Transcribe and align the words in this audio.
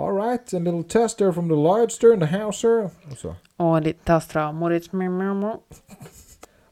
All 0.00 0.12
right, 0.12 0.52
a 0.54 0.58
little 0.58 0.82
tester 0.82 1.30
from 1.30 1.48
the 1.48 1.54
Lloydster 1.54 2.14
and 2.14 2.22
the 2.22 2.28
Houser. 2.28 2.90
sir. 3.16 3.34
Og 3.58 3.82
litt 3.84 3.98
test 4.06 4.32
fra 4.32 4.46
Moritz. 4.50 4.88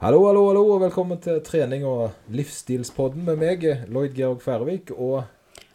Hallo, 0.00 0.22
hallo, 0.26 0.46
hallo, 0.46 0.62
og 0.72 0.80
velkommen 0.80 1.20
til 1.20 1.42
trening 1.44 1.84
og 1.84 2.14
livsstilspodden 2.32 3.26
med 3.26 3.36
meg, 3.36 3.66
Lloyd 3.88 4.14
Georg 4.16 4.40
Færvik 4.40 4.90
og 4.96 5.24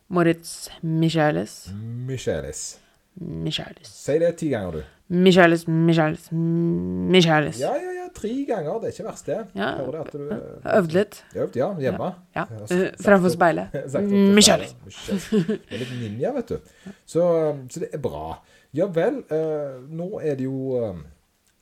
Moritz 0.10 0.70
Michaelis. 0.82 1.70
Michaelis. 2.10 2.80
Michaelis. 3.22 3.88
Si 4.02 4.18
det 4.18 4.36
ti 4.42 4.50
ganger, 4.50 4.72
du. 4.72 4.82
Michaelis, 5.14 5.68
Michaelis, 5.68 6.32
Michaelis. 6.32 7.62
Ja, 7.62 7.76
ja, 7.78 7.92
ja, 8.00 8.03
tre 8.16 8.32
ganger. 8.50 8.80
Det 8.82 8.90
er 8.90 8.96
ikke 8.96 9.06
verst, 9.08 9.26
det. 9.30 9.40
Ja. 9.58 9.70
Hører 9.80 9.92
det 9.92 10.02
at 10.02 10.12
du 10.14 10.74
Øvd 10.78 10.96
litt. 10.98 11.18
Øvd, 11.36 11.58
ja. 11.60 11.70
Hjemme. 11.86 12.12
Ja. 12.36 12.46
Ja, 12.50 12.68
Uh, 13.14 13.30
speilet. 13.34 13.74
Michelle. 14.38 14.68
Michaelis. 14.86 15.30
Det 15.32 15.58
er 15.74 15.82
litt 15.84 15.96
ninja, 16.00 16.34
vet 16.38 16.54
du. 16.56 16.72
Så, 17.06 17.26
så 17.70 17.84
det 17.84 17.92
er 17.94 18.04
bra. 18.04 18.38
Ja 18.74 18.88
vel, 18.90 19.22
Uh, 19.30 19.82
nå 19.94 20.08
er 20.24 20.40
det 20.40 20.48
jo 20.48 20.80
uh, 20.82 20.96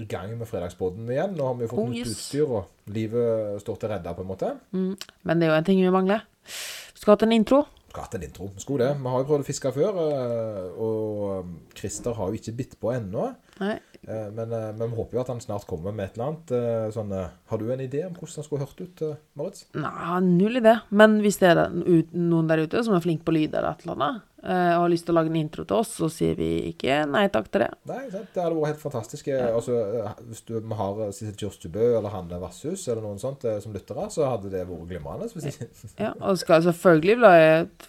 i 0.01 0.05
gang 0.09 0.31
med 0.39 0.47
Fredagsbåten 0.49 1.09
igjen. 1.11 1.35
Nå 1.37 1.49
har 1.49 1.57
vi 1.59 1.67
jo 1.67 1.73
fått 1.73 1.83
Oh, 1.83 1.89
nytt 1.91 2.05
yes. 2.07 2.15
utstyr, 2.15 2.47
og 2.47 2.93
livet 2.95 3.61
står 3.61 3.81
til 3.83 3.91
redda 3.93 4.13
på 4.17 4.23
en 4.25 4.31
måte. 4.31 4.53
Mm. 4.71 4.95
Men 5.27 5.39
det 5.41 5.47
er 5.47 5.53
jo 5.53 5.59
en 5.59 5.67
ting 5.67 5.81
vi 5.83 5.91
mangler. 5.93 6.23
Vi 6.47 7.01
skulle 7.03 7.17
hatt 7.17 7.27
en 7.27 7.35
intro. 7.35 7.63
Skulle 7.91 8.05
hatt 8.05 8.15
en 8.15 8.23
intro. 8.23 8.47
Skulle 8.61 8.87
det. 8.87 8.95
Vi 9.03 9.11
har 9.11 9.19
jo 9.21 9.27
prøvd 9.27 9.43
å 9.43 9.47
fiske 9.49 9.71
før, 9.75 9.97
eh, 9.99 10.67
og 10.79 11.23
eh, 11.27 11.49
Christer 11.75 12.15
har 12.15 12.29
jo 12.31 12.39
ikke 12.39 12.53
bitt 12.55 12.75
på 12.79 12.93
ennå. 12.95 13.25
Nei. 13.59 13.73
Eh, 14.07 14.31
Men, 14.33 14.51
eh, 14.51 14.71
men 14.73 14.89
vi 14.89 14.95
håper 14.97 15.13
jo 15.17 15.21
at 15.21 15.27
han 15.27 15.39
snart 15.43 15.67
kommer 15.69 15.93
med 15.93 16.05
et 16.09 16.15
eller 16.17 16.31
annet. 16.31 16.51
eh, 16.57 16.87
Sånn, 16.91 17.11
har 17.45 17.57
du 17.61 17.71
en 17.71 17.79
idé 17.79 18.05
om 18.07 18.13
hvordan 18.15 18.35
han 18.35 18.43
skulle 18.47 18.65
hørt 18.65 18.81
ut, 18.81 19.03
Maritz? 19.37 19.65
Nei, 19.75 20.19
null 20.25 20.57
idé. 20.57 20.79
Men 20.89 21.19
hvis 21.21 21.37
det 21.39 21.51
er 21.51 21.69
noen 21.69 22.47
der 22.49 22.63
ute 22.65 22.83
som 22.83 22.95
er 22.95 22.99
flink 23.05 23.23
på 23.23 23.31
lyd 23.35 23.53
eller 23.53 23.71
et 23.75 23.85
eller 23.85 23.93
annet, 23.99 24.21
og 24.41 24.83
har 24.83 24.89
lyst 24.89 25.05
til 25.05 25.13
å 25.13 25.19
lage 25.19 25.29
en 25.29 25.37
intro 25.37 25.63
til 25.67 25.77
oss, 25.77 25.91
så 25.99 26.07
sier 26.09 26.37
vi 26.39 26.49
ikke 26.71 27.01
nei 27.09 27.27
takk 27.33 27.49
til 27.53 27.63
det. 27.65 27.69
Nei, 27.89 28.03
sant? 28.09 28.29
det 28.33 28.41
hadde 28.41 28.57
vært 28.57 28.71
helt 28.71 28.81
fantastisk. 28.81 29.29
Ja. 29.29 29.51
Altså, 29.53 29.75
eh, 30.01 30.23
hvis 30.29 30.41
du 30.47 30.55
vi 30.57 30.77
har 30.79 31.01
eh, 31.05 31.11
Sissel 31.15 31.35
Kjørstubø 31.37 31.83
eller 31.99 32.13
Hanne 32.13 32.39
Vasshus 32.41 32.87
eller 32.87 33.05
noen 33.05 33.21
sånt 33.21 33.45
eh, 33.45 33.59
som 33.63 33.75
lyttere, 33.75 34.07
så 34.13 34.25
hadde 34.29 34.51
det 34.53 34.63
vært 34.69 34.87
glimrende. 34.89 35.29
Ikke. 35.51 35.69
Ja, 36.01 36.11
og 36.17 36.39
skal 36.41 36.65
selvfølgelig 36.65 37.17
bli, 37.21 37.35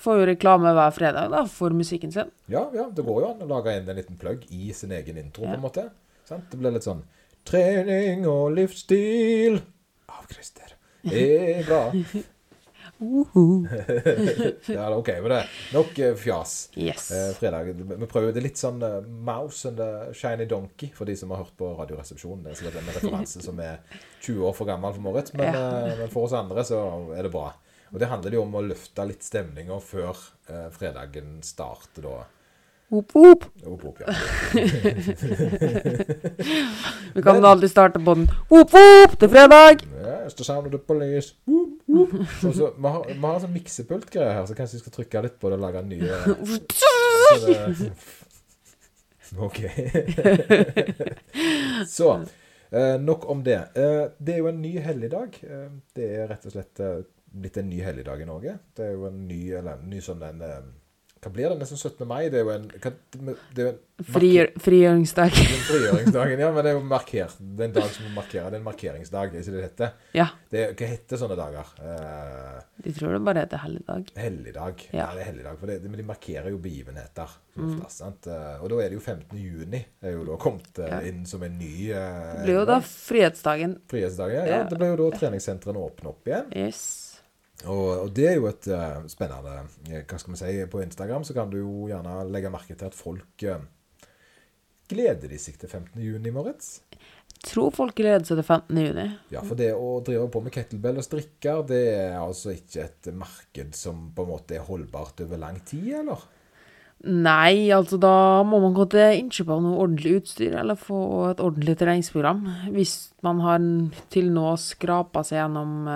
får 0.05 0.20
jo 0.20 0.28
reklame 0.33 0.75
hver 0.77 0.94
fredag 0.97 1.33
da, 1.33 1.44
for 1.48 1.75
musikken 1.77 2.12
sin. 2.14 2.33
Ja, 2.53 2.66
ja, 2.77 2.89
det 2.92 3.06
går 3.06 3.25
jo 3.25 3.33
an 3.33 3.47
å 3.47 3.50
lage 3.55 3.77
inn 3.78 3.89
en 3.89 3.98
liten 3.98 4.20
plugg 4.20 4.44
i 4.53 4.72
sin 4.77 4.92
egen 4.97 5.20
intro, 5.22 5.47
på 5.47 5.56
en 5.56 5.64
måte. 5.64 5.89
Sant? 6.28 6.50
Det 6.53 6.61
blir 6.61 6.75
litt 6.75 6.87
sånn 6.87 7.03
Trening 7.48 8.22
og 8.31 8.53
livsstil 8.55 9.56
av 10.14 10.28
Christer 10.31 10.77
er 11.03 11.64
bra. 11.66 11.81
Uhu. 13.03 13.67
Ja, 13.67 14.53
det 14.62 14.77
er 14.78 14.95
OK 14.97 15.08
med 15.25 15.31
det. 15.34 15.41
Nok 15.75 15.98
eh, 15.98 16.14
fjas. 16.19 16.53
Yes. 16.78 17.09
Eh, 17.12 17.33
fredag. 17.39 17.72
Vi 17.75 18.09
prøver 18.11 18.33
det 18.36 18.44
litt 18.47 18.61
sånn 18.61 18.78
eh, 18.86 19.00
Mouse 19.27 19.69
and 19.69 19.81
the 19.83 19.91
Shiny 20.17 20.47
Donkey, 20.50 20.92
for 20.94 21.09
de 21.11 21.17
som 21.19 21.34
har 21.34 21.42
hørt 21.42 21.56
på 21.59 21.72
Radioresepsjonen. 21.81 22.47
Det 22.47 22.70
er 22.70 22.78
en 22.81 22.92
referanse 22.94 23.42
som 23.44 23.59
er 23.62 23.81
20 24.22 24.47
år 24.48 24.55
for 24.56 24.70
gammel 24.70 24.94
for 24.97 25.05
Moritz, 25.09 25.34
men, 25.34 25.50
Ja. 25.50 25.64
eh, 25.89 25.98
men 26.05 26.12
for 26.14 26.28
oss 26.28 26.36
andre 26.39 26.64
så 26.69 26.78
er 27.17 27.27
det 27.27 27.33
bra. 27.34 27.48
Og 27.92 27.98
det 28.00 28.09
handler 28.09 28.33
jo 28.39 28.47
om 28.47 28.55
å 28.56 28.62
løfte 28.64 29.05
litt 29.11 29.27
stemninga 29.27 29.77
før 29.84 30.16
eh, 30.48 30.69
fredagen 30.72 31.41
starter, 31.44 32.06
da. 32.06 32.22
Whoop, 32.93 33.15
whoop. 33.15 33.45
Opp, 33.67 33.85
opp, 33.85 34.01
ja. 34.01 34.07
Vi 37.15 37.23
kan 37.23 37.45
alltid 37.45 37.71
starte 37.71 38.05
på 38.05 38.15
den. 38.15 38.29
Whoop, 38.51 38.71
det 39.21 39.25
er 39.25 39.29
fredag! 39.29 39.77
Yes, 40.03 40.45
sound 40.45 40.67
of 40.67 40.73
the 40.73 40.79
police. 40.79 41.34
Whoop, 41.47 41.69
whoop. 41.87 42.12
Og 42.45 42.55
så, 42.55 42.73
vi 42.77 42.89
har, 42.89 43.05
vi 43.09 43.15
har 43.23 43.34
en 43.39 43.43
sånn 43.47 43.55
miksepultgreie 43.55 44.33
her, 44.37 44.45
så 44.45 44.55
kanskje 44.59 44.77
vi 44.77 44.81
skal 44.83 44.93
trykke 44.99 45.23
litt 45.25 45.39
på 45.41 45.49
det 45.49 45.57
og 45.57 45.62
lage 45.65 45.79
en 45.81 45.89
så 46.77 46.93
OK. 49.49 49.61
så 51.89 52.09
eh, 52.69 53.01
nok 53.01 53.25
om 53.33 53.41
det. 53.49 53.73
Eh, 53.73 54.05
det 54.21 54.37
er 54.37 54.45
jo 54.45 54.53
en 54.53 54.61
ny 54.61 54.77
helligdag. 54.84 55.41
Eh, 55.49 55.72
det 55.97 56.12
er 56.19 56.28
rett 56.34 56.45
og 56.45 56.53
slett 56.59 56.77
eh, 56.84 57.00
blitt 57.33 57.56
en 57.56 57.72
ny 57.72 57.81
helligdag 57.81 58.21
i 58.21 58.28
Norge. 58.28 58.61
Det 58.77 58.84
er 58.91 58.93
jo 58.99 59.09
en 59.09 59.25
ny, 59.25 59.49
eller 59.62 59.81
en 59.81 59.89
ny 59.89 59.97
sånn 60.05 60.21
en 60.28 60.45
eh, 60.45 60.61
Hva 61.22 61.31
blir 61.31 61.53
det? 61.53 61.59
Nesten 61.60 61.78
17. 61.78 62.03
mai? 62.10 62.25
Det 62.33 62.41
er 62.41 62.43
jo 62.43 62.50
en 62.50 62.65
det 63.55 63.62
er 63.62 63.69
en 63.71 63.81
Frigjør, 64.03 64.49
frigjøringsdag. 64.59 65.37
Frigjøringsdagen, 65.69 66.41
ja, 66.43 66.49
men 66.50 66.65
det 66.66 66.71
er 66.72 66.75
jo 66.75 66.81
markert. 66.91 67.37
Det 67.38 67.62
er 67.62 67.69
en 67.69 67.75
dag 67.77 67.91
som 67.94 68.09
markerer. 68.16 68.49
Det 68.50 68.56
er 68.56 68.59
en 68.59 68.65
markeringsdag, 68.66 69.28
er 69.37 69.44
ikke 69.44 69.53
det 69.55 69.60
heter? 69.62 69.93
Ja, 70.19 70.27
Det, 70.50 70.62
hva 70.81 70.88
heter 70.91 71.21
sånne 71.21 71.37
dager? 71.38 71.71
Eh, 71.78 72.56
de 72.83 72.94
tror 72.97 73.15
det 73.15 73.21
bare 73.28 73.44
heter 73.44 73.62
helligdag. 73.62 74.10
helligdag. 74.19 74.83
Ja. 74.91 74.99
Ja. 74.99 75.06
det 75.15 75.22
er 75.22 75.28
helligdag, 75.31 75.60
for 75.60 75.71
det, 75.71 75.78
men 75.87 76.00
de 76.03 76.09
markerer 76.09 76.50
jo 76.50 76.59
begivenheter. 76.65 77.37
Mm. 77.54 77.78
Eh, 77.78 78.59
Og 78.65 78.66
da 78.72 78.81
er 78.83 78.89
det 78.91 78.97
jo 78.99 79.00
15. 79.04 79.39
juni 79.39 79.84
Det 80.00 80.09
er 80.09 80.15
jo 80.16 80.25
da 80.25 80.37
kommet 80.41 80.78
eh, 80.81 80.89
Ja. 80.89 81.00
inn 81.06 81.22
som 81.28 81.43
en 81.44 81.59
ny 81.59 81.91
eh, 81.93 82.34
Det 82.41 82.47
blir 82.49 82.59
jo 82.59 82.65
da 82.65 82.81
frihetsdagen. 82.81 83.78
Frihetsdagen, 83.93 84.43
Ja. 84.49 84.56
ja, 84.56 84.62
det 84.65 84.78
blir 84.81 84.97
jo 84.97 85.10
da 85.10 85.19
treningssentrene 85.19 85.78
åpner 85.78 86.09
opp 86.16 86.27
igjen. 86.27 86.50
Yes. 86.56 87.12
Og, 87.71 87.89
og 88.06 88.11
det 88.17 88.27
er 88.31 88.39
jo 88.39 88.49
et 88.50 88.67
uh, 88.73 89.05
spennende 89.11 89.62
eh, 89.91 90.03
Hva 90.09 90.19
skal 90.19 90.34
vi 90.34 90.41
si? 90.41 90.53
På 90.71 90.83
Instagram 90.83 91.27
så 91.27 91.37
kan 91.37 91.53
du 91.53 91.61
jo 91.61 91.87
gjerne 91.91 92.23
legge 92.33 92.50
merke 92.53 92.75
til 92.75 92.89
at 92.89 92.97
folk 92.99 93.47
uh, 93.47 93.62
gleder 94.91 95.31
de 95.31 95.39
seg 95.41 95.59
til 95.61 95.71
15. 95.71 96.01
juni, 96.03 96.33
Moritz. 96.34 96.81
Tror 97.43 97.72
folk 97.75 97.97
gleder 97.99 98.27
seg 98.27 98.39
til 98.39 98.47
15. 98.47 98.83
juni. 98.87 99.06
Ja, 99.33 99.43
for 99.47 99.59
det 99.59 99.72
å 99.75 99.97
drive 100.05 100.28
på 100.31 100.43
med 100.45 100.55
kettlebell 100.55 101.01
og 101.01 101.06
strikker, 101.06 101.65
det 101.71 101.83
er 101.95 102.21
altså 102.21 102.53
ikke 102.55 102.84
et 102.84 103.11
marked 103.17 103.75
som 103.78 104.11
på 104.15 104.27
en 104.27 104.33
måte 104.34 104.59
er 104.59 104.67
holdbart 104.67 105.25
over 105.25 105.41
lang 105.41 105.59
tid, 105.67 105.91
eller? 106.03 106.22
Nei, 107.03 107.72
altså 107.75 107.97
da 107.99 108.45
må 108.47 108.61
man 108.62 108.77
gå 108.77 108.84
til 108.93 109.25
innkjøp 109.25 109.49
av 109.51 109.62
noe 109.65 109.81
ordentlig 109.83 110.21
utstyr, 110.21 110.55
eller 110.61 110.78
få 110.78 111.01
et 111.33 111.43
ordentlig 111.43 111.75
treningsprogram. 111.81 112.45
Hvis 112.71 112.95
man 113.27 113.43
har 113.43 113.65
til 114.12 114.31
nå 114.31 114.53
skrapa 114.62 115.25
seg 115.27 115.41
gjennom 115.41 115.89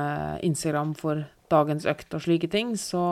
Instagram 0.48 0.96
for 0.98 1.22
dagens 1.52 1.86
økt 1.88 2.14
og 2.16 2.22
slike 2.24 2.48
ting, 2.52 2.74
så 2.80 3.02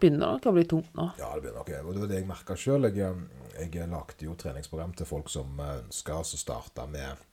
begynner 0.00 0.18
det 0.24 0.28
nok 0.32 0.46
å 0.50 0.54
bli 0.56 0.64
tungt 0.70 0.94
nå. 0.98 1.08
Ja, 1.20 1.30
det 1.34 1.44
begynner 1.44 1.60
nok 1.62 1.72
Og 1.86 1.94
det 1.94 2.02
var 2.02 2.10
det 2.10 2.20
jeg 2.20 2.28
merka 2.28 2.56
sjøl. 2.58 2.88
Jeg, 2.90 3.14
jeg 3.60 3.88
lagde 3.90 4.26
jo 4.26 4.34
treningsprogram 4.38 4.94
til 4.98 5.06
folk 5.06 5.30
som 5.30 5.60
ønska 5.62 6.18
å 6.20 6.26
starte 6.26 6.86
med 6.90 7.28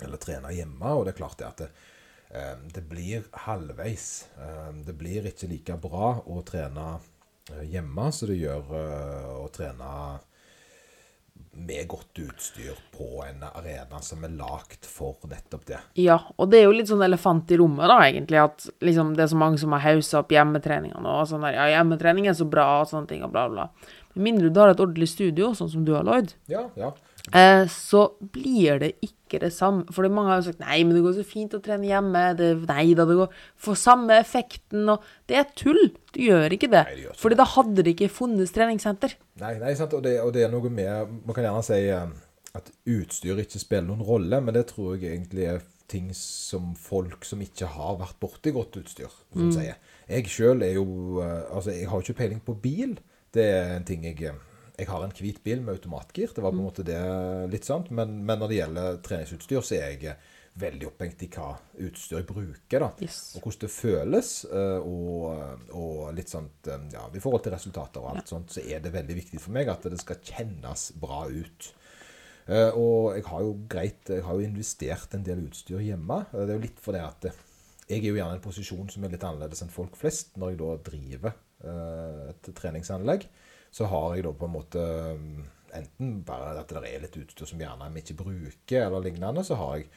Eller 0.00 0.16
trene 0.16 0.52
hjemme, 0.56 0.94
og 0.96 1.04
det 1.04 1.12
er 1.12 1.18
klart 1.18 1.36
det 1.38 1.46
at 1.50 1.58
det, 1.60 1.66
eh, 2.32 2.54
det 2.72 2.86
blir 2.88 3.26
halvveis. 3.44 4.06
Eh, 4.40 4.70
Det 4.86 4.94
blir 4.96 5.26
ikke 5.28 5.48
like 5.50 5.76
bra 5.76 6.14
å 6.24 6.40
trene 6.48 6.86
eh, 7.52 7.66
hjemme 7.68 8.06
som 8.12 8.30
det 8.30 8.38
gjør 8.40 8.72
eh, 8.80 9.28
å 9.42 9.48
trene 9.52 9.90
med 11.52 11.88
godt 11.88 12.18
utstyr 12.22 12.78
på 12.96 13.24
en 13.26 13.42
arena 13.48 14.00
som 14.04 14.24
er 14.24 14.32
lagd 14.38 14.86
for 14.88 15.18
nettopp 15.28 15.66
det. 15.68 15.80
Ja, 16.00 16.18
og 16.36 16.50
det 16.52 16.60
er 16.60 16.68
jo 16.68 16.74
litt 16.76 16.90
sånn 16.90 17.04
elefant 17.04 17.50
i 17.52 17.58
rommet, 17.60 17.88
da, 17.90 17.98
egentlig, 18.06 18.40
at 18.42 18.68
liksom 18.84 19.14
det 19.18 19.26
er 19.26 19.32
så 19.32 19.40
mange 19.40 19.60
som 19.60 19.74
har 19.76 19.84
haussa 19.84 20.22
opp 20.22 20.32
hjemmetreninga 20.34 21.02
nå, 21.02 21.16
og 21.22 21.28
sånn 21.30 21.44
der, 21.46 21.58
ja, 21.58 21.68
hjemmetrening 21.76 22.30
er 22.30 22.38
så 22.38 22.48
bra, 22.48 22.66
og 22.80 22.90
sånne 22.90 23.10
ting, 23.10 23.24
og 23.26 23.34
bla, 23.34 23.46
bla. 23.52 23.68
Med 24.14 24.26
mindre 24.30 24.50
du 24.50 24.60
har 24.62 24.72
et 24.72 24.82
ordentlig 24.82 25.10
studio, 25.12 25.52
sånn 25.54 25.70
som 25.72 25.86
du 25.86 25.94
har, 25.96 26.06
Lloyd, 26.06 26.34
Ja, 26.50 26.66
ja. 26.80 26.94
Eh, 27.36 27.64
så 27.70 28.04
blir 28.34 28.80
det 28.82 28.90
ikke 29.04 29.40
det 29.44 29.52
samme. 29.54 29.86
For 29.94 30.08
mange 30.10 30.32
har 30.32 30.40
jo 30.40 30.48
sagt 30.48 30.62
nei, 30.62 30.80
men 30.84 30.96
det 30.96 31.02
går 31.04 31.18
så 31.18 31.26
fint 31.26 31.54
å 31.56 31.62
trene 31.64 31.88
hjemme. 31.88 32.24
Det, 32.38 32.50
nei 32.68 32.86
da, 32.98 33.06
det 33.08 33.18
går 33.20 33.34
for 33.60 33.78
samme 33.78 34.16
effekten. 34.20 34.88
Og 34.92 35.04
det 35.30 35.40
er 35.40 35.52
tull. 35.58 35.82
Du 36.14 36.22
gjør 36.24 36.56
ikke 36.56 36.70
det. 36.72 36.84
Nei, 36.88 36.96
det 36.98 37.06
gjør 37.08 37.20
Fordi 37.24 37.40
da 37.40 37.48
hadde 37.56 37.84
det 37.86 37.94
ikke 37.96 38.12
funnes 38.20 38.54
treningssenter. 38.56 39.16
Nei, 39.42 39.54
nei 39.62 39.76
sant? 39.78 39.94
Og, 39.96 40.04
det, 40.06 40.16
og 40.24 40.34
det 40.36 40.46
er 40.46 40.52
noe 40.52 40.72
med 40.72 41.14
Man 41.24 41.36
kan 41.36 41.46
gjerne 41.46 41.66
si 41.66 41.82
eh, 41.86 42.16
at 42.58 42.72
utstyr 42.90 43.38
ikke 43.44 43.62
spiller 43.62 43.86
noen 43.92 44.06
rolle, 44.06 44.40
men 44.42 44.56
det 44.56 44.66
tror 44.72 44.96
jeg 44.96 45.14
egentlig 45.14 45.46
er 45.52 45.62
ting 45.90 46.10
som 46.14 46.72
folk 46.78 47.24
som 47.26 47.40
ikke 47.42 47.68
har 47.74 47.96
vært 47.98 48.18
borti 48.22 48.52
godt 48.54 48.78
utstyr, 48.78 49.10
som 49.34 49.50
sier. 49.54 49.78
Jeg 50.10 50.30
sjøl 50.30 50.62
er 50.66 50.76
jo 50.78 51.18
eh, 51.22 51.46
Altså, 51.50 51.74
jeg 51.74 51.88
har 51.90 52.02
ikke 52.02 52.20
peiling 52.22 52.42
på 52.46 52.56
bil. 52.62 52.96
Det 53.34 53.46
er 53.46 53.76
en 53.76 53.86
ting 53.86 54.06
jeg 54.06 54.22
eh, 54.26 54.38
Jeg 54.80 54.88
har 54.88 55.04
en 55.04 55.12
hvit 55.14 55.38
bil 55.44 55.60
med 55.62 55.76
automatgir. 55.76 56.32
Det 56.34 56.42
var 56.42 56.54
på 56.54 56.58
en 56.60 56.66
måte 56.66 56.84
det 56.88 56.98
litt 57.52 57.66
sant. 57.68 57.90
Men, 57.92 58.18
men 58.24 58.40
når 58.40 58.48
det 58.52 58.60
gjelder 58.62 59.00
treningsutstyr, 59.04 59.60
så 59.66 59.76
er 59.76 59.96
jeg 60.00 60.14
veldig 60.60 60.86
opphengt 60.88 61.20
i 61.22 61.28
hva 61.30 61.50
utstyr 61.86 62.16
jeg 62.18 62.26
bruker. 62.26 62.82
da. 62.82 62.88
Yes. 63.04 63.18
Og 63.38 63.44
hvordan 63.46 63.60
det 63.66 63.70
føles. 63.74 64.30
eh, 64.50 64.78
Og, 64.82 65.68
og 65.78 66.00
litt 66.16 66.32
sånt 66.32 66.66
eh, 66.72 66.88
Ja, 66.96 67.04
i 67.14 67.22
forhold 67.22 67.44
til 67.44 67.54
resultater 67.54 68.02
og 68.02 68.16
alt 68.16 68.32
sånt, 68.32 68.50
så 68.56 68.64
er 68.64 68.82
det 68.82 68.92
veldig 68.96 69.18
viktig 69.20 69.40
for 69.44 69.54
meg 69.56 69.70
at 69.70 69.86
det 69.92 70.00
skal 70.02 70.18
kjennes 70.26 70.88
bra 71.00 71.20
ut. 71.30 71.68
Eh, 72.50 72.72
Og 72.74 73.14
jeg 73.14 73.24
har 73.30 73.44
jo 73.46 73.52
greit 73.70 74.10
Jeg 74.16 74.24
har 74.26 74.34
jo 74.40 74.48
investert 74.48 75.14
en 75.14 75.28
del 75.28 75.44
utstyr 75.46 75.84
hjemme. 75.86 76.22
Det 76.32 76.48
er 76.48 76.56
jo 76.56 76.64
litt 76.66 76.82
fordi 76.82 77.04
at 77.04 77.30
jeg 77.90 78.04
er 78.04 78.10
jo 78.10 78.18
gjerne 78.18 78.36
i 78.36 78.38
en 78.40 78.44
posisjon 78.48 78.90
som 78.90 79.04
er 79.06 79.10
litt 79.14 79.24
annerledes 79.26 79.62
enn 79.64 79.72
folk 79.74 79.96
flest. 79.98 80.36
Når 80.38 80.52
jeg 80.52 80.58
da 80.60 80.74
driver 80.90 81.32
et 82.30 82.50
treningsanlegg, 82.56 83.24
så 83.70 83.88
har 83.90 84.14
jeg 84.14 84.26
da 84.26 84.34
på 84.36 84.46
en 84.48 84.54
måte 84.54 84.84
mm, 85.16 85.42
enten 85.78 86.14
bare 86.26 86.54
at 86.60 86.72
det 86.72 86.82
er 86.88 87.04
litt 87.04 87.18
utstyr 87.20 87.48
som 87.48 87.60
gjerne 87.62 87.90
vi 87.94 88.02
ikke 88.02 88.18
bruker, 88.22 88.86
eller 88.86 89.04
lignende, 89.04 89.44
så 89.46 89.58
har 89.60 89.80
jeg 89.80 89.90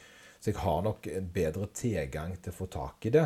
så 0.44 0.52
jeg 0.52 0.60
har 0.60 0.82
nok 0.84 1.06
bedre 1.32 1.66
tilgang 1.72 2.34
til 2.36 2.52
å 2.52 2.56
få 2.58 2.66
tak 2.68 3.06
i 3.08 3.14
det. 3.14 3.22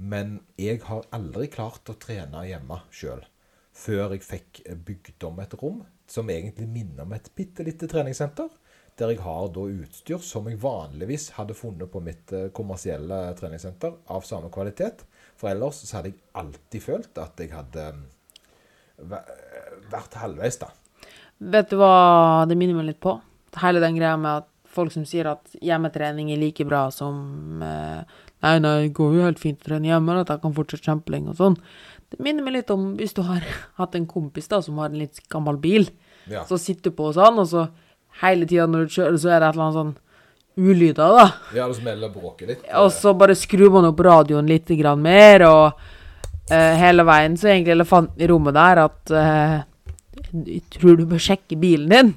Men 0.00 0.38
jeg 0.56 0.78
har 0.86 1.04
aldri 1.12 1.50
klart 1.52 1.90
å 1.92 1.98
trene 2.00 2.46
hjemme 2.48 2.78
sjøl. 2.88 3.26
før 3.72 4.12
jeg 4.12 4.24
fikk 4.24 4.58
bygd 4.84 5.24
om 5.24 5.38
et 5.40 5.54
rom 5.56 5.78
som 6.06 6.28
egentlig 6.28 6.66
minner 6.68 7.06
om 7.06 7.12
et 7.12 7.30
bitte 7.36 7.64
lite 7.64 7.88
treningssenter. 7.88 8.48
Der 8.96 9.08
jeg 9.08 9.22
har 9.24 9.46
da 9.48 9.62
utstyr 9.64 10.20
som 10.20 10.48
jeg 10.48 10.60
vanligvis 10.60 11.30
hadde 11.38 11.56
funnet 11.56 11.88
på 11.92 12.00
mitt 12.04 12.32
eh, 12.32 12.50
kommersielle 12.52 13.20
treningssenter 13.38 13.94
av 14.12 14.26
samme 14.28 14.50
kvalitet. 14.52 15.06
For 15.36 15.48
ellers 15.48 15.80
så 15.80 15.96
hadde 15.96 16.12
jeg 16.12 16.20
alltid 16.36 16.84
følt 16.84 17.20
at 17.20 17.40
jeg 17.40 17.52
hadde 17.52 17.86
mm, 17.96 18.02
vært 19.10 20.16
halvveis, 20.20 20.58
da. 20.62 20.70
Vet 21.52 21.72
du 21.72 21.78
hva 21.80 22.46
det 22.48 22.56
minner 22.58 22.78
meg 22.78 22.92
litt 22.92 23.02
på? 23.02 23.16
Hele 23.60 23.82
den 23.82 23.98
greia 23.98 24.16
med 24.16 24.44
at 24.44 24.48
folk 24.72 24.92
som 24.94 25.04
sier 25.08 25.28
at 25.28 25.56
hjemmetrening 25.60 26.30
er 26.32 26.40
like 26.40 26.64
bra 26.68 26.86
som 26.94 27.62
eh, 27.64 28.20
Nei, 28.42 28.56
nei, 28.58 28.70
det 28.82 28.94
går 28.96 29.12
jo 29.14 29.26
helt 29.26 29.38
fint 29.38 29.60
å 29.62 29.68
trene 29.68 29.86
hjemme, 29.86 30.16
at 30.18 30.30
jeg 30.32 30.42
kan 30.42 30.54
fortsette 30.56 30.88
kjempelenge 30.88 31.30
og 31.30 31.36
sånn. 31.38 31.56
Det 32.10 32.18
minner 32.26 32.42
meg 32.42 32.56
litt 32.56 32.72
om 32.74 32.88
hvis 32.98 33.14
du 33.14 33.20
har 33.28 33.44
hatt 33.78 33.94
en 33.94 34.08
kompis 34.10 34.50
da 34.50 34.58
som 34.64 34.80
har 34.82 34.90
en 34.90 34.98
litt 34.98 35.20
gammel 35.30 35.60
bil. 35.62 35.86
Ja. 36.26 36.42
Så 36.48 36.58
sitter 36.58 36.90
du 36.90 36.96
på 36.98 37.06
hos 37.10 37.20
han, 37.22 37.38
og 37.38 37.46
så 37.52 37.68
hele 38.24 38.48
tida 38.50 38.66
når 38.66 38.88
du 38.88 38.96
kjører, 38.96 39.20
så 39.22 39.30
er 39.30 39.38
det 39.38 39.52
et 39.52 39.54
eller 39.54 39.68
annet 39.68 39.78
sånn 39.78 39.94
ulyder, 40.58 41.14
da. 41.16 41.28
Ja, 41.54 41.68
det 41.70 41.78
smeller 41.78 42.10
og 42.10 42.18
bråker 42.18 42.50
litt. 42.50 42.66
Og 42.82 42.90
så 42.92 43.14
bare 43.16 43.38
skrur 43.38 43.70
man 43.78 43.86
opp 43.88 44.02
radioen 44.04 44.50
litt 44.50 44.74
grann 44.82 45.06
mer, 45.06 45.46
og 45.46 45.86
eh, 46.50 46.74
hele 46.80 47.06
veien 47.06 47.36
så 47.38 47.48
er 47.48 47.56
egentlig 47.56 47.76
elefanten 47.76 48.22
i 48.22 48.28
rommet 48.30 48.56
der 48.56 48.82
at 48.86 49.14
uh, 49.14 49.58
jeg 50.32 50.62
tror 50.76 50.96
du 50.98 51.04
bør 51.08 51.22
sjekke 51.22 51.58
bilen 51.60 51.92
din. 51.92 52.14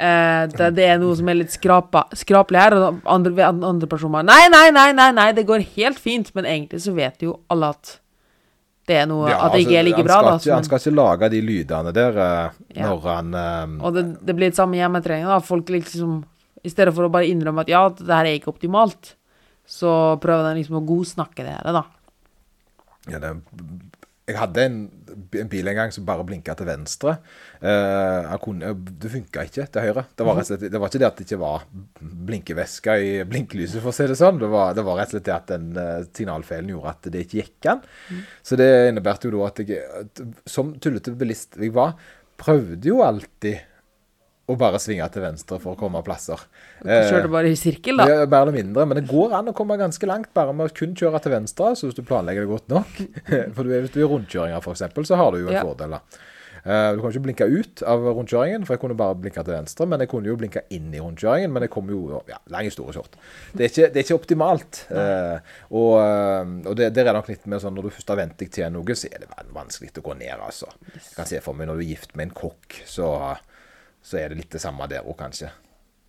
Uh, 0.00 0.46
det, 0.48 0.70
det 0.78 0.86
er 0.88 1.00
noe 1.00 1.16
som 1.18 1.28
er 1.28 1.42
litt 1.42 1.52
skrapa, 1.52 2.06
skrapelig 2.16 2.60
her, 2.62 2.76
og 2.78 3.02
andre, 3.04 3.50
andre 3.52 3.88
personer 3.90 4.24
Nei, 4.24 4.46
nei, 4.52 4.70
nei, 4.72 4.90
nei, 4.96 5.10
nei, 5.12 5.26
det 5.36 5.44
går 5.48 5.66
helt 5.76 6.00
fint. 6.00 6.30
Men 6.36 6.48
egentlig 6.48 6.80
så 6.86 6.94
vet 6.96 7.26
jo 7.26 7.36
alle 7.52 7.74
at 7.74 7.98
det 8.90 8.98
er 9.02 9.06
noe 9.10 9.28
Ja, 9.30 9.38
At 9.46 9.54
det 9.54 9.64
ikke 9.64 9.76
er 9.76 9.84
altså, 9.84 9.90
like 9.92 10.06
bra, 10.06 10.18
da. 10.24 10.34
Ikke, 10.38 10.56
han 10.56 10.66
skal 10.66 10.82
ikke 10.82 10.96
lage 10.96 11.30
de 11.34 11.44
lydene 11.44 11.94
der 11.94 12.18
uh, 12.18 12.58
Ja. 12.74 12.88
når 12.88 13.06
han 13.06 13.34
eh, 13.36 13.76
Og 13.86 13.94
det, 13.96 14.04
det 14.26 14.36
blir 14.38 14.50
det 14.50 14.58
samme 14.58 14.78
hjemmetrening, 14.78 15.28
da. 15.30 15.38
Folk 15.44 15.70
liksom 15.72 16.20
I 16.64 16.72
stedet 16.72 16.94
for 16.96 17.06
å 17.06 17.12
bare 17.12 17.28
innrømme 17.30 17.64
at 17.64 17.70
ja, 17.72 17.84
det 17.92 18.10
her 18.10 18.28
er 18.28 18.36
ikke 18.36 18.52
optimalt, 18.52 19.14
så 19.64 20.18
prøver 20.20 20.50
de 20.50 20.60
liksom 20.60 20.80
å 20.80 20.84
godsnakke 20.84 21.44
det 21.46 21.54
her, 21.54 21.70
da. 21.72 21.84
Ja, 23.10 23.20
det, 23.22 23.30
Jeg 24.30 24.38
hadde 24.38 24.64
en, 24.68 24.76
en 25.40 25.48
bil 25.50 25.68
en 25.70 25.78
gang 25.78 25.94
som 25.94 26.04
bare 26.06 26.22
blinka 26.26 26.54
til 26.54 26.68
venstre. 26.68 27.16
Eh, 27.58 28.28
kunne, 28.44 28.74
det 29.02 29.10
funka 29.10 29.42
ikke 29.48 29.66
til 29.74 29.86
høyre. 29.88 30.04
Det 30.14 30.26
var, 30.28 30.42
slett, 30.46 30.66
det 30.70 30.78
var 30.80 30.92
ikke 30.92 31.00
det 31.02 31.08
at 31.08 31.18
det 31.18 31.26
ikke 31.26 31.40
var 31.42 31.64
blinkevæske 32.30 32.96
i 33.02 33.10
blinklyset, 33.26 33.80
for 33.82 33.90
å 33.90 33.96
si 33.96 34.06
det 34.06 34.18
sånn. 34.20 34.38
Det 34.42 34.50
var, 34.52 34.76
det 34.78 34.84
var 34.86 35.00
rett 35.00 35.10
og 35.10 35.16
slett 35.16 35.26
det 35.26 35.34
at 35.34 35.50
den 35.50 35.72
eh, 35.82 36.06
signalfeilen 36.14 36.70
gjorde 36.74 36.94
at 36.94 37.10
det 37.10 37.24
ikke 37.26 37.40
gikk 37.42 37.70
an. 37.74 37.82
Så 38.46 38.60
det 38.60 38.70
innebærte 38.92 39.26
jo 39.26 39.34
da 39.38 39.50
at 39.50 39.64
jeg, 39.64 40.30
som 40.46 40.76
tullete 40.78 41.16
bilist 41.18 41.58
jeg 41.58 41.74
var, 41.74 41.98
prøvde 42.40 42.88
jo 42.88 43.02
alltid 43.04 43.66
å 44.50 44.56
bare 44.58 44.80
svinge 44.82 45.06
til 45.14 45.22
venstre 45.24 45.58
for 45.62 45.76
å 45.76 45.78
komme 45.80 46.02
plasser. 46.06 46.42
Du 46.82 46.90
kjører 46.90 47.30
bare 47.32 47.52
i 47.52 47.58
sirkel, 47.60 48.00
da. 48.00 48.08
Ja, 48.10 48.26
mer 48.26 48.42
eller 48.46 48.56
mindre, 48.58 48.86
men 48.90 49.00
det 49.00 49.06
går 49.10 49.36
an 49.38 49.52
å 49.52 49.56
komme 49.56 49.78
ganske 49.80 50.08
langt 50.10 50.32
bare 50.36 50.52
med 50.56 50.70
å 50.70 50.74
kun 50.74 50.94
kjøre 50.98 51.22
til 51.24 51.32
venstre, 51.36 51.72
så 51.78 51.86
hvis 51.88 51.98
du 51.98 52.02
planlegger 52.06 52.46
det 52.46 52.52
godt 52.52 52.68
nok. 52.74 53.00
For 53.54 53.62
du, 53.64 53.72
hvis 53.76 53.94
du 53.94 54.02
er 54.02 54.10
rundkjøringer 54.10 54.70
eksempel, 54.74 55.06
så 55.08 55.16
har 55.20 55.32
du 55.34 55.42
jo 55.44 55.48
en 55.52 55.58
Ja. 55.60 55.64
fordel 55.66 55.96
da. 55.98 56.02
Eh, 56.60 56.92
Du 56.92 57.00
kan 57.00 57.08
ikke 57.10 57.22
blinke 57.24 57.46
ut 57.48 57.80
av 57.88 58.02
rundkjøringen, 58.04 58.66
for 58.68 58.74
jeg 58.76 58.80
kunne 58.82 58.96
bare 58.98 59.14
blinke 59.16 59.40
til 59.46 59.54
venstre, 59.54 59.86
men 59.88 60.02
jeg 60.02 60.10
kunne 60.12 60.28
jo 60.28 60.36
blinke 60.36 60.60
inn 60.76 60.90
i 60.92 61.00
rundkjøringen, 61.00 61.48
men 61.54 61.64
jeg 61.64 61.70
kom 61.72 61.88
jo, 61.88 62.20
ja, 62.28 62.36
lang 62.52 62.66
historie 62.68 62.92
kort. 62.92 63.16
Det 63.56 63.64
er 63.64 63.70
ikke, 63.72 63.86
det 63.94 63.96
er 63.96 64.04
ikke 64.04 64.18
optimalt. 64.20 64.82
eh, 64.92 65.38
Og, 65.72 65.94
eh, 66.04 66.52
og 66.68 66.76
det, 66.76 66.90
det 66.92 67.06
er 67.06 67.16
nok 67.16 67.30
litt 67.32 67.46
mer 67.48 67.62
sånn, 67.64 67.72
når 67.78 67.88
du 67.88 67.94
først 67.96 68.12
har 68.12 68.20
vent 68.20 68.36
deg 68.36 68.50
til 68.52 68.68
noe, 68.76 68.84
så 68.92 69.08
er 69.08 69.24
det 69.24 69.30
vanskelig 69.56 69.94
å 69.96 70.04
gå 70.10 70.18
ned, 70.20 70.36
altså. 70.36 70.68
Jeg 70.92 71.16
kan 71.16 71.30
se 71.32 71.40
for 71.40 71.56
meg 71.56 71.70
når 71.70 71.80
du 71.80 71.84
er 71.86 71.92
gift 71.94 72.12
med 72.14 72.28
en 72.28 72.34
kokk, 72.42 72.82
så, 72.84 73.08
så 74.02 74.16
er 74.20 74.28
det 74.32 74.36
litt 74.44 74.52
det 74.54 74.60
samme 74.62 74.86
der 74.90 75.04
òg, 75.04 75.16
kanskje. 75.20 75.50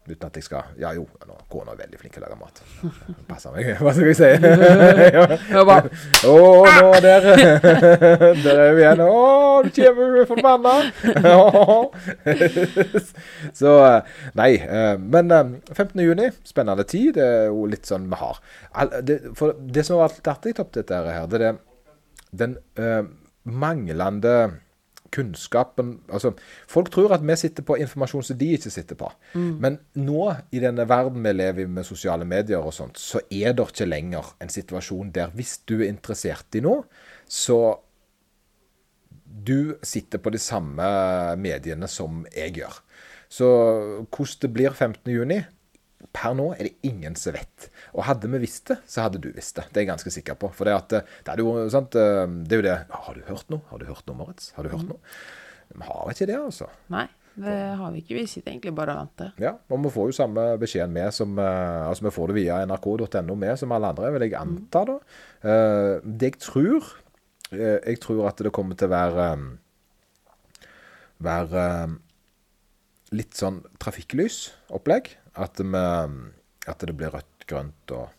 Uten 0.02 0.26
at 0.26 0.34
jeg 0.40 0.44
skal 0.48 0.72
Ja, 0.82 0.90
jo, 0.98 1.04
nå, 1.30 1.36
kona 1.52 1.76
er 1.76 1.84
veldig 1.84 2.00
flink 2.02 2.16
til 2.16 2.24
å 2.24 2.26
lage 2.26 2.38
mat. 2.40 2.58
Passer 3.30 3.54
meg. 3.54 3.68
Hva 3.86 3.92
skal 3.94 4.08
jeg 4.10 4.18
si? 4.18 4.30
ja. 5.14 5.26
Jeg 5.30 5.66
bare, 5.70 5.92
Å, 6.26 6.38
nå 6.66 7.02
der 7.06 7.28
Der 8.42 8.62
er 8.64 8.74
vi 8.74 8.82
igjen. 8.82 9.04
Å, 9.06 9.62
du 9.62 9.70
kommer 9.78 10.26
forbanna! 10.32 10.74
Så 13.62 13.76
eh, 13.86 14.10
Nei. 14.42 14.50
eh, 14.58 14.98
Men 14.98 15.32
eh, 15.38 15.54
15. 15.76 16.02
juni, 16.02 16.32
spennende 16.50 16.84
tid. 16.90 17.14
Det 17.20 17.28
er 17.28 17.46
jo 17.52 17.68
litt 17.70 17.86
sånn 17.90 18.10
vi 18.12 18.20
har. 18.24 18.42
For 19.38 19.54
det 19.62 19.86
som 19.86 20.00
har 20.02 20.08
vært 20.10 20.32
artig 20.34 20.58
opp 20.66 20.74
dette 20.80 20.98
her, 20.98 21.30
det 21.30 21.44
er 21.52 21.62
den 22.42 22.58
manglende 23.44 24.36
kunnskapen 25.12 25.94
altså, 26.12 26.34
Folk 26.72 26.90
tror 26.94 27.16
at 27.16 27.24
vi 27.26 27.36
sitter 27.40 27.66
på 27.68 27.78
informasjon 27.84 28.24
som 28.24 28.40
de 28.40 28.50
ikke 28.56 28.72
sitter 28.74 28.98
på. 29.00 29.10
Men 29.64 29.78
nå, 30.00 30.24
i 30.52 30.62
denne 30.64 30.88
verden 30.90 31.24
vi 31.26 31.34
lever 31.36 31.66
i 31.66 31.70
med 31.70 31.88
sosiale 31.88 32.28
medier 32.28 32.64
og 32.64 32.74
sånt, 32.76 33.00
så 33.00 33.22
er 33.30 33.56
det 33.56 33.68
ikke 33.68 33.90
lenger 33.90 34.34
en 34.42 34.52
situasjon 34.52 35.14
der 35.16 35.34
hvis 35.36 35.60
du 35.68 35.80
er 35.82 35.90
interessert 35.90 36.60
i 36.60 36.64
noe, 36.64 36.86
så 37.28 37.62
du 39.32 39.78
sitter 39.84 40.20
på 40.20 40.32
de 40.34 40.40
samme 40.42 40.86
mediene 41.40 41.88
som 41.88 42.26
jeg 42.36 42.58
gjør. 42.60 42.82
Så 43.32 43.48
hvordan 44.12 44.42
det 44.44 44.54
blir 44.54 44.74
15. 44.76 45.12
Per 46.16 46.34
nå 46.38 46.48
er 46.56 46.68
det 46.68 46.74
ingen 46.88 47.16
som 47.20 47.36
vet. 47.36 47.70
Og 47.94 48.04
hadde 48.08 48.30
vi 48.32 48.42
visst 48.42 48.72
det, 48.72 48.80
så 48.90 49.06
hadde 49.06 49.22
du 49.22 49.30
visst 49.36 49.58
det. 49.60 49.68
Det 49.70 49.80
er 49.80 49.86
jeg 49.86 49.92
ganske 49.92 50.14
sikker 50.14 50.38
på. 50.40 50.50
For 50.58 50.68
det, 50.68 50.76
at, 50.76 50.98
eh, 50.98 51.16
det, 51.28 51.34
er, 51.34 51.44
jo, 51.44 51.54
sant, 51.74 51.96
eh, 52.00 52.26
det 52.26 52.58
er 52.58 52.62
jo 52.62 52.68
det 52.68 52.76
Har 53.06 53.18
du 53.18 53.24
hørt 53.30 53.54
noe? 53.54 53.64
Har 53.70 53.82
du 53.82 53.88
hørt 53.90 54.06
noe, 54.10 54.18
Moritz? 54.18 54.52
Har 54.58 54.66
du 54.66 54.74
hørt 54.74 54.88
noe? 54.90 55.02
Vi 55.72 55.88
har 55.88 56.12
ikke 56.12 56.28
det, 56.28 56.36
altså. 56.36 56.68
nei, 56.92 57.06
det 57.40 57.56
har 57.80 57.94
vi 57.94 58.02
ikke. 58.02 58.18
Vi 58.18 58.26
sitter 58.28 58.52
egentlig 58.52 58.74
bare 58.76 58.96
og 58.96 59.06
venter. 59.06 59.32
Ja, 59.40 59.54
og 59.72 59.86
vi 59.86 59.94
får 59.94 60.10
jo 60.10 60.18
samme 60.18 60.48
beskjeden 60.60 60.96
med 60.96 61.16
som 61.16 61.40
eh, 61.40 61.88
Altså, 61.88 62.08
vi 62.10 62.16
får 62.18 62.32
det 62.32 62.40
via 62.42 62.60
nrk.no 62.66 63.38
med 63.46 63.62
som 63.62 63.78
alle 63.78 63.94
andre, 63.94 64.12
vil 64.18 64.28
jeg 64.28 64.38
anta, 64.42 64.84
da. 64.90 65.00
Det 66.04 66.34
jeg 66.34 66.38
tror 66.44 66.92
Jeg 67.52 67.98
tror 68.04 68.28
at 68.30 68.40
det 68.40 68.52
kommer 68.56 68.78
til 68.80 68.88
å 68.88 68.94
være 68.96 69.26
Være 71.22 71.64
litt 73.16 73.36
sånn 73.36 73.60
trafikklysopplegg. 73.82 75.10
At, 75.40 75.62
vi, 75.62 75.84
at 76.68 76.84
det 76.84 76.96
blir 76.98 77.14
rødt, 77.14 77.46
grønt 77.48 77.94
og 77.96 78.10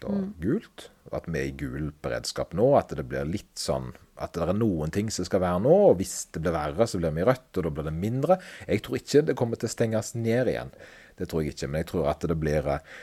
da, 0.00 0.12
gult. 0.42 0.88
At 1.14 1.28
vi 1.30 1.38
er 1.40 1.50
i 1.50 1.54
gul 1.56 1.92
beredskap 2.02 2.56
nå. 2.56 2.72
At 2.78 2.92
det 2.96 3.06
blir 3.08 3.28
litt 3.28 3.54
sånn 3.60 3.92
at 4.16 4.32
det 4.32 4.46
er 4.46 4.56
noen 4.56 4.92
ting 4.94 5.10
som 5.12 5.26
skal 5.28 5.42
være 5.42 5.60
nå, 5.60 5.72
og 5.90 5.98
hvis 5.98 6.14
det 6.32 6.40
blir 6.40 6.54
verre, 6.54 6.86
så 6.88 6.96
blir 6.96 7.12
vi 7.12 7.24
rødt, 7.28 7.50
og 7.58 7.66
da 7.66 7.72
blir 7.76 7.84
det 7.84 7.92
mindre. 7.92 8.38
Jeg 8.64 8.80
tror 8.86 8.96
ikke 8.96 9.22
det 9.28 9.34
kommer 9.36 9.60
til 9.60 9.68
å 9.68 9.72
stenges 9.74 10.14
ned 10.16 10.48
igjen. 10.52 10.70
Det 11.18 11.28
tror 11.28 11.44
jeg 11.44 11.52
ikke. 11.52 11.68
Men 11.68 11.82
jeg 11.82 11.90
tror 11.90 12.08
at 12.12 12.24
det 12.28 12.36
blir 12.40 12.70
eh, 12.72 12.94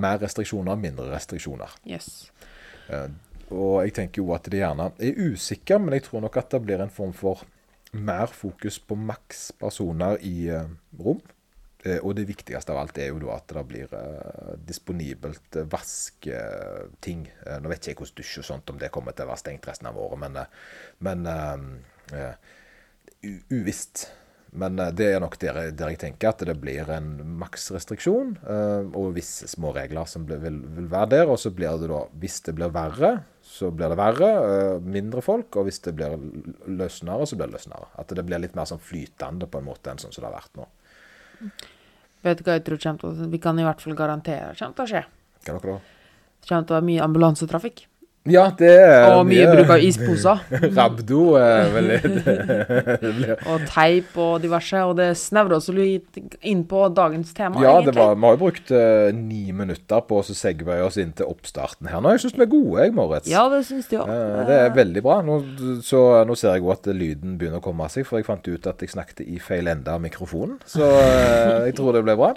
mer 0.00 0.16
restriksjoner, 0.22 0.80
mindre 0.80 1.10
restriksjoner. 1.12 1.76
Yes. 1.88 2.30
Eh, 2.88 3.10
Og 3.52 3.82
jeg 3.84 3.92
tenker 3.98 4.22
jo 4.22 4.32
at 4.32 4.48
det 4.48 4.62
gjerne 4.62 4.88
er 4.96 5.18
usikker, 5.28 5.80
men 5.82 5.98
jeg 5.98 6.06
tror 6.06 6.24
nok 6.24 6.38
at 6.40 6.54
det 6.54 6.62
blir 6.64 6.80
en 6.80 6.92
form 6.92 7.12
for 7.16 7.44
mer 7.92 8.32
fokus 8.32 8.78
på 8.80 8.96
maks 8.96 9.50
personer 9.60 10.16
i 10.24 10.48
eh, 10.48 10.72
rom. 11.04 11.20
Eh, 11.82 11.98
og 11.98 12.14
det 12.14 12.28
viktigste 12.28 12.70
av 12.74 12.84
alt 12.84 12.98
er 13.02 13.10
jo 13.10 13.32
at 13.34 13.50
det 13.50 13.66
blir 13.66 13.94
eh, 13.98 14.54
disponibelt 14.68 15.58
eh, 15.58 15.68
vasketing. 15.70 17.26
Nå 17.58 17.72
vet 17.72 17.82
ikke 17.82 17.94
jeg 17.94 18.00
hvordan 18.00 18.18
dusj 18.20 18.40
og 18.42 18.48
sånt, 18.48 18.70
om 18.70 18.80
det 18.80 18.92
kommer 18.94 19.16
til 19.16 19.26
å 19.26 19.32
være 19.32 19.42
stengt 19.42 19.66
resten 19.66 19.90
av 19.90 19.98
året, 19.98 20.20
men, 20.22 20.42
men 21.02 21.30
uh, 22.12 22.34
uvisst. 23.50 24.06
Men 24.52 24.76
det 24.92 25.06
er 25.08 25.20
nok 25.22 25.38
der, 25.40 25.58
der 25.72 25.90
jeg 25.94 26.00
tenker 26.02 26.28
at 26.28 26.42
det 26.44 26.54
blir 26.60 26.90
en 26.92 27.14
maksrestriksjon, 27.40 28.34
uh, 28.44 28.84
og 28.98 29.16
visse 29.16 29.48
små 29.50 29.72
regler 29.74 30.06
som 30.10 30.26
ble, 30.28 30.38
vil, 30.42 30.60
vil 30.76 30.90
være 30.92 31.10
der. 31.16 31.32
Og 31.32 31.40
så 31.40 31.50
blir 31.56 31.80
det 31.82 31.88
da, 31.90 32.04
hvis 32.22 32.38
det 32.46 32.54
blir 32.60 32.70
verre, 32.74 33.14
så 33.42 33.72
blir 33.74 33.90
det 33.90 33.98
verre, 33.98 34.30
Uh, 34.42 34.78
mindre 34.84 35.24
folk. 35.24 35.58
Og 35.58 35.66
hvis 35.66 35.82
det 35.82 35.96
blir 35.98 36.14
løsnere, 36.70 37.26
så 37.26 37.40
blir 37.40 37.50
det 37.50 37.58
løsnere. 37.58 37.90
At 37.98 38.14
det 38.14 38.26
blir 38.28 38.44
litt 38.44 38.54
mer 38.54 38.70
sånn 38.70 38.82
flytende 38.82 39.50
på 39.50 39.58
en 39.58 39.66
måte 39.72 39.90
enn 39.90 40.04
sånn 40.04 40.14
som 40.14 40.22
det 40.22 40.30
har 40.30 40.38
vært 40.38 40.62
nå. 40.62 40.68
Vet 42.22 42.38
du 42.38 42.46
hva 42.46 42.58
jeg 42.58 42.64
tror 42.66 42.82
kommer 42.82 43.02
til 43.02 43.24
å 43.24 43.30
Vi 43.32 43.40
kan 43.42 43.58
i 43.58 43.66
hvert 43.66 43.82
fall 43.82 43.98
garantere 43.98 44.52
kommer 44.58 44.76
til 44.78 44.84
å 44.84 44.90
skje. 44.92 45.04
Hva 45.46 45.56
da? 45.58 45.78
Det 46.42 46.50
kommer 46.50 46.66
til 46.68 46.74
å 46.74 46.78
være 46.78 46.88
mye 46.88 47.06
ambulansetrafikk. 47.06 47.86
Ja, 48.30 48.44
det 48.54 48.70
er 48.70 49.16
Og 49.16 49.24
mye 49.26 49.48
bruk 49.50 49.70
av 49.74 49.82
isposer. 49.82 50.42
Rabdo 50.76 51.32
er 51.40 51.72
vel 51.74 51.88
Og 53.50 53.64
teip 53.66 54.12
og 54.14 54.36
diverse. 54.44 54.82
Og 54.86 54.94
det 55.00 55.08
snevrer 55.18 55.56
oss 55.56 55.66
litt 55.74 56.20
inn 56.46 56.62
på 56.70 56.84
dagens 56.94 57.32
tema, 57.34 57.58
Ja, 57.58 57.72
egentlig. 57.80 57.98
Ja, 57.98 58.12
vi 58.14 58.26
har 58.28 58.36
jo 58.36 58.40
brukt 58.44 58.70
uh, 58.70 59.08
ni 59.16 59.40
minutter 59.56 60.04
på 60.06 60.20
å 60.20 60.26
segwaye 60.28 60.84
oss 60.86 61.00
inn 61.02 61.10
til 61.18 61.26
oppstarten 61.32 61.90
her 61.90 62.04
nå. 62.04 62.12
Jeg 62.14 62.22
syns 62.26 62.38
vi 62.38 62.44
er 62.46 62.52
gode, 62.52 62.84
jeg, 62.84 62.94
Moritz. 62.94 63.30
Ja, 63.30 63.42
det 63.50 63.64
syns 63.66 63.90
de 63.90 63.98
òg. 63.98 64.12
Uh, 64.12 64.44
Det 64.46 64.58
er 64.68 64.76
veldig 64.76 65.02
bra. 65.08 65.16
Nå, 65.26 65.40
så, 65.86 66.02
nå 66.28 66.36
ser 66.38 66.54
jeg 66.54 66.62
jo 66.62 66.70
at 66.76 66.86
lyden 66.92 67.34
begynner 67.40 67.58
å 67.58 67.64
komme 67.64 67.88
av 67.88 67.94
seg, 67.94 68.06
for 68.06 68.20
jeg 68.20 68.28
fant 68.28 68.46
ut 68.46 68.70
at 68.70 68.84
jeg 68.86 68.94
snakket 68.94 69.24
i 69.26 69.40
feil 69.42 69.70
ende 69.72 69.90
av 69.90 70.02
mikrofonen. 70.04 70.60
Så 70.70 70.86
uh, 70.86 71.64
jeg 71.66 71.74
tror 71.80 71.98
det 71.98 72.04
ble 72.06 72.14
bra. 72.22 72.30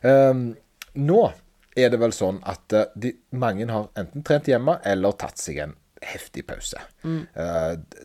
Um, 0.00 0.48
nå 0.96 1.20
er 1.78 1.90
det 1.94 2.00
vel 2.02 2.12
sånn 2.16 2.40
at 2.48 2.72
eh, 2.76 2.86
de, 2.96 3.12
mange 3.38 3.66
har 3.70 3.88
enten 3.98 4.24
trent 4.26 4.48
hjemme 4.50 4.78
eller 4.88 5.14
tatt 5.20 5.38
seg 5.42 5.60
en 5.64 5.76
heftig 6.02 6.44
pause. 6.46 6.78
Mm. 7.02 7.24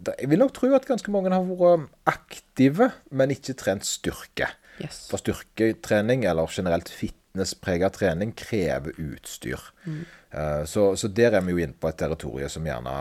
d- 0.01 0.15
jeg 0.17 0.29
vil 0.31 0.39
nok 0.41 0.53
tro 0.57 0.71
at 0.73 0.87
ganske 0.89 1.11
mange 1.13 1.29
har 1.29 1.43
vært 1.45 1.83
aktive, 2.09 2.87
men 3.13 3.29
ikke 3.35 3.53
trent 3.59 3.85
styrke. 3.85 4.47
Yes. 4.81 5.03
For 5.11 5.21
styrketrening, 5.21 6.23
eller 6.25 6.49
generelt 6.49 6.89
fitnessprega 6.89 7.91
trening, 7.93 8.31
krever 8.33 8.95
utstyr. 8.97 9.61
Eh, 9.85 10.63
Så, 10.65 10.95
så 10.97 11.07
der 11.13 11.37
er 11.37 11.45
vi 11.45 11.53
jo 11.53 11.61
inne 11.61 11.77
på 11.77 11.91
et 11.91 11.99
territorium 12.01 12.49
som 12.49 12.65
gjerne 12.65 12.95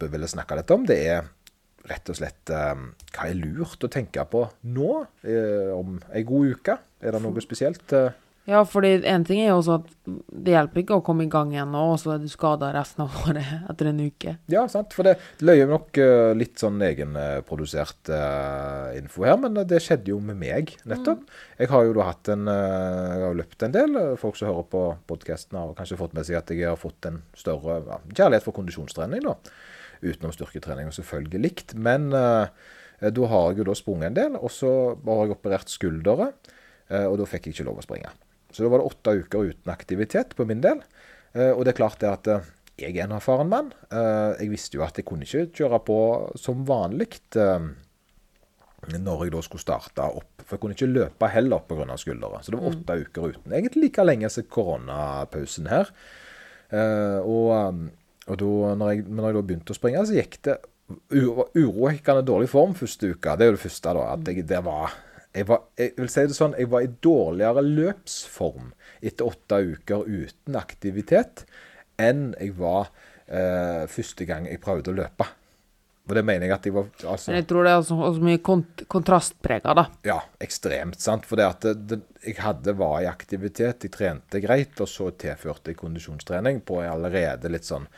vi 0.00 0.08
ville 0.14 0.28
snakke 0.32 0.56
litt 0.56 0.70
om. 0.72 0.86
Det 0.88 0.96
er 1.04 1.28
rett 1.84 2.08
og 2.08 2.16
slett 2.16 2.48
eh, 2.48 2.74
hva 3.12 3.28
er 3.28 3.36
lurt 3.36 3.84
å 3.84 3.90
tenke 3.92 4.24
på 4.32 4.46
nå, 4.72 4.92
eh, 5.28 5.68
om 5.76 5.98
ei 6.16 6.22
god 6.24 6.54
uke? 6.56 6.78
Er 7.04 7.12
det 7.12 7.20
noe 7.20 7.44
spesielt? 7.44 7.84
eh? 7.92 8.08
Ja, 8.44 8.60
fordi 8.68 8.98
en 9.08 9.22
ting 9.24 9.38
er 9.40 9.54
jo 9.54 9.60
også 9.62 9.78
at 9.78 9.86
det 10.04 10.52
hjelper 10.52 10.82
ikke 10.82 10.98
å 10.98 11.04
komme 11.04 11.24
i 11.24 11.30
gang 11.32 11.54
igjen 11.54 11.70
nå, 11.72 11.80
og 11.94 11.96
så 12.02 12.12
er 12.14 12.20
du 12.20 12.28
skada 12.28 12.68
resten 12.74 13.06
av 13.06 13.14
året 13.24 13.46
etter 13.72 13.88
en 13.88 14.02
uke. 14.04 14.34
Ja, 14.52 14.66
sant. 14.68 14.92
For 14.96 15.08
det 15.08 15.14
løyer 15.40 15.70
nok 15.70 15.96
eh, 16.02 16.32
litt 16.36 16.60
sånn 16.60 16.82
egenprodusert 16.84 18.12
uh, 18.12 18.92
info 18.98 19.24
her, 19.24 19.38
men 19.40 19.56
det 19.64 19.80
skjedde 19.80 20.12
jo 20.12 20.20
med 20.20 20.36
meg 20.42 20.74
nettopp. 20.84 21.24
Jeg 21.56 21.72
har 21.72 21.88
jo 21.88 21.96
da 21.96 22.10
hatt 22.10 22.32
en 22.34 22.50
eh, 22.52 23.14
Jeg 23.14 23.24
har 23.24 23.40
løpt 23.40 23.64
en 23.64 23.76
del. 23.78 23.98
Folk 24.20 24.36
som 24.36 24.50
hører 24.50 24.68
på 24.76 24.84
podkasten 25.08 25.60
har 25.60 25.72
kanskje 25.78 26.00
fått 26.00 26.16
med 26.16 26.28
seg 26.28 26.42
at 26.42 26.52
jeg 26.52 26.68
har 26.68 26.80
fått 26.80 27.08
en 27.08 27.22
større 27.38 27.80
ja, 27.88 28.00
kjærlighet 28.12 28.44
for 28.44 28.60
kondisjonstrening, 28.60 29.24
da. 29.24 29.38
Utenom 30.04 30.34
styrketrening, 30.36 30.92
og 30.92 30.98
selvfølgelig 30.98 31.40
likt. 31.46 31.78
Men 31.80 32.10
uh, 32.12 32.52
da 33.00 33.30
har 33.32 33.50
jeg 33.50 33.62
jo 33.62 33.68
da 33.68 33.76
sprunget 33.78 34.10
en 34.10 34.18
del, 34.18 34.36
og 34.38 34.52
så 34.52 34.70
har 35.00 35.24
jeg 35.24 35.34
operert 35.34 35.72
skulderet, 35.72 36.52
eh, 36.88 37.06
og 37.08 37.18
da 37.20 37.26
fikk 37.28 37.48
jeg 37.48 37.56
ikke 37.56 37.66
lov 37.68 37.80
å 37.80 37.84
springe. 37.84 38.12
Så 38.54 38.62
da 38.64 38.70
var 38.72 38.80
det 38.84 38.88
åtte 38.92 39.14
uker 39.24 39.48
uten 39.50 39.72
aktivitet 39.74 40.36
på 40.38 40.46
min 40.46 40.60
del. 40.64 40.80
Eh, 41.34 41.50
Og 41.52 41.64
det 41.66 41.74
er 41.74 41.80
klart 41.82 41.98
det 42.00 42.10
at 42.12 42.28
eh, 42.30 42.44
jeg 42.78 42.96
er 42.96 43.04
en 43.08 43.16
erfaren 43.18 43.50
mann. 43.50 43.72
Eh, 43.90 44.38
Jeg 44.44 44.50
visste 44.54 44.78
jo 44.78 44.84
at 44.86 44.96
jeg 44.98 45.04
kunne 45.06 45.26
ikke 45.26 45.48
kjøre 45.60 45.80
på 45.86 45.98
som 46.38 46.62
vanlig 46.66 47.10
når 49.00 49.22
jeg 49.24 49.32
da 49.32 49.40
skulle 49.40 49.62
starte 49.64 50.04
opp. 50.04 50.42
For 50.44 50.56
jeg 50.56 50.60
kunne 50.60 50.74
ikke 50.76 50.90
løpe 50.92 51.28
heller 51.32 51.62
pga. 51.64 51.96
skuldre. 51.96 52.42
Så 52.44 52.52
det 52.52 52.58
var 52.60 52.68
åtte 52.74 52.96
uker 53.00 53.30
uten. 53.32 53.52
Egentlig 53.52 53.82
like 53.86 54.04
lenge 54.04 54.28
som 54.30 54.44
koronapausen 54.44 55.66
her. 55.72 55.88
Eh, 56.70 57.18
Og, 57.24 57.88
og 58.28 58.36
da 58.40 58.74
når 58.76 58.90
jeg, 58.92 59.04
når 59.08 59.24
jeg 59.30 59.34
da 59.38 59.42
begynte 59.48 59.72
å 59.72 59.78
springe, 59.78 60.04
så 60.06 60.14
gikk 60.18 60.38
det 60.44 60.58
uro- 61.16 61.48
urovekkende 61.56 62.24
dårlig 62.28 62.48
form 62.52 62.74
første 62.76 63.14
uka. 63.14 63.36
Det 63.36 63.46
er 63.46 63.50
jo 63.52 63.56
det 63.56 63.64
første, 63.64 63.94
da. 63.96 64.04
At 64.12 64.28
jeg, 64.28 64.46
det 64.48 64.60
var 64.64 64.92
jeg, 65.34 65.48
var, 65.50 65.64
jeg 65.78 65.94
vil 65.98 66.10
si 66.12 66.26
det 66.30 66.36
sånn, 66.36 66.56
jeg 66.58 66.70
var 66.70 66.84
i 66.86 66.90
dårligere 67.02 67.64
løpsform 67.66 68.72
etter 69.04 69.26
åtte 69.26 69.60
uker 69.74 70.04
uten 70.06 70.58
aktivitet 70.58 71.44
enn 72.00 72.32
jeg 72.38 72.54
var 72.58 72.92
eh, 73.26 73.84
første 73.90 74.26
gang 74.28 74.46
jeg 74.50 74.62
prøvde 74.62 74.94
å 74.94 75.00
løpe. 75.02 75.26
Og 76.04 76.12
det 76.18 76.24
mener 76.26 76.50
jeg 76.50 76.52
at 76.52 76.66
jeg 76.68 76.74
var 76.74 76.88
altså, 77.08 77.30
Men 77.30 77.38
jeg 77.38 77.46
tror 77.48 77.64
det 77.64 77.70
er 77.72 77.84
så, 77.88 77.96
også 78.10 78.24
mye 78.26 78.40
kont 78.44 78.82
kontrastprega, 78.92 79.72
da. 79.78 79.84
ja, 80.04 80.18
ekstremt, 80.44 80.98
sant. 81.00 81.24
For 81.28 81.40
det 81.40 81.46
at 81.48 81.64
det, 81.64 81.74
det, 81.88 81.98
jeg 82.26 82.36
hadde 82.44 82.74
var 82.76 82.98
i 83.00 83.08
aktivitet, 83.08 83.86
jeg 83.86 83.94
trente 83.94 84.42
greit, 84.44 84.76
og 84.84 84.90
så 84.90 85.08
tilførte 85.16 85.72
jeg 85.72 85.80
kondisjonstrening 85.80 86.60
på 86.68 86.82
allerede 86.84 87.48
litt 87.52 87.64
sånn 87.64 87.88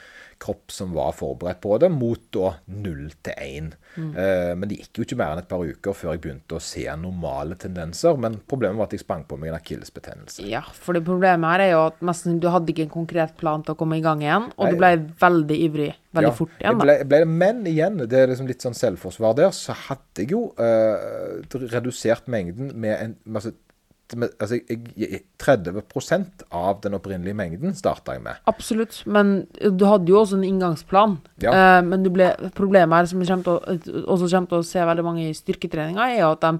kropp 0.42 0.72
som 0.72 0.92
var 0.96 1.14
forberedt 1.16 1.60
på 1.64 1.76
det, 1.82 1.90
mot 1.92 2.22
da 2.34 2.52
null 2.72 3.10
til 3.24 3.42
én. 3.42 3.70
Eh, 3.96 4.52
men 4.56 4.68
det 4.68 4.80
gikk 4.82 5.00
jo 5.00 5.06
ikke 5.06 5.18
mer 5.20 5.34
enn 5.34 5.42
et 5.42 5.48
par 5.50 5.64
uker 5.64 5.96
før 5.96 6.12
jeg 6.14 6.22
begynte 6.26 6.58
å 6.58 6.62
se 6.62 6.84
normale 7.00 7.56
tendenser. 7.60 8.18
Men 8.20 8.38
problemet 8.48 8.80
var 8.80 8.90
at 8.90 8.96
jeg 8.96 9.04
sprang 9.04 9.24
på 9.28 9.38
meg 9.40 9.52
en 9.52 9.58
akillesbetennelse. 9.60 10.44
Ja, 10.48 10.62
for 10.72 10.96
det 10.96 11.04
problemet 11.06 11.56
her 11.56 11.66
er 11.66 11.72
jo 11.72 11.84
at 11.88 12.02
nesten, 12.04 12.40
du 12.42 12.50
hadde 12.52 12.72
ikke 12.72 12.86
en 12.88 12.96
konkret 12.98 13.36
plan 13.40 13.64
til 13.64 13.76
å 13.76 13.80
komme 13.80 14.00
i 14.00 14.04
gang 14.04 14.24
igjen, 14.24 14.50
og 14.56 14.72
du 14.72 14.80
ble 14.80 14.96
veldig 15.20 15.60
ivrig 15.68 15.92
veldig 16.16 16.30
Ja, 16.30 16.36
fort 16.36 16.54
igjen, 16.60 16.78
da. 16.78 16.86
ble, 16.86 16.96
ble 17.04 17.20
det, 17.22 17.28
men 17.28 17.62
igjen, 17.68 18.00
det 18.08 18.20
er 18.20 18.30
liksom 18.32 18.48
litt 18.50 18.64
sånn 18.64 18.76
selvforsvar 18.76 19.36
der, 19.36 19.52
så 19.56 19.76
hadde 19.86 20.24
jeg 20.24 20.32
jo 20.32 20.42
uh, 20.56 21.42
redusert 21.74 22.28
mengden 22.32 22.72
med 22.72 22.96
en 22.96 23.16
masse 23.36 23.52
med, 24.14 24.34
altså, 24.38 24.60
jeg, 24.68 24.82
jeg, 24.94 25.22
30% 25.42 26.44
av 26.54 26.80
den 26.84 26.94
opprinnelige 26.94 27.34
mengden 27.34 27.74
starta 27.74 28.14
jeg 28.14 28.22
med. 28.22 28.38
Absolutt, 28.46 29.00
men 29.10 29.46
du 29.58 29.86
hadde 29.88 30.12
jo 30.12 30.20
også 30.20 30.38
en 30.38 30.46
inngangsplan. 30.46 31.16
Ja. 31.42 31.54
Eh, 31.54 31.80
men 31.86 32.04
du 32.06 32.12
ble, 32.14 32.30
problemet 32.54 33.00
her, 33.00 33.08
som 33.10 33.22
vi 33.22 33.26
kommer 33.26 33.48
til 33.48 33.56
å, 33.56 34.04
også 34.14 34.30
kommer 34.30 34.52
til 34.52 34.60
å 34.62 34.68
se 34.68 34.86
veldig 34.92 35.06
mange 35.06 35.26
i 35.26 35.34
styrketreninga, 35.34 36.10
er 36.14 36.28
at 36.28 36.46
de 36.46 36.54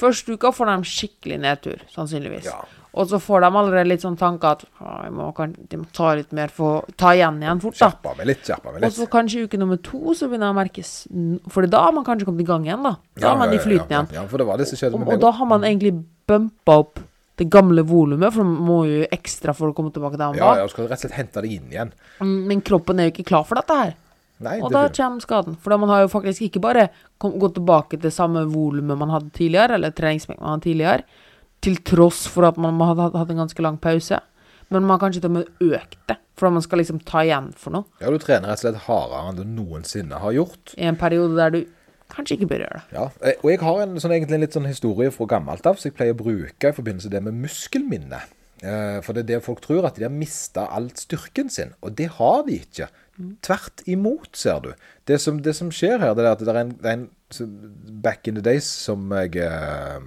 første 0.00 0.36
uka 0.36 0.52
får 0.52 0.74
de 0.74 0.92
skikkelig 0.92 1.40
nedtur, 1.40 1.88
sannsynligvis. 1.94 2.50
Ja. 2.50 2.60
Og 2.90 3.06
så 3.06 3.20
får 3.22 3.44
de 3.44 3.48
allerede 3.50 3.86
litt 3.86 4.02
sånn 4.02 4.16
tanker 4.18 4.56
at 4.56 4.64
jeg 4.66 5.12
må, 5.14 5.28
kan, 5.36 5.52
de 5.54 5.78
må 5.78 5.86
ta 5.94 6.10
litt 6.18 6.32
mer 6.34 6.50
for 6.54 6.88
ta 6.98 7.12
igjen 7.14 7.38
igjen 7.42 7.62
fort, 7.62 7.76
da. 7.78 7.90
Skjerpa 7.92 8.14
meg 8.18 8.30
litt, 8.32 8.40
skjerpa 8.46 8.74
meg 8.74 8.86
Og 8.88 8.96
så 8.96 9.06
kanskje 9.12 9.44
uke 9.46 9.60
nummer 9.60 9.78
to 9.86 10.14
så 10.18 10.26
begynner 10.26 10.50
det 10.50 10.56
å 10.56 10.58
merkes 10.58 10.94
For 11.54 11.70
da 11.70 11.84
har 11.86 11.94
man 11.94 12.06
kanskje 12.06 12.26
kommet 12.26 12.42
i 12.42 12.48
gang 12.48 12.66
igjen, 12.66 12.82
da. 12.86 12.96
Da 13.20 13.34
er 13.34 13.38
man 13.44 13.54
i 13.54 13.60
flyten 13.62 13.86
ja, 13.86 14.00
igjen. 14.00 14.10
Ja, 14.18 14.24
for 14.30 14.42
det 14.42 14.48
var 14.50 14.58
det 14.58 14.66
som 14.70 14.80
skjedde 14.80 14.98
Og, 14.98 15.04
med 15.04 15.12
og 15.12 15.14
meg. 15.14 15.22
da 15.22 15.32
har 15.38 15.50
man 15.52 15.68
egentlig 15.68 15.94
bumpa 16.30 16.76
opp 16.84 17.00
det 17.40 17.46
gamle 17.50 17.82
volumet, 17.88 18.34
for 18.34 18.44
man 18.44 18.66
må 18.68 18.78
jo 18.88 19.06
ekstra 19.16 19.54
for 19.56 19.70
å 19.70 19.74
komme 19.76 19.90
tilbake 19.94 20.18
der 20.20 20.28
man 20.32 20.36
Ja, 20.38 20.46
var. 20.50 20.58
ja, 20.60 20.66
du 20.68 20.72
skal 20.74 20.88
rett 20.90 20.98
og 21.00 21.06
slett 21.06 21.16
hente 21.16 21.40
det 21.42 21.50
inn 21.54 21.70
igjen. 21.72 21.92
Mm, 22.20 22.46
Men 22.50 22.60
kroppen 22.60 23.00
er 23.00 23.08
jo 23.08 23.14
ikke 23.14 23.28
klar 23.30 23.46
for 23.48 23.56
dette 23.60 23.76
her. 23.78 23.94
Nei, 24.40 24.58
Og 24.64 24.70
det 24.72 24.76
da 24.76 24.88
kommer 24.88 25.20
skaden. 25.24 25.56
For 25.60 25.76
man 25.76 25.88
har 25.92 26.02
jo 26.06 26.08
faktisk 26.12 26.40
ikke 26.46 26.60
bare 26.64 26.86
gått 27.20 27.54
tilbake 27.58 27.98
til 28.00 28.10
samme 28.12 28.44
volumet 28.48 28.96
man 28.96 29.10
hadde 29.12 29.32
tidligere, 29.36 29.74
eller 29.76 29.90
treningsmengden 29.92 30.40
man 30.44 30.54
hadde 30.58 30.64
tidligere, 30.68 31.02
til 31.60 31.76
tross 31.84 32.22
for 32.26 32.44
at 32.48 32.56
man 32.56 32.78
hadde 32.80 33.10
hatt- 33.12 33.30
en 33.30 33.36
ganske 33.42 33.60
lang 33.62 33.76
pause. 33.78 34.20
Men 34.70 34.84
man 34.86 34.98
har 34.98 35.08
kanskje 35.08 35.20
til 35.20 35.30
og 35.30 35.36
med 35.40 35.46
økt 35.60 35.98
det, 36.08 36.16
fordi 36.36 36.52
man 36.52 36.62
skal 36.62 36.78
liksom 36.78 37.00
ta 37.04 37.18
igjen 37.24 37.52
for 37.54 37.70
noe. 37.74 37.84
ja, 38.00 38.08
du 38.10 38.18
trener 38.18 38.48
rett 38.48 38.64
og 38.64 38.72
slett 38.72 38.82
hardere 38.86 39.28
enn 39.28 39.36
du 39.36 39.44
noensinne 39.44 40.20
har 40.20 40.32
gjort. 40.32 40.74
I 40.78 40.84
en 40.88 40.96
periode 40.96 41.36
der 41.36 41.50
du 41.50 41.64
kanskje 42.12 42.36
ikke 42.38 42.50
bør 42.50 42.64
gjøre 42.64 42.80
det. 42.80 42.82
Ja, 42.96 43.06
eh, 43.22 43.38
og 43.42 43.50
jeg 43.52 43.60
har 43.64 43.80
en 43.84 43.96
sånn, 44.02 44.14
egentlig 44.16 44.38
en 44.38 44.44
litt 44.44 44.56
sånn 44.58 44.68
historie 44.68 45.14
fra 45.14 45.28
gammelt 45.36 45.66
av, 45.66 45.78
så 45.80 45.88
jeg 45.88 45.96
pleier 45.98 46.16
å 46.16 46.20
bruke 46.20 46.70
i 46.72 46.76
forbindelse 46.76 47.10
med 47.10 47.16
det 47.16 47.22
med 47.28 47.40
muskelminne. 47.46 48.20
Eh, 48.60 48.98
For 49.04 49.16
det 49.16 49.24
er 49.24 49.28
det 49.30 49.44
folk 49.44 49.62
tror, 49.64 49.86
at 49.88 49.96
de 49.96 50.04
har 50.04 50.12
mista 50.12 50.66
all 50.68 50.90
styrken 50.96 51.48
sin. 51.52 51.72
Og 51.80 51.94
det 51.96 52.10
har 52.18 52.42
de 52.48 52.58
ikke. 52.60 52.90
Tvert 53.44 53.82
imot, 53.86 54.30
ser 54.36 54.60
du. 54.64 54.70
Det 55.08 55.20
som, 55.20 55.40
det 55.44 55.54
som 55.56 55.70
skjer 55.72 55.98
her, 56.00 56.14
det 56.16 56.24
er 56.24 56.32
at 56.32 56.44
det 56.44 56.52
er 56.52 56.60
en, 56.64 56.76
det 56.76 56.92
er 56.92 56.98
en 56.98 57.08
Back 58.02 58.26
in 58.26 58.34
the 58.34 58.42
days, 58.42 58.66
som 58.66 59.12
jeg 59.14 59.36
eh, 59.38 60.00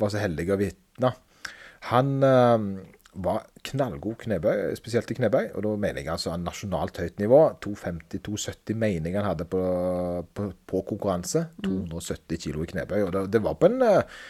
var 0.00 0.10
så 0.10 0.18
heldig 0.18 0.48
å 0.50 0.56
vitne 0.58 1.12
Han 1.92 2.16
var 3.24 3.46
knallgod 3.66 4.18
knebøy, 4.22 4.74
spesielt 4.78 5.10
i 5.12 5.18
knebøy. 5.18 5.52
Og 5.54 5.64
da 5.66 5.74
mener 5.80 6.02
jeg 6.02 6.12
altså 6.14 6.32
en 6.34 6.46
nasjonalt 6.46 7.00
høyt 7.02 7.22
nivå. 7.22 7.40
250-270 7.64 8.78
mener 8.78 9.10
jeg 9.10 9.20
han 9.20 9.30
hadde 9.30 9.48
på, 9.50 9.62
på, 10.34 10.50
på 10.70 10.82
konkurranse. 10.92 11.48
270 11.64 12.44
kilo 12.46 12.64
i 12.64 12.70
knebøy. 12.74 13.00
Og 13.06 13.14
det, 13.16 13.24
det 13.36 13.44
var 13.44 13.58
på 13.60 13.70
en 13.70 13.82
eh, 13.86 14.20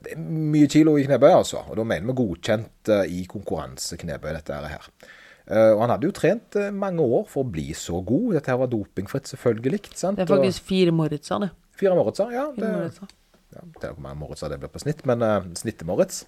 det 0.00 0.14
er 0.14 0.20
mye 0.22 0.68
kilo 0.70 0.94
i 0.96 1.06
knebøy, 1.08 1.32
altså. 1.34 1.64
Og 1.68 1.80
da 1.80 1.84
mener 1.84 2.12
vi 2.12 2.20
godkjent 2.22 2.92
i 3.10 3.24
i 3.24 3.24
konkurranseknebøy, 3.28 4.30
dette 4.38 4.60
her. 4.70 4.86
Eh, 5.50 5.72
og 5.74 5.82
han 5.82 5.94
hadde 5.94 6.06
jo 6.06 6.14
trent 6.14 6.56
eh, 6.58 6.70
mange 6.70 7.02
år 7.02 7.24
for 7.30 7.42
å 7.42 7.50
bli 7.50 7.72
så 7.74 7.98
god. 8.06 8.36
Dette 8.36 8.52
her 8.52 8.60
var 8.60 8.70
dopingfritt, 8.70 9.30
selvfølgelig. 9.32 9.82
Sant? 9.90 10.20
Det 10.20 10.28
er 10.28 10.30
faktisk 10.30 10.68
fire 10.68 10.94
Moritzer, 10.94 11.42
det. 11.42 11.50
Fire 11.80 11.96
Moritzer, 11.98 12.30
ja. 12.34 12.44
Fire 12.54 12.62
Det, 12.62 12.74
Moritzer. 12.76 13.16
Ja, 13.54 13.64
det 13.64 13.88
er 13.88 13.96
hvor 13.96 14.04
mange 14.04 14.20
Moritzer 14.20 14.52
det 14.52 14.60
blir 14.62 14.70
på 14.72 14.82
snitt, 14.82 15.02
men 15.08 15.24
uh, 15.24 15.40
snittet-Moritz. 15.58 16.22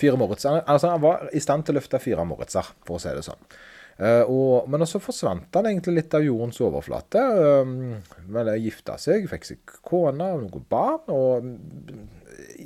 Fire 0.00 0.18
Moritzer. 0.20 0.62
Altså, 0.62 0.90
han 0.94 1.04
var 1.04 1.28
i 1.32 1.42
stand 1.42 1.66
til 1.66 1.76
å 1.76 1.78
løfte 1.80 2.02
fire 2.02 2.26
Moritzer, 2.28 2.74
for 2.86 2.98
å 2.98 3.02
si 3.02 3.14
det 3.14 3.24
sånn. 3.26 3.46
Uh, 3.94 4.26
og, 4.26 4.66
men 4.72 4.82
så 4.90 4.98
forsvant 4.98 5.54
han 5.54 5.68
egentlig 5.70 6.00
litt 6.00 6.16
av 6.18 6.24
jordens 6.26 6.58
overflate. 6.64 7.22
Uh, 7.22 8.26
men 8.26 8.52
gifta 8.58 8.98
seg, 8.98 9.28
fikk 9.30 9.48
seg 9.52 9.74
kone 9.86 10.32
og 10.34 10.46
noen 10.48 10.68
barn, 10.70 11.14
og 11.14 11.46
mm, 11.46 12.04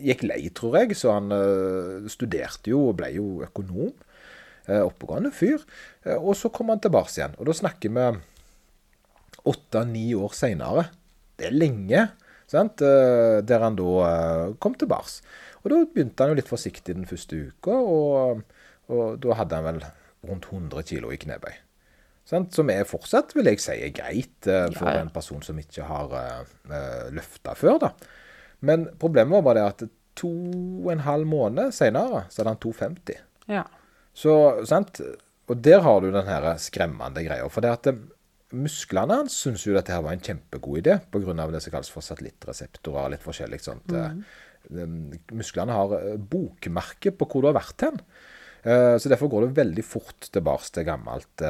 gikk 0.09 0.25
lei, 0.29 0.43
tror 0.57 0.81
jeg. 0.81 0.97
Så 0.99 1.13
han 1.13 1.33
uh, 1.35 2.09
studerte 2.11 2.73
jo 2.73 2.89
og 2.91 2.99
ble 3.01 3.13
jo 3.17 3.31
økonom. 3.47 3.93
Uh, 4.69 4.83
oppegående 4.85 5.33
fyr. 5.33 5.63
Eh, 6.05 6.17
og 6.19 6.35
så 6.37 6.51
kom 6.53 6.69
han 6.69 6.81
tilbake 6.85 7.15
igjen. 7.15 7.37
Og 7.41 7.49
da 7.49 7.55
snakker 7.57 7.93
vi 7.95 8.09
åtte-ni 9.49 10.11
år 10.19 10.35
seinere. 10.37 10.89
Det 11.41 11.49
er 11.49 11.57
lenge. 11.57 12.03
Sant? 12.49 12.81
Eh, 12.83 13.39
Der 13.45 13.61
han 13.65 13.77
da 13.77 13.93
eh, 14.09 14.55
kom 14.63 14.75
tilbake. 14.81 15.21
Og 15.63 15.71
da 15.73 15.81
begynte 15.85 16.25
han 16.25 16.33
jo 16.33 16.39
litt 16.39 16.49
forsiktig 16.51 16.95
den 16.97 17.09
første 17.09 17.37
uka, 17.51 17.75
og, 17.77 18.43
og 18.89 19.19
da 19.21 19.37
hadde 19.41 19.59
han 19.59 19.67
vel 19.69 19.81
rundt 20.29 20.47
100 20.51 20.83
kilo 20.89 21.11
i 21.13 21.19
knebøy. 21.21 21.53
Sant? 22.29 22.53
Som 22.57 22.69
er 22.73 22.85
fortsatt, 22.89 23.35
vil 23.37 23.49
jeg 23.51 23.61
si, 23.65 23.75
er 23.77 23.93
greit 23.97 24.49
eh, 24.49 24.67
for 24.77 24.89
Ja, 24.89 24.99
ja. 24.99 25.05
en 25.07 25.13
person 25.15 25.43
som 25.45 25.59
ikke 25.61 25.87
har 25.89 26.13
uh, 26.13 27.07
løfta 27.15 27.55
før. 27.57 27.79
da. 27.87 27.93
Men 28.61 28.89
problemet 29.01 29.39
var 29.39 29.47
bare 29.47 29.61
det 29.63 29.69
at 29.87 29.95
to 30.19 30.31
og 30.83 30.91
en 30.93 31.05
halv 31.07 31.29
måned 31.31 31.73
seinere 31.77 32.25
så 32.29 32.43
hadde 32.43 32.53
han 32.57 32.63
250. 32.65 33.21
Ja. 33.49 33.63
Så, 34.19 34.33
sant? 34.67 35.01
Og 35.49 35.61
der 35.65 35.81
har 35.85 36.01
du 36.03 36.11
den 36.13 36.27
her 36.29 36.49
skremmende 36.61 37.23
greia. 37.25 37.47
For 37.49 37.65
det 37.65 37.71
at 37.77 37.87
musklene 38.57 39.21
hans 39.21 39.35
syntes 39.43 39.67
jo 39.67 39.75
dette 39.77 39.93
her 39.93 40.05
var 40.05 40.17
en 40.17 40.25
kjempegod 40.25 40.81
idé, 40.81 40.99
pga. 41.13 41.35
det 41.53 41.63
som 41.65 41.75
kalles 41.75 41.93
for 41.93 42.05
satellittreseptorer 42.05 43.05
og 43.05 43.13
litt 43.15 43.25
forskjellig 43.27 43.61
sånt. 43.61 43.93
Mm. 43.93 44.25
Eh, 44.69 44.97
Musklene 45.37 45.77
har 45.77 45.95
eh, 45.99 46.17
bokmerke 46.19 47.13
på 47.17 47.29
hvor 47.29 47.45
du 47.45 47.51
har 47.51 47.59
vært 47.59 47.85
hen. 47.87 48.01
Eh, 48.65 48.97
Så 48.99 49.09
derfor 49.13 49.31
går 49.33 49.47
det 49.47 49.59
veldig 49.61 49.85
fort 49.87 50.31
tilbake 50.35 50.73
til 50.75 50.89
gammelt, 50.89 51.45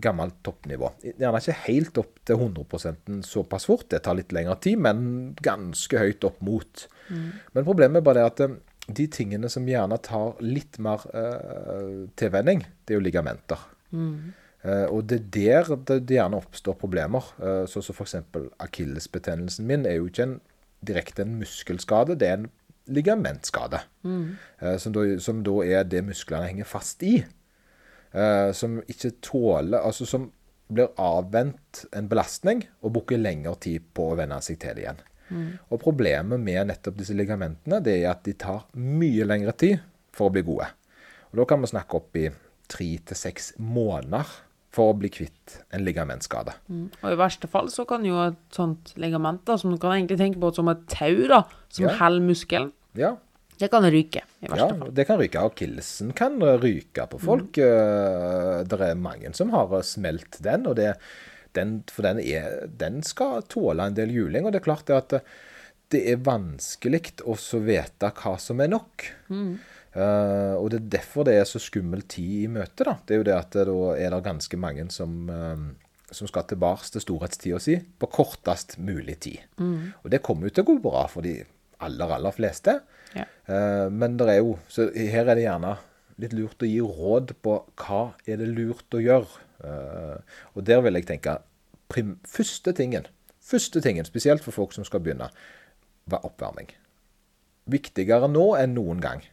gammelt 0.00 0.38
toppnivå. 0.46 0.92
Gjerne 1.10 1.42
ikke 1.42 1.58
helt 1.66 2.00
opp 2.04 2.22
til 2.24 2.40
100% 2.40 3.20
såpass 3.26 3.68
fort, 3.68 3.88
det 3.90 4.02
tar 4.06 4.16
litt 4.18 4.32
lengre 4.32 4.56
tid, 4.62 4.78
men 4.78 5.34
ganske 5.42 5.98
høyt 6.00 6.24
opp 6.24 6.40
mot. 6.40 6.88
Men 7.08 7.64
problemet 7.64 8.00
er 8.00 8.06
bare 8.08 8.24
det 8.24 8.30
at 8.32 8.58
de 8.88 9.06
tingene 9.12 9.50
som 9.52 9.66
gjerne 9.68 9.98
tar 10.04 10.38
litt 10.44 10.78
mer 10.80 11.04
uh, 11.12 12.06
tilvenning, 12.16 12.62
det 12.86 12.94
er 12.94 12.98
jo 12.98 13.04
ligamenter. 13.04 13.64
Eh, 13.92 14.46
og 14.90 15.04
det 15.06 15.20
er 15.20 15.66
der 15.68 15.68
det, 15.86 15.98
gjerne 16.16 16.40
oppstår 16.40 16.74
problemer. 16.80 17.24
Eh, 17.38 17.64
sånn 17.70 17.84
som 17.84 17.94
f.eks. 17.94 18.16
akillesbetennelsen 18.58 19.66
min 19.68 19.86
er 19.86 20.00
jo 20.00 20.08
ikke 20.10 20.26
en, 20.26 20.38
direkte 20.86 21.22
en 21.22 21.36
muskelskade, 21.40 22.16
det 22.18 22.28
er 22.28 22.40
en 22.40 22.48
ligamentskade. 22.88 23.80
Eh, 24.60 24.78
som, 24.82 24.94
da, 24.94 25.04
som 25.22 25.42
da 25.46 25.58
er 25.66 25.86
det 25.86 26.02
musklene 26.06 26.50
henger 26.50 26.68
fast 26.68 27.04
i. 27.06 27.20
Eh, 28.08 28.50
som 28.56 28.78
ikke 28.88 29.18
tåler 29.20 29.82
Altså 29.84 30.06
som 30.08 30.30
blir 30.72 30.88
avvent 31.00 31.82
en 31.96 32.08
belastning 32.08 32.62
og 32.80 32.94
bruker 32.96 33.20
lengre 33.20 33.54
tid 33.60 33.84
på 33.96 34.10
å 34.10 34.16
venne 34.18 34.40
seg 34.44 34.58
til 34.60 34.76
det 34.76 34.84
igjen. 34.84 34.98
Og 35.68 35.80
problemet 35.80 36.40
med 36.40 36.70
nettopp 36.70 36.96
disse 36.96 37.16
ligamentene 37.16 37.82
det 37.84 37.98
er 38.00 38.10
at 38.14 38.22
de 38.24 38.32
tar 38.36 38.66
mye 38.80 39.26
lengre 39.28 39.52
tid 39.60 39.78
for 40.16 40.28
å 40.28 40.34
bli 40.34 40.42
gode. 40.44 40.68
Og 41.30 41.40
Da 41.40 41.44
kan 41.48 41.60
vi 41.60 41.68
snakke 41.68 42.00
opp 42.00 42.16
i 42.16 42.30
tre 42.68 42.88
til 43.04 43.16
seks 43.16 43.52
måneder 43.60 44.28
for 44.74 44.92
å 44.92 44.98
bli 44.98 45.08
kvitt 45.08 45.58
en 45.72 45.84
ligamentskade. 45.86 46.52
Og 47.02 47.06
i 47.12 47.16
verste 47.18 47.48
fall 47.48 47.70
så 47.72 47.86
kan 47.88 48.04
jo 48.04 48.18
et 48.26 48.36
sånt 48.54 48.92
ligament, 49.00 49.40
da, 49.48 49.56
som 49.56 49.72
du 49.72 49.78
kan 49.80 49.94
egentlig 49.96 50.18
tenke 50.20 50.40
på 50.42 50.50
som 50.54 50.68
et 50.68 50.82
tau, 50.92 51.26
da, 51.30 51.42
som 51.72 51.86
Ja. 51.86 51.94
holder 52.00 52.26
muskelen, 52.26 52.72
Ja, 52.94 53.14
det 53.58 53.70
kan 53.70 53.82
ryke, 53.82 54.22
i 54.42 54.46
verste 54.46 54.58
ja 54.58 54.68
fall. 54.68 54.90
det 54.94 55.06
kan 55.06 55.18
ryke. 55.18 55.40
Akillesen 55.40 56.12
kan 56.14 56.38
ryke 56.40 57.08
på 57.08 57.18
folk. 57.20 57.52
Mm. 57.58 58.68
Det 58.68 58.80
er 58.80 58.94
mange 58.94 59.34
som 59.34 59.50
har 59.50 59.68
smelt 59.82 60.38
den, 60.42 60.66
og 60.66 60.76
det, 60.76 60.94
den, 61.54 61.82
for 61.90 62.02
den, 62.02 62.20
er, 62.20 62.66
den 62.68 63.02
skal 63.02 63.42
tåle 63.42 63.86
en 63.88 63.94
del 63.94 64.10
juling. 64.14 64.44
Og 64.46 64.52
det 64.52 64.60
er 64.60 64.68
klart 64.68 64.86
det 64.86 64.96
at 64.96 65.24
det 65.90 66.02
er 66.12 66.16
vanskelig 66.20 67.22
å 67.24 67.34
vite 67.64 68.12
hva 68.12 68.38
som 68.38 68.60
er 68.60 68.68
nok. 68.68 69.06
Eh, 69.98 70.54
og 70.54 70.70
det 70.70 70.78
er 70.78 70.88
derfor 70.98 71.26
det 71.26 71.34
er 71.38 71.46
så 71.48 71.60
skummel 71.62 72.04
tid 72.06 72.44
i 72.44 72.48
møtet. 72.54 72.86
da. 72.86 72.96
Det 73.02 73.16
er 73.16 73.22
jo 73.22 73.28
det 73.28 73.36
at 73.36 73.52
det, 73.56 73.66
da 73.70 73.90
er 73.96 74.14
det 74.14 74.22
ganske 74.28 74.60
mange 74.60 74.86
som, 74.94 75.18
uh, 75.26 76.12
som 76.14 76.30
skal 76.30 76.46
tilbake 76.48 76.86
til 76.92 77.04
storhetstida 77.04 77.58
si 77.62 77.78
på 77.98 78.10
kortest 78.12 78.78
mulig 78.78 79.18
tid. 79.26 79.42
Og 80.04 80.10
det 80.12 80.22
kommer 80.22 80.48
jo 80.48 80.54
til 80.54 80.66
å 80.66 80.70
gå 80.70 80.78
bra 80.86 81.04
for 81.10 81.26
de 81.26 81.40
aller, 81.84 82.14
aller 82.18 82.34
fleste. 82.36 82.78
Ja. 83.16 83.26
Uh, 83.48 83.88
men 83.90 84.16
det 84.20 84.30
er 84.30 84.42
jo 84.42 84.58
Så 84.68 84.90
her 84.94 85.26
er 85.26 85.34
det 85.34 85.46
gjerne 85.48 85.78
litt 86.18 86.34
lurt 86.34 86.62
å 86.62 86.68
gi 86.68 86.80
råd 86.82 87.36
på 87.44 87.54
hva 87.78 88.02
er 88.26 88.40
det 88.40 88.50
lurt 88.50 88.94
å 88.96 89.02
gjøre. 89.02 89.44
Eh, 89.64 90.18
og 90.54 90.66
der 90.66 90.82
vil 90.84 90.98
jeg 90.98 91.08
tenke 91.08 91.38
prim, 91.90 92.16
Første 92.26 92.74
tingen, 92.76 93.06
første 93.42 93.82
tingen, 93.82 94.06
spesielt 94.06 94.44
for 94.44 94.54
folk 94.54 94.74
som 94.74 94.86
skal 94.86 95.02
begynne, 95.02 95.30
var 96.10 96.26
oppvarming. 96.26 96.70
Viktigere 97.70 98.30
nå 98.30 98.52
enn 98.58 98.76
noen 98.78 99.02
gang. 99.04 99.24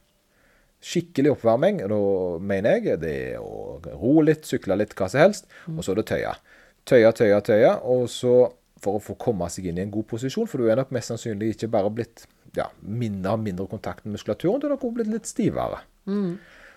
Skikkelig 0.86 1.32
oppvarming, 1.34 1.80
og 1.86 1.90
da 1.90 2.02
mener 2.46 2.78
jeg 2.78 3.00
det 3.02 3.14
er 3.32 3.42
å 3.42 3.80
ro 3.98 4.20
litt, 4.26 4.46
sykle 4.46 4.78
litt, 4.78 4.94
hva 4.98 5.08
som 5.10 5.24
helst, 5.24 5.50
og 5.72 5.82
så 5.82 5.96
er 5.96 6.02
det 6.02 6.08
tøye. 6.12 6.36
Tøye, 6.86 7.12
tøye, 7.18 7.40
tøye, 7.48 7.72
og 7.90 8.06
så 8.14 8.36
for 8.84 9.00
å 9.00 9.02
få 9.02 9.16
komme 9.18 9.48
seg 9.50 9.72
inn 9.72 9.80
i 9.80 9.86
en 9.86 9.94
god 9.94 10.06
posisjon, 10.12 10.50
for 10.50 10.62
du 10.62 10.70
er 10.70 10.78
nok 10.78 10.92
mest 10.94 11.10
sannsynlig 11.10 11.56
ikke 11.56 11.72
bare 11.74 11.90
blitt 11.94 12.28
ja, 12.56 12.68
mindre, 12.82 13.34
og 13.34 13.42
mindre 13.48 13.66
kontakt 13.72 14.06
med 14.06 14.16
muskulaturen, 14.20 14.62
du 14.62 14.68
er 14.68 14.76
nok 14.76 14.86
også 14.86 15.00
blitt 15.00 15.12
litt 15.12 15.30
stivere. 15.30 15.82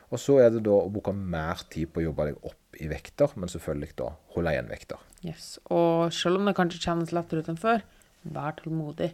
Og 0.09 0.21
så 0.23 0.39
er 0.41 0.55
det 0.55 0.65
da 0.65 0.73
å 0.73 0.89
bruke 0.93 1.13
mer 1.13 1.61
tid 1.69 1.93
på 1.93 2.01
å 2.01 2.07
jobbe 2.09 2.31
deg 2.31 2.49
opp 2.49 2.81
i 2.81 2.89
vekter, 2.89 3.35
men 3.37 3.53
selvfølgelig 3.53 3.97
da 3.99 4.11
holde 4.35 4.55
igjen 4.55 4.71
vekter. 4.73 5.03
Yes. 5.27 5.57
Og 5.75 6.15
selv 6.15 6.41
om 6.41 6.49
det 6.49 6.57
kanskje 6.57 6.81
kjennes 6.87 7.13
lettere 7.13 7.45
ut 7.45 7.51
enn 7.53 7.61
før, 7.61 7.85
vær 8.25 8.57
tålmodig. 8.57 9.11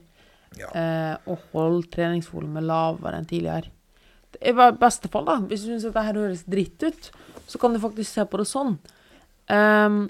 Ja. 0.54 0.68
Eh, 0.70 1.30
og 1.30 1.48
hold 1.50 1.88
treningsvolumet 1.94 2.62
lavere 2.62 3.18
enn 3.18 3.26
tidligere. 3.26 3.72
I 4.40 4.54
beste 4.80 5.10
fall, 5.12 5.26
da, 5.28 5.38
hvis 5.50 5.64
du 5.64 5.72
syns 5.72 5.86
dette 5.86 6.04
her 6.06 6.18
høres 6.18 6.44
dritt 6.50 6.82
ut, 6.84 7.10
så 7.46 7.60
kan 7.60 7.74
du 7.74 7.82
faktisk 7.82 8.10
se 8.10 8.26
på 8.28 8.40
det 8.40 8.46
sånn. 8.50 8.76
Um, 9.52 10.04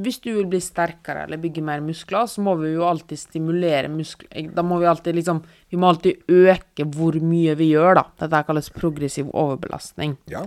hvis 0.00 0.22
du 0.24 0.30
vil 0.32 0.46
bli 0.48 0.60
sterkere 0.62 1.26
eller 1.26 1.40
bygge 1.40 1.64
mer 1.64 1.82
muskler, 1.84 2.24
så 2.30 2.40
må 2.44 2.54
vi 2.62 2.70
jo 2.72 2.86
alltid 2.88 3.20
stimulere 3.20 3.90
muskler 3.92 4.46
Da 4.56 4.64
må 4.64 4.78
vi 4.80 4.86
alltid 4.88 5.18
liksom 5.18 5.42
Vi 5.68 5.76
må 5.76 5.90
alltid 5.90 6.22
øke 6.32 6.86
hvor 6.94 7.18
mye 7.20 7.52
vi 7.58 7.68
gjør, 7.74 8.00
da. 8.00 8.06
Dette 8.22 8.40
kalles 8.48 8.72
progressiv 8.72 9.28
overbelastning. 9.28 10.16
Ja. 10.32 10.46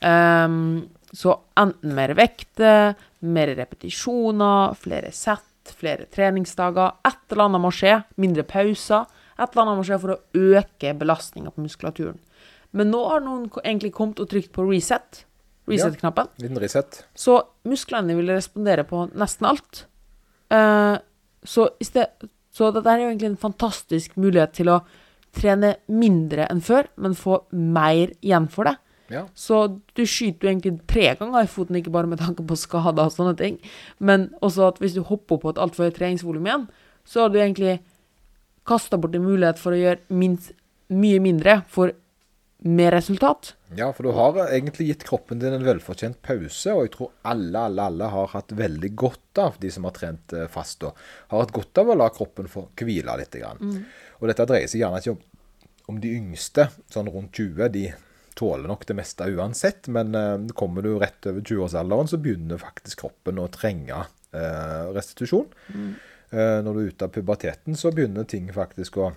Um, 0.00 0.88
så 1.12 1.34
enten 1.58 1.94
mer 1.94 2.14
vekt, 2.16 2.60
eh, 2.62 2.94
mer 3.20 3.52
repetisjoner, 3.58 4.74
flere 4.78 5.10
sett, 5.12 5.74
flere 5.76 6.06
treningsdager. 6.06 6.94
Et 7.04 7.32
eller 7.32 7.44
annet 7.44 7.64
må 7.64 7.72
skje. 7.74 7.98
Mindre 8.16 8.46
pauser. 8.48 9.06
Et 9.36 9.48
eller 9.50 9.62
annet 9.64 9.80
må 9.80 9.84
skje 9.84 10.00
for 10.00 10.14
å 10.14 10.20
øke 10.56 10.94
belastninga 10.96 11.52
på 11.52 11.64
muskulaturen. 11.66 12.18
Men 12.76 12.92
nå 12.92 13.00
har 13.10 13.22
noen 13.24 13.48
egentlig 13.64 13.92
kommet 13.96 14.20
og 14.22 14.30
trykt 14.30 14.52
på 14.54 14.64
reset. 14.68 15.24
Reset-knappen. 15.70 16.30
Liten 16.42 16.58
reset. 16.58 17.04
Så 17.14 17.36
musklene 17.68 18.16
vil 18.18 18.32
respondere 18.32 18.84
på 18.88 19.04
nesten 19.18 19.48
alt. 19.50 19.84
Eh, 20.50 20.96
så, 21.46 21.68
sted, 21.84 22.28
så 22.54 22.70
dette 22.74 22.90
er 22.90 23.04
jo 23.04 23.10
egentlig 23.12 23.30
en 23.32 23.42
fantastisk 23.44 24.16
mulighet 24.20 24.54
til 24.58 24.72
å 24.72 24.80
trene 25.36 25.76
mindre 25.92 26.48
enn 26.50 26.62
før, 26.64 26.88
men 26.98 27.18
få 27.18 27.44
mer 27.54 28.14
igjen 28.18 28.48
for 28.50 28.70
det. 28.70 28.76
Ja. 29.10 29.24
Så 29.34 29.62
du 29.98 30.04
skyter 30.06 30.46
jo 30.46 30.52
egentlig 30.52 30.74
tre 30.90 31.08
ganger 31.18 31.46
i 31.46 31.50
foten, 31.50 31.78
ikke 31.78 31.92
bare 31.94 32.10
med 32.10 32.20
tanke 32.22 32.44
på 32.46 32.58
skader 32.58 33.08
og 33.08 33.14
sånne 33.14 33.34
ting, 33.38 33.58
men 33.98 34.28
også 34.42 34.68
at 34.70 34.82
hvis 34.82 34.94
du 34.94 35.02
hopper 35.06 35.40
på 35.42 35.52
et 35.52 35.58
altfor 35.62 35.88
høyt 35.88 35.98
treningsvolum 35.98 36.46
igjen, 36.46 36.68
så 37.06 37.24
har 37.24 37.32
du 37.32 37.40
egentlig 37.40 37.80
kasta 38.66 38.98
bort 39.00 39.16
en 39.18 39.26
mulighet 39.26 39.58
for 39.58 39.74
å 39.74 39.80
gjøre 39.80 40.14
minst, 40.14 40.52
mye 40.90 41.18
mindre 41.22 41.60
for 41.70 41.94
mer 42.62 42.92
resultat. 42.92 43.54
Ja, 43.76 43.88
for 43.92 44.04
du 44.04 44.12
har 44.16 44.36
egentlig 44.42 44.90
gitt 44.90 45.04
kroppen 45.08 45.40
din 45.40 45.54
en 45.56 45.64
velfortjent 45.64 46.20
pause, 46.22 46.74
og 46.74 46.84
jeg 46.84 46.92
tror 46.96 47.12
alle, 47.28 47.64
alle, 47.70 47.86
alle 47.86 48.10
har 48.12 48.30
hatt 48.34 48.52
veldig 48.56 48.90
godt 48.98 49.40
av, 49.40 49.56
de 49.62 49.70
som 49.72 49.86
har 49.88 49.96
trent 49.96 50.34
eh, 50.36 50.48
fast 50.52 50.82
da, 50.84 50.92
har 51.32 51.44
hatt 51.44 51.54
godt 51.56 51.80
av 51.80 51.92
å 51.92 51.96
la 51.96 52.10
kroppen 52.12 52.50
få 52.50 52.66
hvile 52.80 53.16
litt. 53.20 53.38
Grann. 53.40 53.82
Og 54.20 54.28
dette 54.28 54.46
dreier 54.50 54.68
seg 54.68 54.82
gjerne 54.82 55.00
ikke 55.00 55.14
om, 55.14 55.24
om 55.94 56.00
de 56.02 56.12
yngste, 56.18 56.68
sånn 56.92 57.10
rundt 57.12 57.38
20, 57.38 57.70
de 57.72 57.88
tåler 58.40 58.68
nok 58.70 58.86
det 58.88 58.96
meste 58.98 59.26
uansett, 59.30 59.88
men 59.92 60.14
eh, 60.16 60.52
kommer 60.56 60.84
du 60.84 60.94
rett 60.98 61.26
over 61.30 61.40
20-årsalderen, 61.40 62.10
så 62.10 62.20
begynner 62.20 62.60
faktisk 62.60 63.04
kroppen 63.06 63.40
å 63.40 63.48
trenge 63.52 64.04
eh, 64.36 64.86
restitusjon. 64.94 65.48
Eh, 66.30 66.58
når 66.64 66.76
du 66.76 66.80
er 66.82 66.92
ute 66.92 67.08
av 67.08 67.14
puberteten, 67.14 67.76
så 67.76 67.92
begynner 67.94 68.28
ting 68.28 68.50
faktisk 68.54 69.00
å 69.00 69.10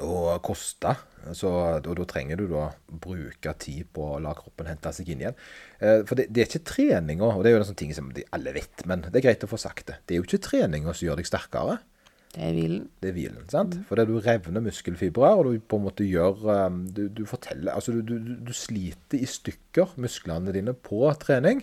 å 0.00 0.38
koste. 0.44 0.94
Så, 1.36 1.50
og 1.52 1.92
da 1.98 2.04
trenger 2.08 2.40
du 2.40 2.48
da 2.50 2.64
bruke 2.88 3.52
tid 3.62 3.86
på 3.94 4.14
å 4.14 4.18
la 4.22 4.32
kroppen 4.34 4.66
hente 4.66 4.90
seg 4.96 5.12
inn 5.12 5.22
igjen. 5.22 5.36
Eh, 5.78 6.00
for 6.08 6.18
det, 6.18 6.30
det 6.34 6.42
er 6.42 6.48
ikke 6.50 6.66
treninga, 6.72 7.28
og 7.28 7.44
det 7.44 7.52
er 7.52 7.56
jo 7.56 7.60
en 7.62 7.68
sånn 7.68 7.78
ting 7.78 7.92
som 7.94 8.08
de 8.14 8.24
alle 8.34 8.54
vet, 8.56 8.82
men 8.90 9.04
det 9.06 9.20
er 9.20 9.28
greit 9.28 9.46
å 9.46 9.50
få 9.50 9.60
sagt 9.60 9.86
det. 9.92 10.00
Det 10.06 10.16
er 10.16 10.22
jo 10.22 10.26
ikke 10.26 10.42
treninga 10.48 10.94
som 10.94 11.06
gjør 11.06 11.20
deg 11.22 11.28
sterkere, 11.30 11.78
Det 12.32 12.40
er 12.48 12.54
hvilen. 12.56 12.88
det 13.02 13.10
er 13.10 13.12
hvilen. 13.18 13.44
sant? 13.52 13.76
Fordi 13.90 14.06
du 14.08 14.14
revner 14.24 14.64
muskelfibrer, 14.64 15.36
og 15.36 15.52
du 15.52 15.60
på 15.60 15.76
en 15.76 15.84
måte 15.84 16.06
gjør 16.08 16.46
um, 16.48 16.78
Du, 16.88 17.02
du 17.12 17.26
forteller 17.28 17.74
Altså, 17.76 17.92
du, 17.92 18.00
du, 18.02 18.32
du 18.40 18.52
sliter 18.56 19.20
i 19.20 19.28
stykker 19.28 19.92
musklene 20.00 20.50
dine 20.56 20.72
på 20.72 21.04
trening, 21.20 21.60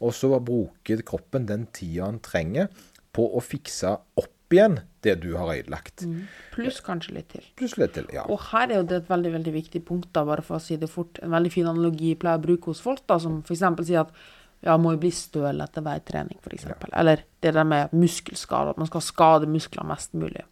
og 0.00 0.14
så 0.16 0.32
bruker 0.40 1.04
kroppen 1.04 1.46
den 1.46 1.68
tida 1.76 2.08
han 2.08 2.18
trenger 2.24 2.72
på 3.12 3.28
å 3.36 3.40
fikse 3.44 3.92
opp 4.16 4.34
igjen 4.56 4.78
det 5.04 5.14
du 5.22 5.28
har 5.36 5.52
ødelagt. 5.54 6.04
Pluss 6.54 6.80
kanskje 6.84 7.14
litt 7.18 7.28
til. 7.34 7.44
Plutselig 7.58 7.90
til, 7.94 8.08
ja. 8.14 8.24
Og 8.30 8.40
her 8.50 8.66
er 8.70 8.80
jo 8.80 8.88
det 8.90 9.02
et 9.02 9.12
veldig 9.12 9.32
veldig 9.36 9.54
viktig 9.54 9.82
punkt, 9.86 10.10
da, 10.16 10.24
bare 10.28 10.44
for 10.46 10.58
å 10.58 10.62
si 10.62 10.78
det 10.80 10.90
fort. 10.90 11.20
En 11.22 11.34
veldig 11.34 11.52
fin 11.54 11.68
analogi 11.70 12.14
jeg 12.14 12.20
pleier 12.22 12.40
å 12.40 12.44
bruke 12.46 12.72
hos 12.72 12.82
folk, 12.84 13.04
da, 13.10 13.20
som 13.22 13.40
f.eks. 13.44 13.66
sier 13.86 14.02
at 14.02 14.14
ja, 14.64 14.74
må 14.80 14.96
jo 14.96 15.02
bli 15.04 15.12
støl 15.14 15.62
etter 15.62 15.84
hver 15.86 16.02
trening, 16.06 16.40
f.eks. 16.40 16.64
eksempel. 16.64 16.90
Eller 16.98 17.22
det 17.44 17.54
der 17.54 17.68
med 17.68 17.94
muskelskade, 17.94 18.74
at 18.74 18.80
man 18.80 18.90
skal 18.90 19.04
skade 19.06 19.50
muskler 19.50 19.86
mest 19.86 20.16
mulig. 20.18 20.42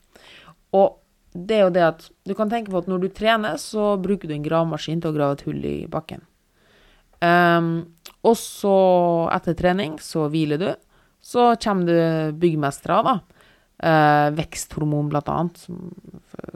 Og 0.76 1.00
det 1.36 1.58
er 1.58 1.66
jo 1.66 1.74
det 1.74 1.84
at 1.84 2.06
du 2.24 2.34
kan 2.38 2.50
tenke 2.52 2.72
på 2.72 2.80
at 2.80 2.88
når 2.90 3.02
du 3.02 3.08
trener, 3.12 3.58
så 3.60 3.94
bruker 4.00 4.30
du 4.30 4.36
en 4.36 4.46
gravemaskin 4.46 5.02
til 5.02 5.12
å 5.12 5.16
grave 5.16 5.36
et 5.36 5.46
hull 5.48 5.64
i 5.68 5.76
bakken. 5.90 6.22
Um, 7.20 7.96
og 8.26 8.36
så, 8.38 8.76
etter 9.34 9.56
trening, 9.58 9.98
så 10.02 10.26
hviler 10.32 10.60
du. 10.60 10.68
Så 11.22 11.50
kommer 11.62 11.90
det 11.90 12.38
byggmestere, 12.40 13.02
da. 13.06 13.18
Eh, 13.82 14.30
veksthormon, 14.32 15.10
blant 15.12 15.28
annet. 15.28 15.58
Som, 15.58 15.92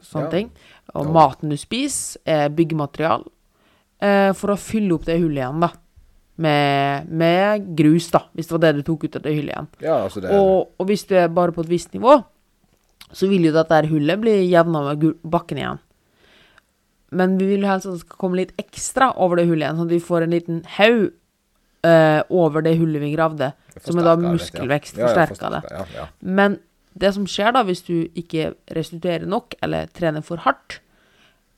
sånne 0.00 0.24
Ja. 0.24 0.30
ting. 0.30 0.50
Og 0.94 1.04
Ja. 1.06 1.12
maten 1.12 1.50
du 1.50 1.56
spiser, 1.56 2.18
uh, 2.26 2.48
byggematerial. 2.48 3.26
Uh, 4.02 4.32
for 4.32 4.48
å 4.54 4.56
fylle 4.58 4.92
opp 4.94 5.04
det 5.04 5.18
hullet 5.20 5.42
igjen, 5.44 5.60
da. 5.60 5.68
Med, 6.38 7.10
med 7.12 7.76
grus, 7.76 8.10
da. 8.10 8.22
Hvis 8.34 8.48
det 8.48 8.52
var 8.52 8.60
det 8.64 8.76
du 8.76 8.82
tok 8.82 9.04
ut 9.04 9.16
av 9.16 9.22
det 9.22 9.34
hullet 9.36 9.52
igjen. 9.52 9.68
Ja, 9.82 9.98
altså 10.06 10.22
det 10.22 10.30
Og, 10.32 10.70
og 10.80 10.86
hvis 10.88 11.04
du 11.06 11.14
er 11.14 11.28
bare 11.28 11.52
på 11.52 11.60
et 11.60 11.68
visst 11.68 11.92
nivå, 11.92 12.24
så 13.12 13.28
vil 13.28 13.44
jo 13.44 13.52
dette 13.52 13.82
hullet 13.90 14.18
bli 14.20 14.48
jevna 14.48 14.94
med 14.94 15.14
bakken 15.22 15.58
igjen. 15.58 15.78
men 17.12 17.36
vi 17.38 17.46
vil 17.56 17.64
helst 17.66 17.86
at 17.86 17.92
det 17.92 18.00
skal 18.04 18.16
komme 18.22 18.36
litt 18.36 18.52
ekstra 18.56 19.08
over 19.18 19.36
det 19.40 19.48
hullet 19.48 19.66
igjen, 19.66 19.76
sånn 19.80 19.88
at 19.88 19.94
vi 19.96 19.98
får 19.98 20.22
en 20.22 20.30
liten 20.30 20.62
haug 20.78 21.10
eh, 21.82 22.22
over 22.30 22.62
det 22.62 22.76
hullet 22.78 23.02
vi 23.02 23.12
gravde, 23.16 23.52
som 23.82 23.98
er 23.98 24.04
da 24.04 24.16
muskelvekst. 24.16 24.96
Ja, 24.96 25.08
Forsterka 25.08 25.50
det. 25.50 25.62
Ja, 25.72 25.84
ja. 25.96 26.06
Men 26.22 26.60
det 27.00 27.12
som 27.16 27.26
skjer 27.28 27.54
da, 27.56 27.64
hvis 27.66 27.82
du 27.86 27.94
ikke 28.18 28.52
restituerer 28.76 29.28
nok, 29.28 29.56
eller 29.64 29.90
trener 29.96 30.24
for 30.26 30.42
hardt, 30.44 30.80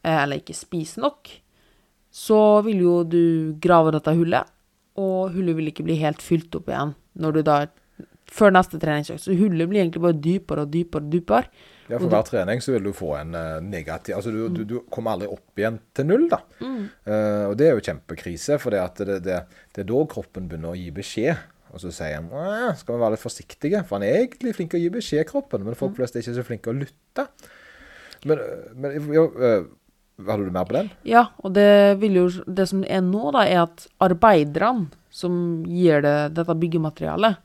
eh, 0.05 0.17
eller 0.23 0.43
ikke 0.43 0.57
spiser 0.57 1.05
nok, 1.05 1.31
så 2.13 2.39
vil 2.67 2.83
jo 2.85 2.97
du 3.09 3.23
grave 3.63 3.95
dette 3.95 4.15
hullet, 4.15 4.51
og 5.01 5.33
hullet 5.33 5.57
vil 5.57 5.71
ikke 5.71 5.87
bli 5.87 5.97
helt 6.03 6.21
fylt 6.21 6.53
opp 6.59 6.67
igjen 6.69 6.91
når 7.23 7.39
du 7.39 7.45
da 7.47 7.55
før 8.33 8.53
neste 8.55 8.81
treningsøkt. 8.81 9.21
Så 9.25 9.37
hullet 9.37 9.69
blir 9.69 9.83
egentlig 9.83 10.03
bare 10.05 10.17
dypere 10.17 10.65
og 10.65 10.73
dypere 10.73 11.05
og 11.05 11.13
dypere. 11.13 11.69
Ja, 11.91 11.99
For 11.99 12.09
hver 12.09 12.25
trening 12.25 12.63
så 12.65 12.73
vil 12.73 12.87
du 12.87 12.93
få 12.97 13.11
en 13.19 13.35
eh, 13.37 13.59
negativ 13.65 14.15
Altså 14.17 14.31
du, 14.33 14.47
du, 14.55 14.63
du 14.65 14.77
kommer 14.93 15.17
aldri 15.17 15.27
opp 15.33 15.59
igjen 15.61 15.81
til 15.97 16.07
null, 16.09 16.29
da. 16.31 16.39
Eh, 16.63 17.45
og 17.51 17.57
det 17.61 17.69
er 17.69 17.75
jo 17.77 17.85
kjempekrise, 17.85 18.57
for 18.63 18.73
det, 18.73 18.85
det, 19.03 19.19
det, 19.27 19.41
det 19.75 19.83
er 19.83 19.89
da 19.91 20.05
kroppen 20.09 20.47
begynner 20.49 20.73
å 20.73 20.79
gi 20.79 20.89
beskjed. 20.95 21.43
Og 21.73 21.81
så 21.81 21.93
sier 21.95 22.19
han 22.19 22.77
skal 22.77 22.97
vi 22.97 23.01
være 23.01 23.17
litt 23.17 23.23
forsiktige, 23.23 23.83
for 23.89 23.99
han 23.99 24.07
er 24.07 24.23
egentlig 24.23 24.55
flink 24.57 24.73
til 24.73 24.81
å 24.81 24.83
gi 24.83 24.91
beskjed, 24.93 25.25
i 25.25 25.29
kroppen. 25.29 25.65
Men 25.65 25.79
folk 25.79 25.97
flest 25.97 26.17
er 26.17 26.25
ikke 26.25 26.37
så 26.37 26.45
flinke 26.47 26.69
til 26.69 26.75
å 26.75 26.83
lytte. 26.83 27.29
Men, 28.29 28.43
men 28.79 29.15
jo, 29.15 29.25
eh, 29.41 29.65
hadde 30.29 30.47
du 30.47 30.53
mer 30.55 30.69
på 30.69 30.77
den? 30.77 30.91
Ja, 31.09 31.27
og 31.43 31.55
det 31.57 31.99
jo 31.99 32.29
Det 32.47 32.69
som 32.71 32.85
er 32.85 33.01
nå, 33.03 33.31
da, 33.35 33.47
er 33.47 33.65
at 33.65 33.87
arbeiderne 34.05 34.93
som 35.13 35.65
gir 35.69 36.01
det 36.05 36.33
dette 36.37 36.55
byggematerialet, 36.57 37.41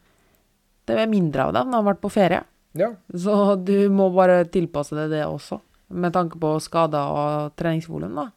det 0.88 0.96
er 0.96 1.10
mindre 1.12 1.48
av 1.48 1.54
dem. 1.56 1.72
De 1.72 1.76
har 1.76 1.88
vært 1.90 2.04
på 2.04 2.12
ferie. 2.12 2.44
Ja. 2.78 2.94
Så 3.12 3.56
du 3.60 3.90
må 3.92 4.10
bare 4.16 4.46
tilpasse 4.48 4.96
deg 4.96 5.12
det 5.12 5.26
også, 5.26 5.60
med 5.90 6.14
tanke 6.16 6.40
på 6.40 6.54
skader 6.64 7.12
og 7.12 7.56
treningsvolum, 7.60 8.16
da. 8.16 8.30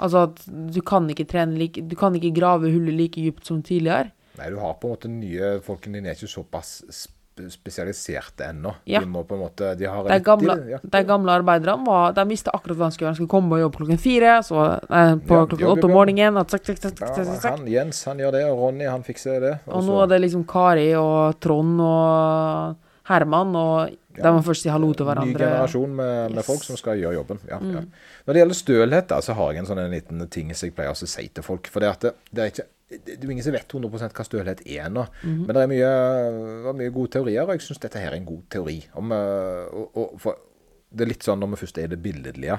Altså 0.00 0.24
at 0.28 0.40
du 0.48 0.80
kan 0.80 1.04
ikke 1.12 1.26
trene 1.28 1.58
like 1.60 1.82
Du 1.84 1.92
kan 1.98 2.14
ikke 2.16 2.32
grave 2.32 2.70
hullet 2.72 2.96
like 2.96 3.20
dypt 3.20 3.44
som 3.44 3.58
tidligere. 3.60 4.14
Nei, 4.40 4.50
du 4.50 4.60
har 4.62 4.76
på 4.80 4.88
en 4.88 4.96
måte 4.96 5.10
nye 5.12 5.54
Folkene 5.64 6.00
dine 6.00 6.12
er 6.12 6.18
ikke 6.18 6.30
såpass 6.32 6.78
spesialiserte 7.48 8.44
ennå. 8.50 8.72
Ja. 8.84 9.00
De 9.00 9.08
må 9.08 9.22
på 9.24 9.36
en 9.36 9.42
måte 9.44 9.74
De 9.78 9.86
har 9.88 10.08
De 10.08 10.18
gamle, 10.24 10.56
det, 10.60 10.70
ja. 10.74 10.80
de 10.82 11.02
gamle 11.08 11.32
arbeiderne 11.40 11.86
var, 11.86 12.12
de 12.16 12.24
visste 12.28 12.52
akkurat 12.52 12.76
hva 12.76 12.88
de 12.90 12.96
skulle 12.96 13.06
gjøre. 13.08 13.16
De 13.16 13.20
skulle 13.22 13.32
komme 13.32 13.56
og 13.56 13.62
jobbe 13.64 13.80
klokken 13.80 14.02
fire, 14.02 14.34
så 14.46 14.66
nei, 14.90 15.04
på 15.24 15.38
Ja, 15.38 15.46
klokken 15.52 15.70
åtte 15.70 15.88
om 15.88 15.94
morgenen 15.96 16.40
at, 16.40 16.52
sak, 16.52 16.66
sak, 16.68 16.82
sak, 16.84 17.00
Ja, 17.00 17.54
han, 17.54 17.66
Jens 17.70 18.02
han 18.08 18.20
gjør 18.20 18.36
det, 18.36 18.44
og 18.50 18.64
Ronny 18.64 18.88
han 18.90 19.06
fikser 19.06 19.40
det. 19.44 19.54
Og 19.68 19.78
og 19.80 19.88
nå 19.88 20.02
er 20.04 20.12
det 20.12 20.20
liksom 20.26 20.44
Kari 20.50 20.90
og 21.00 21.40
Trond 21.40 21.80
og 21.86 22.76
Herman, 23.10 23.56
og 23.56 23.96
de 24.20 24.32
må 24.34 24.42
først 24.44 24.66
si 24.66 24.72
hallo 24.72 24.90
til 24.94 25.06
hverandre. 25.08 25.38
Ny 25.38 25.44
generasjon 25.46 25.94
med, 25.96 26.34
med 26.34 26.42
Yes. 26.42 26.46
folk 26.50 26.66
som 26.66 26.76
skal 26.76 26.98
gjøre 27.00 27.16
jobben. 27.20 27.40
Ja, 27.48 27.60
ja. 27.62 27.84
Når 28.26 28.36
det 28.36 28.42
gjelder 28.42 28.58
stølhet, 28.58 29.08
da, 29.08 29.20
så 29.24 29.34
har 29.38 29.54
jeg 29.54 29.62
en 29.62 29.70
sånn 29.70 29.80
en 29.82 29.94
liten 29.94 30.26
ting 30.28 30.52
som 30.54 30.68
jeg 30.68 30.76
pleier 30.76 30.92
å 30.92 30.98
si 30.98 31.28
til 31.28 31.46
folk. 31.46 31.70
For 31.72 31.80
det, 31.80 32.12
det 32.30 32.44
er 32.44 32.52
ikke 32.52 32.68
det 32.90 33.14
er 33.14 33.24
jo 33.24 33.30
ingen 33.30 33.46
som 33.46 33.54
vet 33.54 33.70
100 33.70 34.10
hva 34.10 34.26
stølhet 34.26 34.64
er 34.66 34.90
nå. 34.90 35.04
Men 35.46 35.54
det 35.54 35.62
er 35.62 35.70
mye, 35.70 35.90
mye 36.74 36.94
gode 36.94 37.14
teorier, 37.14 37.46
og 37.46 37.54
jeg 37.54 37.68
syns 37.68 37.82
dette 37.84 38.02
her 38.02 38.10
er 38.10 38.18
en 38.18 38.26
god 38.26 38.42
teori. 38.50 38.80
Om, 38.98 39.14
eh, 39.14 39.64
og, 39.70 39.94
og, 39.94 40.16
for 40.22 40.40
det 40.90 41.06
er 41.06 41.12
litt 41.12 41.26
sånn 41.26 41.38
når 41.38 41.52
vi 41.52 41.60
først 41.62 41.78
er 41.78 41.86
i 41.86 41.92
det 41.92 42.00
billedlige, 42.02 42.58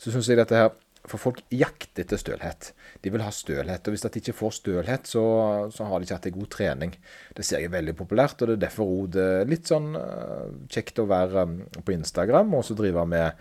så 0.00 0.12
syns 0.12 0.32
jeg 0.32 0.40
dette 0.40 0.64
her 0.64 0.74
For 1.06 1.22
folk 1.22 1.38
jakter 1.54 2.02
etter 2.02 2.18
stølhet. 2.18 2.72
De 2.98 3.12
vil 3.14 3.22
ha 3.22 3.28
stølhet. 3.30 3.86
Og 3.86 3.94
hvis 3.94 4.02
de 4.02 4.18
ikke 4.18 4.32
får 4.34 4.56
stølhet, 4.56 5.06
så, 5.06 5.22
så 5.70 5.84
har 5.86 6.00
de 6.00 6.08
ikke 6.08 6.16
hatt 6.16 6.26
en 6.26 6.34
god 6.34 6.48
trening. 6.50 6.96
Det 7.36 7.44
ser 7.46 7.62
jeg 7.62 7.70
veldig 7.70 7.94
populært, 7.94 8.40
og 8.42 8.50
det 8.50 8.56
er 8.56 8.64
derfor 8.64 8.90
òg 8.90 9.12
det 9.14 9.26
er 9.36 9.52
litt 9.52 9.70
sånn 9.70 9.94
eh, 10.00 10.48
kjekt 10.66 10.98
å 10.98 11.06
være 11.06 11.46
um, 11.46 11.54
på 11.78 11.94
Instagram 11.94 12.58
og 12.58 12.66
så 12.66 12.74
drive 12.74 13.06
med 13.06 13.38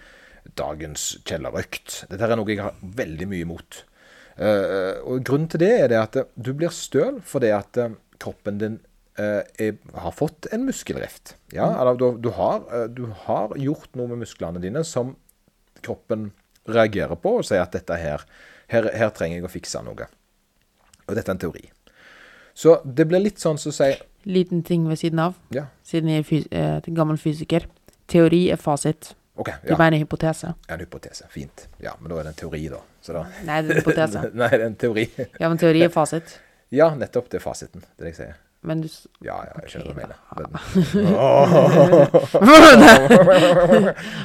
dagens 0.62 1.08
kjellerøkt. 1.26 2.04
Dette 2.12 2.30
er 2.30 2.38
noe 2.38 2.54
jeg 2.54 2.62
har 2.62 2.78
veldig 3.02 3.32
mye 3.34 3.48
imot. 3.48 3.82
Eh, 4.36 4.98
og 5.08 5.24
Grunnen 5.24 5.48
til 5.52 5.62
det 5.64 5.72
er 5.72 5.92
det 5.92 6.00
at 6.00 6.18
eh, 6.20 6.28
du 6.36 6.52
blir 6.58 6.74
støl 6.76 7.22
fordi 7.24 7.54
at 7.56 7.80
eh, 7.80 7.94
kroppen 8.20 8.60
din 8.60 8.82
er, 9.16 9.78
har 9.96 10.12
fått 10.12 10.50
en 10.52 10.66
muskelrift. 10.68 11.38
Ja, 11.56 11.70
eller 11.80 11.96
du, 11.96 12.18
du, 12.20 12.34
har, 12.36 12.66
du 12.92 13.06
har 13.24 13.54
gjort 13.56 13.94
noe 13.96 14.10
med 14.12 14.26
musklene 14.26 14.60
dine 14.60 14.82
som 14.84 15.14
kroppen 15.86 16.34
reagerer 16.68 17.16
på 17.16 17.38
og 17.38 17.48
sier 17.48 17.64
at 17.64 17.78
dette 17.78 17.96
her, 17.96 18.26
her, 18.74 18.90
her 18.92 19.14
trenger 19.16 19.40
jeg 19.40 19.48
å 19.48 19.54
fikse 19.54 19.80
noe. 19.88 20.10
Og 21.06 21.16
dette 21.16 21.32
er 21.32 21.38
en 21.38 21.44
teori. 21.46 21.64
Så 22.52 22.82
det 22.84 23.08
blir 23.08 23.24
litt 23.24 23.40
sånn 23.40 23.60
som 23.62 23.72
å 23.72 23.78
si 23.78 23.94
Liten 24.28 24.66
ting 24.68 24.88
ved 24.90 25.00
siden 25.00 25.22
av, 25.22 25.36
Ja, 25.54 25.68
siden 25.86 26.10
jeg 26.10 26.24
er 26.26 26.28
fys 26.28 26.46
gammel 26.98 27.20
fysiker. 27.22 27.68
Teori 28.12 28.48
er 28.52 28.60
fasit. 28.60 29.14
OK. 29.36 29.50
Du 29.68 29.76
bare 29.76 29.96
en 29.96 30.00
hypotese. 30.06 30.54
en 30.68 30.80
hypotese. 30.80 31.26
Fint. 31.30 31.68
Ja, 31.84 31.92
men 32.00 32.10
da 32.12 32.20
er 32.22 32.24
det 32.30 32.34
en 32.36 32.40
teori, 32.40 32.64
da. 32.72 32.80
Så 33.04 33.14
da 33.18 33.26
Nei, 33.50 33.62
det 33.62 33.70
er 33.70 33.76
en 33.76 33.82
hypotese. 33.84 34.22
Nei, 34.42 34.50
det 34.54 34.62
er 34.62 34.66
en 34.70 34.76
teori. 34.80 35.06
Ja, 35.40 35.50
men 35.52 35.58
teori 35.62 35.84
er 35.84 35.90
fasit. 36.00 36.38
Ja, 36.72 36.90
nettopp. 36.96 37.28
Det 37.32 37.42
er 37.42 37.44
fasiten. 37.44 37.82
Det 37.84 38.00
er 38.00 38.08
det 38.10 38.14
jeg 38.16 38.20
sier. 38.24 38.36
Men 38.66 38.80
du 38.82 38.88
Ja, 39.22 39.36
ja, 39.46 39.52
jeg 39.62 39.70
skjønner 39.76 39.94
hva 39.94 39.94
du 39.94 40.00
mener. 40.02 40.18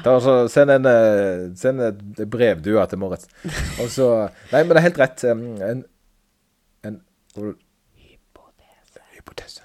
Ta 0.05 0.14
og 0.14 0.23
så 0.25 0.35
Send 0.49 0.73
en 0.73 0.87
eh, 0.88 1.42
Send 1.61 1.83
et 1.85 2.01
brevdue 2.33 2.87
til 2.88 2.99
Moritz. 3.03 3.27
Og 3.83 3.90
så 3.92 4.07
Nei, 4.55 4.62
men 4.62 4.73
det 4.73 4.81
er 4.81 4.87
helt 4.88 5.01
rett. 5.03 5.25
En, 5.29 5.42
En, 5.68 5.83
en 6.88 6.96
Hypotese. 7.37 9.05
Hypotese. 9.18 9.62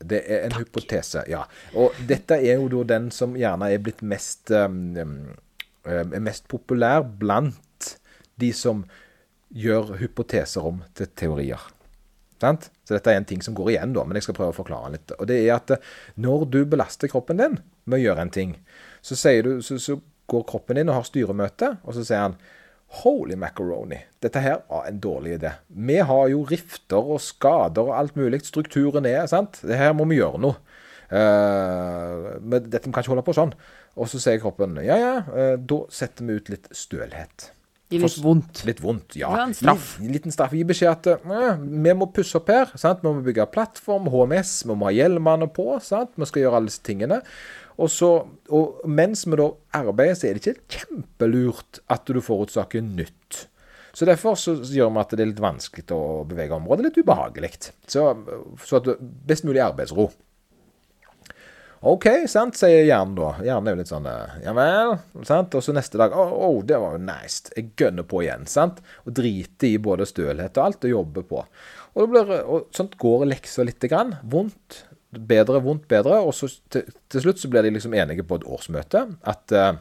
Det 0.00 0.22
er 0.24 0.46
en 0.46 0.56
hypotese, 0.56 1.24
ja. 1.30 1.44
Og 1.76 1.96
dette 2.08 2.38
er 2.40 2.60
jo 2.60 2.70
da 2.72 2.84
den 2.96 3.10
som 3.14 3.36
gjerne 3.38 3.70
er 3.72 3.82
blitt 3.84 4.02
mest 4.06 4.52
um, 4.54 4.96
um, 4.96 5.16
er 5.86 6.22
mest 6.24 6.48
populær 6.50 7.04
blant 7.04 7.92
de 8.40 8.50
som 8.56 8.84
gjør 9.56 9.96
hypoteser 10.00 10.66
om 10.66 10.82
til 10.96 11.10
teorier. 11.16 11.62
Sant? 12.40 12.68
Så 12.84 12.96
dette 12.96 13.12
er 13.12 13.20
en 13.20 13.28
ting 13.28 13.42
som 13.44 13.54
går 13.56 13.72
igjen, 13.76 13.94
da, 13.96 14.04
men 14.04 14.18
jeg 14.18 14.26
skal 14.26 14.36
prøve 14.36 14.52
å 14.52 14.58
forklare 14.58 14.92
litt. 14.96 15.14
Og 15.16 15.28
det 15.30 15.38
er 15.44 15.54
at 15.54 15.72
eh, 15.72 15.94
når 16.20 16.44
du 16.52 16.60
belaster 16.68 17.10
kroppen 17.10 17.40
din 17.40 17.56
med 17.86 18.00
å 18.00 18.02
gjøre 18.02 18.26
en 18.26 18.34
ting, 18.34 18.52
så, 19.00 19.16
du, 19.46 19.54
så, 19.64 19.78
så 19.80 19.96
går 20.28 20.44
kroppen 20.50 20.80
din 20.80 20.90
og 20.90 20.98
har 20.98 21.08
styremøte, 21.08 21.76
og 21.86 21.96
så 21.96 22.04
sier 22.04 22.26
han 22.26 22.36
Holy 22.86 23.34
macaroni, 23.34 23.98
dette 24.22 24.40
her 24.40 24.60
var 24.70 24.86
en 24.86 25.00
dårlig 25.02 25.36
idé. 25.40 25.50
Vi 25.68 25.96
har 26.08 26.28
jo 26.30 26.44
rifter 26.46 27.10
og 27.16 27.20
skader 27.20 27.90
og 27.90 27.96
alt 27.98 28.16
mulig. 28.16 28.44
Strukturen 28.46 29.08
er, 29.10 29.26
sant. 29.30 29.58
Det 29.66 29.78
her 29.78 29.92
må 29.96 30.06
vi 30.08 30.20
gjøre 30.20 30.40
noe. 30.42 30.60
Uh, 31.06 32.38
men 32.42 32.64
dette 32.66 32.88
kan 32.88 33.02
ikke 33.02 33.12
holde 33.12 33.26
på 33.26 33.34
sånn. 33.36 33.52
Og 33.96 34.08
så 34.10 34.20
sier 34.22 34.40
kroppen 34.42 34.78
ja, 34.82 34.96
ja, 34.98 35.12
uh, 35.26 35.54
da 35.58 35.82
setter 35.92 36.26
vi 36.26 36.38
ut 36.38 36.50
litt 36.52 36.70
stølhet. 36.74 37.50
Gir 37.92 38.02
litt 38.02 38.18
vondt. 38.22 38.62
Litt 38.68 38.82
vondt, 38.82 39.16
ja. 39.18 39.30
En 39.44 39.54
straff. 39.56 39.96
Gi, 40.02 40.10
liten 40.12 40.34
straff. 40.34 40.54
Gi 40.56 40.64
beskjed 40.66 40.92
at 40.92 41.26
uh, 41.26 41.54
vi 41.60 41.94
må 41.96 42.08
pusse 42.14 42.38
opp 42.40 42.50
her. 42.52 42.72
Sant? 42.78 43.04
Vi 43.04 43.10
må 43.10 43.24
bygge 43.26 43.48
plattform, 43.54 44.10
HMS, 44.12 44.58
vi 44.66 44.76
må 44.76 44.88
ha 44.88 44.94
hjelmene 44.96 45.48
på. 45.54 45.68
Sant? 45.84 46.14
Vi 46.18 46.28
skal 46.28 46.46
gjøre 46.46 46.60
alle 46.60 46.72
disse 46.72 46.84
tingene. 46.86 47.20
Og, 47.76 47.90
så, 47.92 48.10
og 48.56 48.86
mens 48.88 49.26
vi 49.28 49.36
da 49.38 49.50
arbeider, 49.76 50.16
så 50.16 50.30
er 50.30 50.38
det 50.38 50.44
ikke 50.44 50.80
kjempelurt 50.80 51.82
at 51.92 52.08
du 52.08 52.22
forårsaker 52.24 52.84
nytt. 52.86 53.46
Så 53.96 54.04
Derfor 54.04 54.36
så 54.36 54.58
gjør 54.60 54.90
vi 54.92 55.00
at 55.00 55.12
det 55.16 55.24
er 55.24 55.30
litt 55.30 55.40
vanskelig 55.40 55.86
å 55.96 56.24
bevege 56.28 56.56
området. 56.56 56.90
Litt 56.90 56.98
ubehagelig. 57.00 57.52
Så, 57.88 58.10
så 58.60 58.80
at 58.80 58.88
du, 58.88 58.96
best 59.00 59.46
mulig 59.48 59.62
arbeidsro. 59.64 60.10
OK, 61.84 62.06
sant, 62.30 62.56
sier 62.56 62.86
hjernen 62.86 63.14
da. 63.18 63.34
Hjernen 63.44 63.68
er 63.68 63.74
jo 63.74 63.80
litt 63.82 63.90
sånn 63.90 64.06
eh, 64.08 64.36
Ja 64.46 64.54
vel. 64.56 64.94
sant? 65.28 65.54
Og 65.54 65.64
så 65.64 65.74
neste 65.76 66.00
dag 66.00 66.14
Å, 66.16 66.24
oh 66.48 66.62
det 66.64 66.78
var 66.80 66.96
jo 66.96 67.02
nice. 67.04 67.50
Jeg 67.52 67.74
gønner 67.76 68.06
på 68.08 68.22
igjen. 68.24 68.46
sant? 68.48 68.80
Og 69.04 69.12
driter 69.18 69.68
i 69.68 69.80
både 69.82 70.08
stølhet 70.08 70.56
og 70.56 70.64
alt 70.64 70.86
og 70.88 70.94
jobber 70.94 71.26
på. 71.28 71.42
Og, 71.94 72.00
det 72.00 72.08
blir, 72.14 72.32
og 72.44 72.70
sånt 72.76 72.96
går 73.00 73.26
leksa 73.28 73.66
lite 73.66 73.90
grann. 73.92 74.16
Vondt, 74.24 74.82
bedre, 75.12 75.60
vondt, 75.64 75.86
bedre. 75.92 76.22
Og 76.24 76.32
så 76.36 76.48
til, 76.72 76.88
til 77.12 77.26
slutt 77.26 77.44
så 77.44 77.52
blir 77.52 77.66
de 77.66 77.76
liksom 77.76 77.94
enige 77.96 78.24
på 78.26 78.40
et 78.40 78.48
årsmøte 78.56 79.04
at 79.28 79.56
uh, 79.56 79.76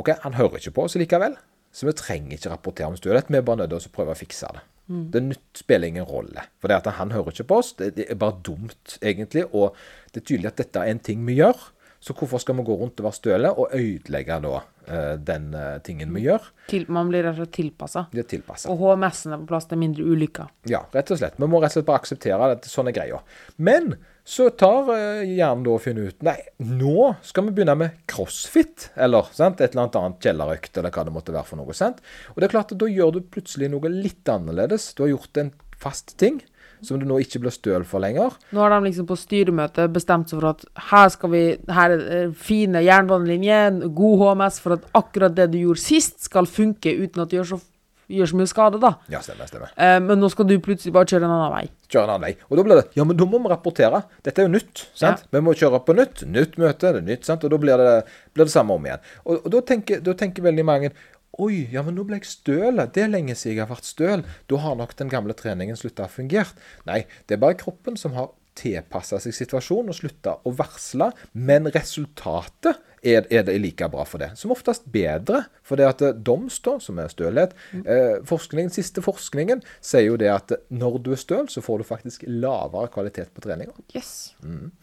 OK, 0.00 0.14
han 0.24 0.40
hører 0.40 0.60
ikke 0.60 0.76
på 0.78 0.88
oss 0.88 0.96
likevel. 1.00 1.36
Så 1.72 1.88
vi 1.88 1.96
trenger 1.96 2.36
ikke 2.36 2.52
rapportere 2.52 2.88
om 2.88 2.96
stølhet. 2.96 3.30
Vi 3.32 3.40
er 3.40 3.44
bare 3.44 3.62
nødt 3.62 3.72
til 3.76 3.92
å 3.92 3.96
prøve 3.96 4.16
å 4.16 4.18
fikse 4.18 4.48
det. 4.56 4.64
Det 4.86 5.22
nytt 5.22 5.60
spiller 5.62 5.88
ingen 5.88 6.04
rolle. 6.08 6.42
For 6.60 6.68
det 6.68 6.80
at 6.82 6.96
han 6.98 7.14
hører 7.14 7.32
ikke 7.32 7.48
på 7.52 7.60
oss, 7.62 7.72
det, 7.78 7.92
det 7.96 8.08
er 8.10 8.18
bare 8.18 8.40
dumt, 8.44 8.98
egentlig. 9.00 9.46
Og 9.54 9.76
det 10.12 10.22
er 10.22 10.26
tydelig 10.26 10.50
at 10.50 10.58
dette 10.64 10.82
er 10.82 10.92
en 10.92 11.02
ting 11.02 11.22
vi 11.28 11.38
gjør. 11.38 11.60
Så 12.02 12.16
hvorfor 12.18 12.42
skal 12.42 12.56
vi 12.58 12.64
gå 12.66 12.74
rundt 12.74 12.98
og 12.98 13.06
være 13.06 13.14
støle 13.14 13.50
og 13.54 13.74
ødelegge 13.78 14.38
da 14.42 14.56
uh, 14.58 15.12
den 15.22 15.52
uh, 15.54 15.76
tingen 15.86 16.10
vi 16.16 16.24
gjør? 16.24 16.48
Til, 16.72 16.88
man 16.90 17.12
blir 17.12 17.22
rett 17.22 17.38
og 17.38 17.46
slett 17.46 18.30
tilpassa. 18.32 18.72
Og 18.72 18.82
HMS-en 18.82 19.36
er 19.36 19.44
på 19.44 19.52
plass 19.52 19.70
til 19.70 19.78
mindre 19.78 20.02
ulykker. 20.02 20.50
Ja, 20.70 20.82
rett 20.96 21.14
og 21.14 21.20
slett. 21.20 21.38
Vi 21.38 21.46
må 21.46 21.60
rett 21.62 21.70
og 21.70 21.78
slett 21.78 21.86
bare 21.92 22.02
akseptere 22.02 22.50
at 22.56 22.66
sånn 22.66 22.90
er 22.90 22.96
greia. 22.96 23.22
Men 23.62 23.94
så 24.24 24.50
tar 24.54 24.90
eh, 24.94 25.24
hjernen 25.34 25.64
da 25.66 25.72
og 25.74 25.82
finner 25.82 26.12
ut 26.12 26.22
Nei, 26.22 26.36
nå 26.62 27.08
skal 27.26 27.48
vi 27.48 27.56
begynne 27.56 27.74
med 27.78 27.96
crossfit, 28.10 28.90
eller 28.94 29.26
sant? 29.34 29.60
et 29.60 29.74
eller 29.74 29.90
annet 29.90 30.22
kjellerøkt, 30.22 30.78
eller 30.78 30.94
hva 30.94 31.06
det 31.08 31.14
måtte 31.14 31.34
være 31.34 31.48
for 31.48 31.58
noe. 31.58 31.74
sant? 31.74 31.98
Og 32.34 32.38
det 32.38 32.48
er 32.48 32.54
klart 32.54 32.74
at 32.74 32.80
da 32.82 32.90
gjør 32.90 33.16
du 33.16 33.20
plutselig 33.34 33.72
noe 33.72 33.90
litt 33.90 34.30
annerledes. 34.30 34.92
Du 34.94 35.04
har 35.04 35.14
gjort 35.16 35.42
en 35.42 35.52
fast 35.82 36.14
ting 36.22 36.38
som 36.82 36.98
du 36.98 37.06
nå 37.06 37.18
ikke 37.22 37.40
blir 37.42 37.54
støl 37.54 37.84
for 37.86 38.02
lenger. 38.02 38.34
Nå 38.54 38.62
har 38.62 38.72
de 38.74 38.88
liksom 38.88 39.06
på 39.06 39.16
styremøte 39.18 39.86
bestemt 39.92 40.30
seg 40.30 40.40
for 40.40 40.50
at 40.50 40.64
her 40.90 41.10
skal 41.14 41.30
vi 41.30 41.42
Her 41.70 41.94
er 41.94 42.00
det 42.02 42.22
fine 42.38 42.82
jernbanelinjer, 42.82 43.84
god 43.94 44.24
HMS 44.24 44.58
for 44.62 44.76
at 44.78 44.88
akkurat 44.98 45.36
det 45.36 45.50
du 45.52 45.60
gjorde 45.60 45.82
sist, 45.82 46.24
skal 46.26 46.50
funke 46.50 46.94
uten 46.98 47.22
at 47.22 47.30
du 47.30 47.38
gjør 47.38 47.52
så, 47.54 47.60
gjør 48.10 48.30
så 48.32 48.38
mye 48.40 48.50
skade, 48.50 48.80
da. 48.82 48.90
Ja, 49.12 49.20
stemmer, 49.24 49.46
stemmer. 49.50 49.72
Eh, 49.76 49.98
men 50.02 50.18
nå 50.20 50.30
skal 50.32 50.48
du 50.48 50.56
plutselig 50.62 50.92
bare 50.96 51.06
kjøre 51.10 51.28
en 51.28 51.34
annen 51.36 51.54
vei. 51.54 51.64
Kjøre 51.92 52.04
en 52.08 52.14
annen 52.16 52.26
vei. 52.26 52.32
Og 52.50 52.58
da 52.58 52.66
blir 52.66 52.80
det 52.80 52.88
Ja, 52.98 53.04
men 53.08 53.16
da 53.16 53.28
må 53.28 53.40
vi 53.42 53.52
rapportere. 53.52 54.02
Dette 54.24 54.42
er 54.42 54.48
jo 54.48 54.54
nytt. 54.56 54.86
sant? 54.98 55.24
Vi 55.30 55.40
må 55.40 55.54
kjøre 55.54 55.82
på 55.86 55.94
nytt. 55.96 56.24
Nytt 56.26 56.58
møte, 56.58 56.92
det 56.92 57.02
er 57.04 57.08
nytt, 57.12 57.24
sant? 57.28 57.44
Og 57.44 57.50
da 57.54 57.58
blir 57.62 57.76
det, 57.80 58.04
blir 58.34 58.48
det 58.48 58.52
samme 58.54 58.74
om 58.74 58.86
igjen. 58.86 59.02
Og, 59.24 59.40
og 59.44 59.50
da, 59.54 59.60
tenker, 59.72 60.00
da 60.04 60.14
tenker 60.18 60.42
veldig 60.42 60.64
mange 60.68 60.92
Oi, 61.40 61.62
ja, 61.72 61.80
men 61.80 61.94
nå 61.96 62.02
ble 62.04 62.18
jeg 62.18 62.28
støl. 62.28 62.76
Det 62.92 63.00
er 63.06 63.08
lenge 63.08 63.32
siden 63.32 63.56
jeg 63.56 63.64
har 63.64 63.70
vært 63.70 63.88
støl. 63.88 64.20
Da 64.52 64.58
har 64.60 64.74
nok 64.76 64.90
den 64.98 65.08
gamle 65.08 65.32
treningen 65.32 65.78
slutta 65.80 66.04
å 66.04 66.12
fungere. 66.12 66.52
Nei, 66.84 67.06
det 67.24 67.38
er 67.38 67.40
bare 67.40 67.56
kroppen 67.56 67.96
som 67.96 68.12
har 68.18 68.34
tilpassa 68.60 69.16
seg 69.22 69.32
situasjonen 69.32 69.94
og 69.94 69.96
slutta 69.96 70.34
å 70.44 70.52
varsle. 70.58 71.08
Men 71.32 71.70
resultatet 71.72 72.82
er, 73.02 73.26
er 73.30 73.44
det 73.46 73.56
like 73.60 73.88
bra 73.90 74.04
for 74.08 74.22
det. 74.22 74.30
Som 74.38 74.54
oftest 74.54 74.86
bedre. 74.92 75.44
For 75.66 75.80
det 75.80 75.88
at 75.88 76.04
DOMS, 76.24 76.58
da, 76.64 76.76
som 76.82 77.00
er 77.02 77.10
stølhet 77.12 77.54
eh, 77.82 78.22
forskningen, 78.28 78.70
Siste 78.72 79.02
forskningen 79.04 79.62
sier 79.84 80.06
jo 80.06 80.16
det 80.20 80.30
at 80.32 80.54
når 80.72 81.00
du 81.04 81.12
er 81.16 81.20
støl, 81.20 81.48
så 81.52 81.62
får 81.64 81.82
du 81.82 81.88
faktisk 81.88 82.24
lavere 82.28 82.90
kvalitet 82.94 83.34
på 83.34 83.44
treninga. 83.44 83.74
Yes. 83.96 84.32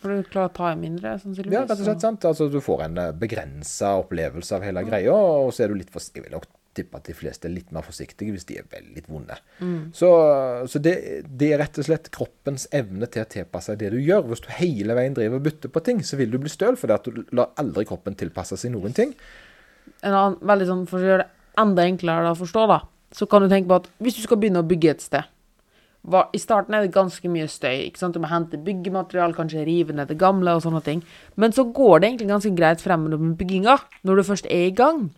For 0.02 0.14
du 0.14 0.28
klarer 0.30 0.52
å 0.52 0.56
ta 0.60 0.74
i 0.74 0.80
mindre, 0.80 1.16
sannsynligvis. 1.24 1.56
Ja, 1.56 1.66
rett 1.66 1.76
og 1.78 1.86
slett. 1.88 2.06
sant? 2.06 2.28
Altså, 2.28 2.50
du 2.52 2.60
får 2.64 2.86
en 2.90 3.02
begrensa 3.20 3.96
opplevelse 4.04 4.60
av 4.60 4.68
hele 4.68 4.86
greia, 4.88 5.16
og 5.16 5.54
så 5.56 5.66
er 5.66 5.72
du 5.72 5.80
litt 5.80 5.94
for 5.94 6.04
Jeg 6.10 6.26
vil 6.26 6.34
nok 6.34 6.48
tippe 6.80 7.00
at 7.00 7.08
de 7.10 7.16
fleste 7.18 7.48
er 7.48 7.54
litt 7.54 7.72
mer 7.76 7.86
forsiktige 7.86 8.34
hvis 8.34 8.48
de 8.50 8.58
er 8.62 8.68
veldig 8.72 9.04
vonde. 9.08 9.38
Så, 9.96 10.10
så 10.72 10.82
det, 10.84 10.96
det 11.28 11.52
er 11.54 11.62
rett 11.64 11.80
og 11.82 11.88
slett 11.88 12.12
kroppens 12.16 12.68
evne 12.76 13.10
til 13.12 13.24
å 13.24 13.30
tilpasse 13.30 13.74
seg 13.74 13.82
det 13.84 13.94
du 13.94 14.00
gjør. 14.00 14.28
Hvis 14.32 14.46
du 14.46 14.52
hele 14.58 14.98
veien 14.98 15.18
driver 15.18 15.42
og 15.42 15.48
bytter 15.50 15.74
på 15.74 15.84
ting, 15.86 16.04
så 16.06 16.20
vil 16.20 16.32
du 16.34 16.40
bli 16.42 16.52
støl, 16.52 16.80
fordi 16.80 16.96
at 16.98 17.10
du 17.10 17.24
lar 17.38 17.52
aldri 17.62 17.86
kroppen 17.90 18.18
tilpasse 18.20 18.58
seg 18.60 18.74
noen 18.76 18.96
ting. 18.98 19.16
en 20.02 20.14
annen, 20.14 20.40
veldig 20.42 20.70
sånn, 20.70 20.88
For 20.90 21.02
å 21.02 21.12
gjøre 21.12 21.26
det 21.26 21.62
enda 21.62 21.86
enklere 21.90 22.32
å 22.32 22.40
forstå, 22.40 22.70
da, 22.72 22.80
så 23.16 23.28
kan 23.30 23.44
du 23.44 23.52
tenke 23.52 23.70
på 23.72 23.82
at 23.82 23.92
hvis 24.00 24.20
du 24.20 24.24
skal 24.24 24.40
begynne 24.40 24.64
å 24.64 24.70
bygge 24.70 24.96
et 24.96 25.04
sted 25.04 25.36
hva, 26.08 26.28
I 26.32 26.40
starten 26.40 26.76
er 26.76 26.86
det 26.86 26.96
ganske 26.96 27.28
mye 27.32 27.48
støy. 27.52 27.90
ikke 27.90 28.00
sant? 28.00 28.16
Du 28.16 28.24
må 28.24 28.30
hente 28.32 28.60
byggematerial, 28.64 29.34
kanskje 29.36 29.66
rive 29.68 29.96
ned 29.96 30.08
det 30.08 30.20
gamle 30.20 30.56
og 30.56 30.64
sånne 30.64 30.82
ting. 30.86 31.02
Men 31.36 31.52
så 31.52 31.66
går 31.68 32.00
det 32.00 32.10
egentlig 32.10 32.30
ganske 32.30 32.54
greit 32.56 32.84
frem 32.84 33.04
med 33.10 33.36
bygginga, 33.40 33.76
når 34.08 34.16
du 34.16 34.24
først 34.30 34.48
er 34.48 34.70
i 34.70 34.76
gang. 34.76 35.10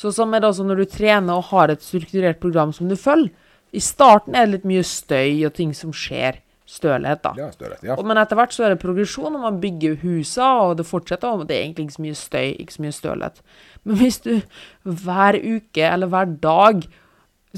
Så 0.00 0.12
som 0.16 0.32
er 0.32 0.40
det 0.40 0.48
også 0.48 0.64
når 0.64 0.80
du 0.80 0.86
trener 0.88 1.36
og 1.36 1.48
har 1.50 1.72
et 1.74 1.82
strukturert 1.84 2.40
program 2.40 2.72
som 2.72 2.88
du 2.88 2.96
følger. 2.96 3.32
I 3.76 3.80
starten 3.84 4.34
er 4.34 4.46
det 4.48 4.54
litt 4.56 4.64
mye 4.70 4.82
støy 4.86 5.44
og 5.46 5.52
ting 5.58 5.74
som 5.76 5.92
skjer. 5.94 6.40
Stølhet, 6.70 7.20
da. 7.24 7.32
Ja, 7.36 7.48
stølhet. 7.50 7.82
Ja. 7.82 7.96
Og- 7.98 8.06
Men 8.06 8.16
etter 8.16 8.38
hvert 8.38 8.54
så 8.54 8.64
er 8.64 8.68
det 8.74 8.80
progresjon, 8.82 9.34
og 9.34 9.42
man 9.42 9.60
bygger 9.60 9.96
husa, 10.02 10.48
og 10.62 10.76
det 10.78 10.86
fortsetter, 10.86 11.28
og 11.28 11.46
det 11.48 11.56
er 11.56 11.64
egentlig 11.66 11.86
ikke 11.88 11.96
så 11.98 12.02
mye 12.06 12.18
støy, 12.18 12.48
ikke 12.62 12.72
så 12.76 12.82
mye 12.84 12.96
stølhet. 12.96 13.40
Men 13.84 13.96
hvis 13.96 14.18
du 14.22 14.42
hver 14.84 15.34
uke 15.42 15.82
eller 15.82 16.06
hver 16.06 16.30
dag 16.40 16.86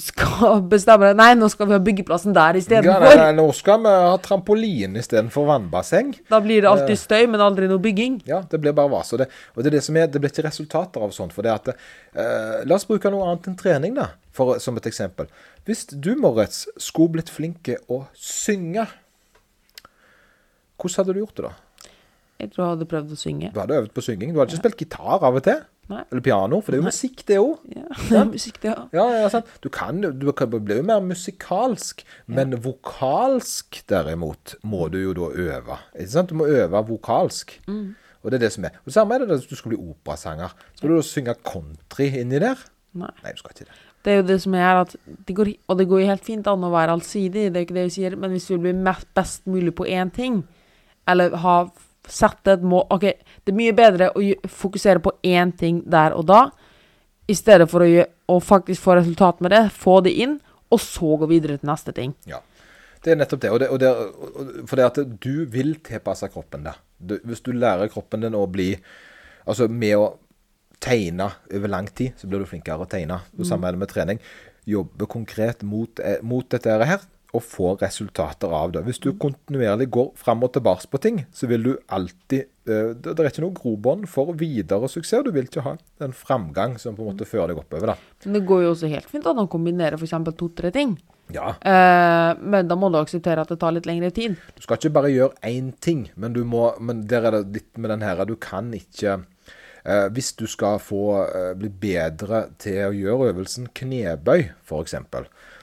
skal 0.01 0.63
bestemme 0.73 1.11
deg 1.11 1.19
Nei, 1.19 1.33
nå 1.37 1.49
skal 1.53 1.69
vi 1.69 1.75
ha 1.77 1.81
byggeplassen 1.85 2.33
der 2.33 2.57
Ja, 2.57 2.61
istedenfor. 2.63 3.03
nei, 3.05 3.17
nei, 3.21 3.33
nå 3.37 3.45
skal 3.53 3.83
vi 3.85 3.91
ha 3.93 4.15
trampoline 4.25 4.97
istedenfor 5.03 5.45
vannbasseng. 5.51 6.15
Da 6.33 6.39
blir 6.41 6.63
det 6.65 6.71
alltid 6.71 6.97
støy, 7.01 7.27
men 7.29 7.43
aldri 7.45 7.69
noe 7.69 7.83
bygging. 7.83 8.23
Ja, 8.29 8.41
det 8.49 8.61
blir 8.63 8.73
bare 8.73 8.89
vas. 8.95 9.13
Og 9.13 9.21
det, 9.21 9.29
og 9.53 9.61
det 9.63 9.69
er 9.73 9.77
det 9.77 9.83
som 9.85 9.99
er, 10.01 10.07
det 10.09 10.23
blir 10.23 10.33
ikke 10.33 10.47
resultater 10.49 11.05
av 11.05 11.13
sånt. 11.13 11.35
For 11.37 11.45
det 11.45 11.53
at 11.53 11.69
eh, 11.75 12.63
La 12.65 12.79
oss 12.79 12.89
bruke 12.89 13.13
noe 13.13 13.27
annet 13.29 13.51
enn 13.53 13.59
trening, 13.61 13.99
da, 14.01 14.09
for, 14.33 14.57
som 14.65 14.81
et 14.81 14.89
eksempel. 14.89 15.29
Hvis 15.69 15.85
du, 15.93 16.15
Moritz, 16.17 16.65
skulle 16.81 17.19
blitt 17.19 17.29
flink 17.31 17.61
til 17.69 17.77
å 17.93 18.07
synge, 18.17 18.87
hvordan 20.81 20.97
hadde 21.03 21.15
du 21.15 21.21
gjort 21.21 21.37
det 21.37 21.45
da? 21.51 21.53
Jeg 22.43 22.51
tror 22.51 22.65
jeg 22.65 22.71
hadde 22.73 22.89
prøvd 22.91 23.13
å 23.15 23.21
synge. 23.21 23.53
Du 23.55 23.61
hadde 23.61 23.77
øvd 23.79 23.93
på 23.95 24.03
synging. 24.03 24.33
Du 24.35 24.41
hadde 24.41 24.51
ikke 24.57 24.65
spilt 24.65 24.81
gitar 24.83 25.21
av 25.23 25.37
og 25.39 25.45
til? 25.47 25.61
Nei. 25.91 26.05
Eller 26.13 26.23
piano, 26.23 26.61
for 26.63 26.73
det 26.73 26.79
er 26.79 26.83
jo 26.83 26.87
musikk, 26.87 27.23
det 27.27 27.39
òg. 27.43 27.65
Ja, 27.75 28.23
musikk, 28.31 28.61
det, 28.63 28.71
ja. 28.71 28.85
Ja, 28.95 29.07
ja, 29.25 29.31
sant. 29.33 29.49
Du 29.65 29.69
kan 29.73 29.99
jo 30.05 30.13
Du 30.15 30.29
kan 30.37 30.51
bli 30.53 30.79
jo 30.79 30.85
mer 30.87 31.03
musikalsk, 31.05 32.05
men 32.27 32.55
vokalsk 32.63 33.83
derimot 33.91 34.55
må 34.63 34.87
du 34.93 35.01
jo 35.03 35.15
da 35.19 35.33
øve. 35.33 35.81
Ikke 35.97 36.13
sant? 36.15 36.31
Du 36.31 36.39
må 36.39 36.47
øve 36.47 36.85
vokalsk. 36.89 37.59
Mm. 37.67 37.95
Og 38.23 38.31
det 38.31 38.39
er 38.39 38.45
det 38.47 38.53
som 38.55 38.65
er. 38.69 38.77
Og 38.83 38.91
det 38.93 38.95
samme 38.95 39.15
er 39.17 39.25
det 39.25 39.41
hvis 39.41 39.51
du 39.51 39.59
skal 39.59 39.75
bli 39.75 39.81
operasanger. 39.83 40.55
Skal 40.77 40.93
du 40.93 40.97
da 40.97 41.07
synge 41.07 41.35
country 41.43 42.13
inni 42.23 42.39
der? 42.43 42.61
Nei. 42.95 43.11
Nei, 43.25 43.33
du 43.35 43.43
skal 43.43 43.57
ikke 43.57 43.67
det. 43.67 43.81
Det 44.03 44.13
er 44.13 44.19
jo 44.19 44.27
det 44.27 44.39
som 44.43 44.55
er 44.59 44.81
at 44.81 44.97
det 45.27 45.35
går, 45.37 45.53
Og 45.69 45.79
det 45.79 45.89
går 45.89 46.01
jo 46.01 46.11
helt 46.11 46.25
fint 46.27 46.47
an 46.51 46.65
å 46.67 46.73
være 46.73 46.97
allsidig, 46.97 47.51
det 47.53 47.59
er 47.59 47.67
ikke 47.67 47.77
det 47.77 47.87
vi 47.87 47.95
sier, 47.99 48.17
men 48.19 48.35
hvis 48.35 48.49
du 48.49 48.55
vil 48.57 48.65
bli 48.67 48.73
mest, 48.83 49.07
best 49.15 49.47
mulig 49.47 49.75
på 49.79 49.87
én 49.87 50.11
ting, 50.11 50.43
eller 51.07 51.37
ha 51.39 51.57
sett 52.09 52.49
et 52.51 52.63
mål 52.67 52.87
OK, 52.91 53.05
det 53.45 53.53
er 53.53 53.59
mye 53.59 53.75
bedre 53.77 54.11
å 54.17 54.23
fokusere 54.51 55.03
på 55.03 55.15
én 55.27 55.53
ting 55.59 55.83
der 55.91 56.17
og 56.17 56.27
da, 56.31 56.47
i 57.31 57.37
stedet 57.39 57.69
for 57.71 57.85
å, 57.85 58.07
å 58.35 58.39
faktisk 58.43 58.83
få 58.83 58.97
resultat 58.99 59.43
med 59.45 59.55
det, 59.55 59.63
få 59.75 60.01
det 60.05 60.15
inn, 60.25 60.41
og 60.73 60.81
så 60.83 61.15
gå 61.21 61.29
videre 61.31 61.61
til 61.61 61.71
neste 61.71 61.95
ting. 61.97 62.17
Ja. 62.29 62.41
Det 63.03 63.13
er 63.13 63.19
nettopp 63.19 63.41
det. 63.43 63.51
Og 63.51 63.61
det, 63.61 63.69
og 63.69 63.81
det 63.83 64.67
for 64.71 64.79
det 64.79 64.87
at 64.87 64.99
du 65.23 65.45
vil 65.51 65.75
tilpasse 65.85 66.29
kroppen 66.31 66.69
det. 66.69 66.75
Du, 66.99 67.17
hvis 67.27 67.43
du 67.43 67.51
lærer 67.55 67.91
kroppen 67.91 68.23
din 68.23 68.39
å 68.39 68.47
bli 68.51 68.77
Altså 69.43 69.67
med 69.67 69.97
å 69.99 70.05
tegne 70.79 71.25
over 71.51 71.71
lang 71.73 71.89
tid, 71.91 72.13
så 72.15 72.29
blir 72.31 72.39
du 72.39 72.47
flinkere 72.47 72.85
å 72.85 72.87
tegne. 72.87 73.17
Det 73.35 73.43
samme 73.49 73.67
er 73.67 73.75
det 73.75 73.81
med 73.81 73.91
trening. 73.91 74.21
Jobbe 74.71 75.09
konkret 75.11 75.65
mot, 75.67 75.99
eh, 75.99 76.21
mot 76.23 76.47
dette 76.47 76.71
her 76.71 77.03
og 77.33 77.41
få 77.41 77.71
resultater 77.81 78.53
av 78.53 78.75
det. 78.75 78.83
Hvis 78.85 79.01
du 79.01 79.13
kontinuerlig 79.17 79.89
går 79.95 80.11
fram 80.21 80.45
og 80.45 80.53
tilbake 80.53 80.91
på 80.93 81.01
ting, 81.01 81.23
så 81.33 81.49
vil 81.49 81.65
du 81.65 81.71
alltid 81.89 82.43
eh, 82.69 82.93
Det 82.93 83.15
det 83.17 83.25
er 83.25 83.31
ikke 83.31 83.45
noe 83.47 83.57
grobånd 83.57 84.05
for 84.11 84.35
videre 84.37 84.89
suksess. 84.89 85.25
Du 85.25 85.33
vil 85.33 85.49
ikke 85.49 85.65
ha 85.65 85.77
en 86.05 86.13
framgang 86.13 86.77
som 86.83 86.97
på 86.97 87.07
en 87.07 87.15
måte 87.15 87.29
fører 87.29 87.55
deg 87.55 87.63
oppover. 87.63 87.95
da. 87.95 87.97
Men 88.27 88.37
det 88.37 88.45
går 88.51 88.67
jo 88.67 88.75
også 88.75 88.93
helt 88.93 89.09
fint 89.09 89.27
an 89.27 89.41
å 89.41 89.49
kombinere 89.49 89.97
f.eks. 89.97 90.19
to-tre 90.37 90.73
ting. 90.75 90.97
Ja, 91.33 91.55
Eh, 91.63 92.37
men 92.41 92.69
da 92.69 92.77
må 92.77 92.91
du 92.93 92.99
akseptere 92.99 93.41
at 93.41 93.49
det 93.49 93.59
tar 93.63 93.73
litt 93.73 93.87
lengre 93.89 94.11
tid. 94.13 94.37
Du 94.57 94.65
skal 94.65 94.77
ikke 94.77 94.93
bare 94.99 95.13
gjøre 95.13 95.39
én 95.49 95.71
ting, 95.81 96.11
men 96.17 96.35
du 96.35 96.43
må 96.45 96.75
Men 96.81 97.07
der 97.09 97.29
er 97.29 97.37
det 97.39 97.55
litt 97.55 97.79
med 97.79 97.91
den 97.91 98.03
her 98.03 98.25
Du 98.29 98.35
kan 98.37 98.73
ikke 98.75 99.23
eh, 99.85 100.09
Hvis 100.13 100.33
du 100.37 100.47
skal 100.47 100.79
få 100.83 101.25
eh, 101.25 101.55
bli 101.57 101.71
bedre 101.71 102.49
til 102.59 102.83
å 102.89 102.93
gjøre 102.93 103.33
øvelsen 103.33 103.71
knebøy, 103.73 104.51
f.eks., 104.67 104.95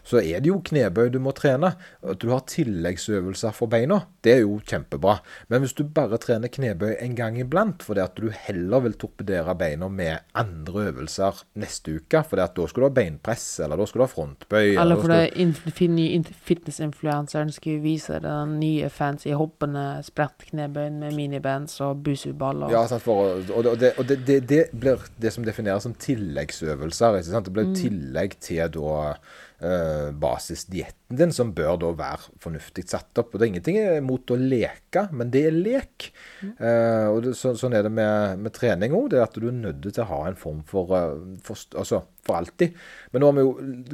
så 0.04 0.22
er 0.22 0.42
det 0.44 0.52
jo 0.52 0.60
knebøy 0.66 1.10
du 1.14 1.20
må 1.24 1.34
trene. 1.38 1.74
At 2.04 2.22
du 2.22 2.30
har 2.34 2.46
tilleggsøvelser 2.50 3.56
for 3.56 3.72
beina, 3.72 4.02
det 4.26 4.34
er 4.38 4.42
jo 4.44 4.60
kjempebra. 4.66 5.20
Men 5.52 5.64
hvis 5.64 5.76
du 5.78 5.84
bare 5.84 6.20
trener 6.22 6.52
knebøy 6.52 6.96
en 7.00 7.16
gang 7.18 7.40
iblant, 7.40 7.84
fordi 7.86 8.04
at 8.04 8.18
du 8.20 8.30
heller 8.34 8.84
vil 8.86 8.98
torpedere 9.00 9.56
beina 9.60 9.90
med 9.92 10.26
andre 10.38 10.90
øvelser 10.92 11.44
neste 11.60 12.00
uke, 12.00 12.24
fordi 12.28 12.46
at 12.46 12.56
da 12.58 12.68
skal 12.70 12.84
du 12.84 12.88
ha 12.88 12.94
beinpress, 13.00 13.48
eller 13.64 13.80
da 13.80 13.88
skal 13.90 14.02
du 14.02 14.06
ha 14.06 14.12
frontbøy 14.12 14.76
Eller 14.80 15.00
fordi 15.00 16.20
fitnessinfluenseren 16.50 17.52
skulle 17.56 17.84
vise 17.84 18.20
den 18.24 18.58
nye 18.60 18.90
fancy 18.94 19.34
hoppende 19.36 19.86
sprettknebøyen 20.06 21.00
med 21.04 21.16
minibands 21.18 21.80
og 21.86 22.04
busuball 22.04 22.66
og 22.66 22.74
Ja, 22.74 22.86
sant, 22.90 23.04
for, 23.04 23.40
og, 23.56 23.70
det, 23.80 23.94
og, 23.98 24.08
det, 24.10 24.22
det, 24.28 24.40
det, 24.50 24.64
blir 24.80 25.04
det 25.22 25.34
som 25.34 25.46
defineres 25.46 25.86
som 25.88 25.96
tilleggsøvelser. 25.96 27.22
Det 27.46 27.54
blir 27.54 27.72
tillegg 27.78 28.40
til 28.44 28.66
da 28.74 29.14
eh, 29.62 30.10
basisdietten 30.16 31.18
din, 31.18 31.32
som 31.34 31.52
bør 31.58 31.80
da 31.82 31.90
være 31.98 32.36
fornuftig 32.42 32.86
satt 32.90 33.18
opp. 33.22 33.34
Og 33.34 33.40
Det 33.40 33.46
er 33.46 33.52
ingenting 33.54 33.80
imot 33.98 34.32
å 34.34 34.38
leke, 34.40 35.08
men 35.16 35.32
det 35.34 35.46
er 35.50 35.56
lek. 35.56 36.10
Eh, 36.44 37.08
og 37.10 37.24
det, 37.26 37.36
så, 37.40 37.56
Sånn 37.60 37.76
er 37.76 37.88
det 37.88 37.94
med, 37.94 38.40
med 38.46 38.54
trening 38.56 38.96
òg. 38.96 39.10
Det 39.12 39.20
er 39.20 39.26
at 39.26 39.38
du 39.40 39.50
er 39.50 39.58
nødt 39.58 39.90
til 39.90 40.04
å 40.06 40.10
ha 40.12 40.22
en 40.30 40.40
form 40.40 40.64
for, 40.70 40.94
eh, 40.96 41.18
for 41.46 41.58
Altså 41.80 42.04
for 42.26 42.38
alltid. 42.38 42.76
Men 43.12 43.24
nå 43.24 43.30
har 43.30 43.38
vi 43.38 43.44
jo 43.46 43.54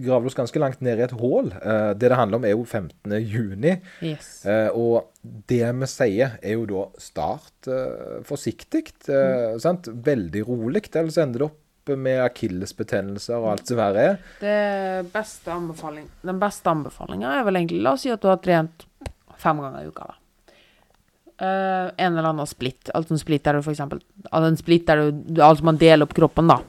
gravd 0.10 0.30
oss 0.32 0.38
ganske 0.38 0.60
langt 0.60 0.82
ned 0.84 1.00
i 1.00 1.06
et 1.06 1.16
hull. 1.22 1.54
Eh, 1.56 1.92
det 1.96 2.10
det 2.12 2.20
handler 2.20 2.42
om, 2.42 2.48
er 2.48 2.56
jo 2.56 2.66
15. 2.66 3.16
juni. 3.24 3.78
Yes. 4.04 4.46
Eh, 4.50 4.70
og 4.76 5.14
det 5.48 5.64
vi 5.64 5.90
sier, 5.90 6.36
er 6.42 6.58
jo 6.58 6.66
da 6.70 6.88
start 7.02 7.70
forsiktig. 8.28 8.90
Sant? 9.62 9.88
Veldig 9.88 10.44
rolig, 10.46 10.84
ellers 10.94 11.18
ender 11.22 11.42
det 11.42 11.48
opp 11.48 11.62
med 11.94 12.24
akillesbetennelser 12.26 13.38
og 13.38 13.52
alt 13.54 13.70
som 13.70 13.78
verre 13.80 14.06
er. 14.10 14.20
Det 14.42 15.12
beste 15.14 15.54
anbefaling, 15.54 16.08
den 16.26 16.42
beste 16.42 16.72
anbefalinga 16.72 17.38
er 17.38 17.46
vel 17.46 17.62
egentlig 17.62 17.84
La 17.86 17.94
oss 17.94 18.06
si 18.08 18.14
at 18.14 18.24
du 18.24 18.30
har 18.32 18.42
trent 18.42 18.88
fem 19.42 19.62
ganger 19.62 19.84
i 19.84 19.92
uka, 19.92 20.10
da. 20.10 20.22
Uh, 21.36 21.92
en 22.00 22.14
eller 22.16 22.30
annen 22.30 22.48
splitt. 22.48 22.90
Altså 22.96 23.14
en 23.16 23.20
splitt 23.20 23.44
der 23.44 23.60
du 23.60 23.66
altså 23.68 24.48
En 24.48 24.56
splitt 24.56 24.86
der 24.88 25.02
du 25.04 25.42
Altså 25.44 25.66
man 25.68 25.78
deler 25.78 26.08
opp 26.08 26.16
kroppen, 26.16 26.48
da. 26.48 26.62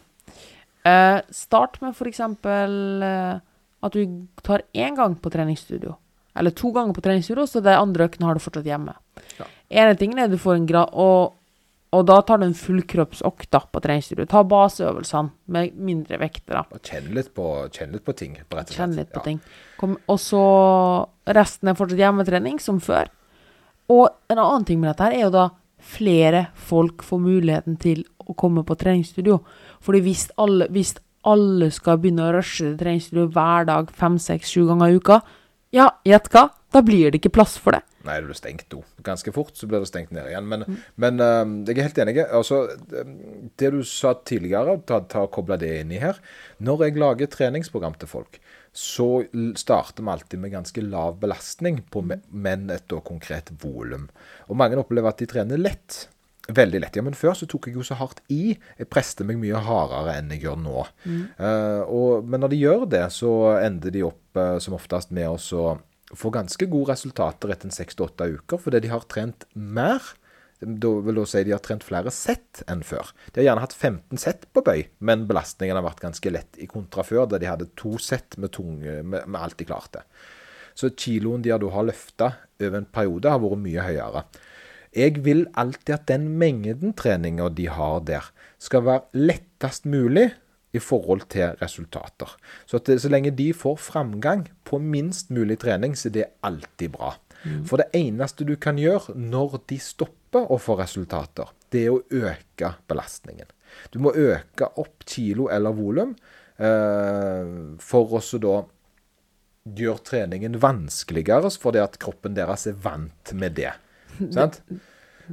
Uh, 0.86 1.22
start 1.30 1.78
med 1.82 1.94
for 1.98 2.10
eksempel 2.10 3.02
eh, 3.02 3.38
at 3.86 3.94
du 3.94 4.26
tar 4.42 4.62
én 4.74 4.96
gang 4.98 5.14
på 5.18 5.30
treningsstudio. 5.30 5.96
Eller 6.36 6.50
to 6.50 6.70
ganger 6.74 6.94
på 6.94 7.02
treningsstudio, 7.02 7.46
så 7.46 7.62
de 7.62 7.74
andre 7.74 8.06
øktene 8.06 8.28
har 8.28 8.36
du 8.36 8.42
fortsatt 8.42 8.66
hjemme. 8.66 8.94
Ja. 9.38 9.46
av 9.86 9.96
tingene 9.98 10.26
er 10.26 10.28
du 10.28 10.38
får 10.38 10.58
en 10.58 10.66
grad 10.68 10.92
Og 10.92 11.32
Og 11.94 12.04
da 12.06 12.20
tar 12.26 12.38
du 12.38 12.44
en 12.48 12.54
fullkroppsøkt 12.54 13.50
på 13.72 13.80
treningsstudio. 13.80 14.26
Ta 14.26 14.42
baseøvelsene 14.44 15.30
med 15.54 15.76
mindre 15.78 16.18
vekter. 16.18 16.64
Og 16.72 16.80
Kjenne 16.82 17.14
litt 17.14 17.32
på, 17.34 17.46
kjenn 17.72 17.92
litt 17.92 18.04
på 18.04 18.12
ting, 18.18 18.34
rett 18.34 18.52
og 18.52 18.58
slett. 18.66 18.76
Kjenne 18.76 18.96
litt 18.96 19.12
på 19.12 19.20
Ja. 19.20 19.22
ting. 19.22 19.40
Kom, 19.78 19.96
og 20.08 20.18
så 20.18 21.06
resten 21.26 21.68
er 21.68 21.74
fortsatt 21.78 21.98
hjemmetrening, 21.98 22.58
som 22.60 22.80
før. 22.80 23.08
Og 23.88 24.08
en 24.28 24.38
annen 24.38 24.64
ting 24.66 24.80
med 24.80 24.90
dette 24.96 25.04
her 25.06 25.12
er 25.14 25.22
jo 25.26 25.30
da 25.30 25.50
flere 25.78 26.48
folk 26.56 27.02
får 27.02 27.20
muligheten 27.22 27.78
til 27.78 28.04
å 28.26 28.34
komme 28.34 28.64
på 28.66 28.76
treningsstudio. 28.76 29.40
Fordi 29.80 30.00
hvis 30.02 30.30
alle, 30.36 30.66
hvis 30.68 30.96
alle 31.24 31.70
skal 31.70 31.98
begynne 31.98 32.26
å 32.26 32.34
rushe 32.34 32.64
til 32.64 32.76
treningsstudio 32.80 33.28
hver 33.30 33.66
dag 33.66 33.90
fem, 33.90 34.18
seks, 34.18 34.50
sju 34.50 34.66
ganger 34.66 34.90
i 34.90 34.96
uka, 34.98 35.20
ja, 35.74 35.90
gjett 36.06 36.28
hva? 36.32 36.48
Da 36.74 36.82
blir 36.84 37.10
det 37.10 37.20
ikke 37.22 37.32
plass 37.38 37.56
for 37.62 37.76
det. 37.76 37.82
Nei, 38.06 38.20
det 38.20 38.28
blir 38.28 38.38
stengt 38.38 38.70
nå. 38.70 38.82
Ganske 39.06 39.32
fort 39.34 39.56
så 39.58 39.66
blir 39.66 39.82
det 39.82 39.88
stengt 39.90 40.12
ned 40.14 40.28
igjen. 40.30 40.46
Men, 40.46 40.62
men 41.00 41.22
øhm, 41.22 41.54
jeg 41.66 41.78
er 41.78 41.86
helt 41.88 41.98
enig. 42.04 42.16
Altså, 42.26 42.60
det 43.58 43.70
du 43.74 43.80
sa 43.86 44.12
tidligere, 44.22 44.76
ta, 44.86 45.00
ta 45.10 45.24
koble 45.32 45.58
det 45.58 45.72
inn 45.80 45.94
i 45.96 45.98
her. 46.02 46.20
Når 46.62 46.84
jeg 46.86 46.98
lager 47.02 47.30
treningsprogram 47.32 47.96
til 47.98 48.10
folk, 48.10 48.38
så 48.76 49.08
starter 49.56 50.04
vi 50.04 50.12
alltid 50.12 50.42
med 50.42 50.52
ganske 50.52 50.84
lav 50.84 51.16
belastning, 51.22 51.80
på, 51.90 52.02
me- 52.04 52.20
men 52.30 52.68
et 52.70 52.92
konkret 53.08 53.50
volum. 53.62 54.06
Og 54.46 54.58
mange 54.60 54.78
opplever 54.78 55.10
at 55.10 55.22
de 55.22 55.30
trener 55.32 55.58
lett. 55.58 56.04
Veldig 56.46 56.78
lett. 56.82 56.96
Ja, 56.98 57.02
men 57.02 57.16
før 57.18 57.34
så 57.34 57.48
tok 57.50 57.66
jeg 57.66 57.74
jo 57.78 57.84
så 57.86 57.96
hardt 57.98 58.20
i. 58.30 58.54
Jeg 58.78 58.90
preste 58.92 59.26
meg 59.26 59.40
mye 59.42 59.58
hardere 59.66 60.14
enn 60.20 60.30
jeg 60.34 60.44
gjør 60.44 60.60
nå. 60.62 60.84
Eh, 61.42 61.82
og, 61.82 62.28
men 62.28 62.44
når 62.44 62.52
de 62.52 62.60
gjør 62.60 62.86
det, 62.92 63.02
så 63.14 63.32
ender 63.58 63.94
de 63.94 64.04
opp 64.06 64.38
uh, 64.38 64.56
som 64.62 64.76
oftest 64.78 65.10
med 65.16 65.26
å 65.26 65.74
få 66.14 66.30
ganske 66.30 66.68
gode 66.70 66.92
resultater 66.92 67.50
etter 67.50 67.74
seks 67.74 67.98
til 67.98 68.06
åtte 68.06 68.30
uker, 68.36 68.62
fordi 68.62 68.84
de 68.84 68.92
har 68.92 69.08
trent 69.10 69.48
mer. 69.58 70.04
Da 70.60 70.90
vil 71.04 71.18
da 71.18 71.26
si 71.28 71.42
de 71.44 71.52
har 71.52 71.60
trent 71.64 71.84
flere 71.84 72.12
sett 72.14 72.62
enn 72.70 72.86
før. 72.86 73.10
De 73.32 73.42
har 73.42 73.50
gjerne 73.50 73.66
hatt 73.66 73.76
15 73.76 74.22
sett 74.22 74.46
på 74.54 74.62
bøy, 74.64 74.86
men 75.04 75.26
belastningen 75.28 75.76
har 75.76 75.84
vært 75.84 76.04
ganske 76.06 76.32
lett 76.32 76.62
i 76.62 76.70
kontra 76.70 77.04
før, 77.04 77.26
da 77.28 77.42
de 77.42 77.50
hadde 77.50 77.72
to 77.76 77.98
sett 78.00 78.38
med, 78.40 78.54
tunge, 78.56 79.00
med, 79.02 79.26
med 79.26 79.40
alt 79.42 79.58
de 79.58 79.66
klarte. 79.68 80.06
Så 80.76 80.94
kiloen 80.94 81.44
de 81.44 81.52
da 81.52 81.72
har 81.72 81.88
løfta 81.88 82.36
over 82.62 82.78
en 82.78 82.88
periode, 82.88 83.32
har 83.32 83.42
vært 83.42 83.64
mye 83.66 83.84
høyere. 83.90 84.28
Jeg 84.96 85.20
vil 85.26 85.44
alltid 85.58 85.94
at 85.94 86.08
den 86.08 86.30
mengden 86.40 86.94
treninger 86.96 87.52
de 87.52 87.68
har 87.68 88.00
der, 88.08 88.30
skal 88.58 88.86
være 88.86 89.04
lettest 89.12 89.84
mulig 89.84 90.30
i 90.76 90.80
forhold 90.80 91.26
til 91.32 91.52
resultater. 91.60 92.32
Så, 92.64 92.80
at 92.80 92.88
det, 92.88 93.00
så 93.04 93.10
lenge 93.12 93.34
de 93.36 93.50
får 93.56 93.76
framgang 93.80 94.46
på 94.64 94.80
minst 94.80 95.30
mulig 95.30 95.58
trening, 95.62 95.96
så 95.96 96.08
er 96.08 96.16
det 96.16 96.30
alltid 96.46 96.96
bra. 96.96 97.14
For 97.68 97.78
det 97.78 97.92
eneste 97.94 98.46
du 98.48 98.56
kan 98.58 98.78
gjøre 98.80 99.14
når 99.14 99.60
de 99.70 99.78
stopper 99.78 100.48
å 100.50 100.58
få 100.58 100.78
resultater, 100.80 101.52
det 101.70 101.84
er 101.86 101.94
å 101.94 102.02
øke 102.26 102.72
belastningen. 102.90 103.46
Du 103.92 104.00
må 104.02 104.14
øke 104.16 104.70
opp 104.80 105.04
kilo 105.06 105.50
eller 105.52 105.76
volum 105.76 106.14
eh, 106.58 107.52
for 107.82 108.16
å 108.16 108.22
da 108.42 108.56
gjøre 109.76 110.04
treningen 110.06 110.58
vanskeligere, 110.62 111.50
fordi 111.50 111.82
at 111.82 111.98
kroppen 112.02 112.36
deres 112.38 112.66
er 112.70 112.78
vant 112.82 113.34
med 113.34 113.56
det. 113.58 113.74
Sant? 114.34 114.60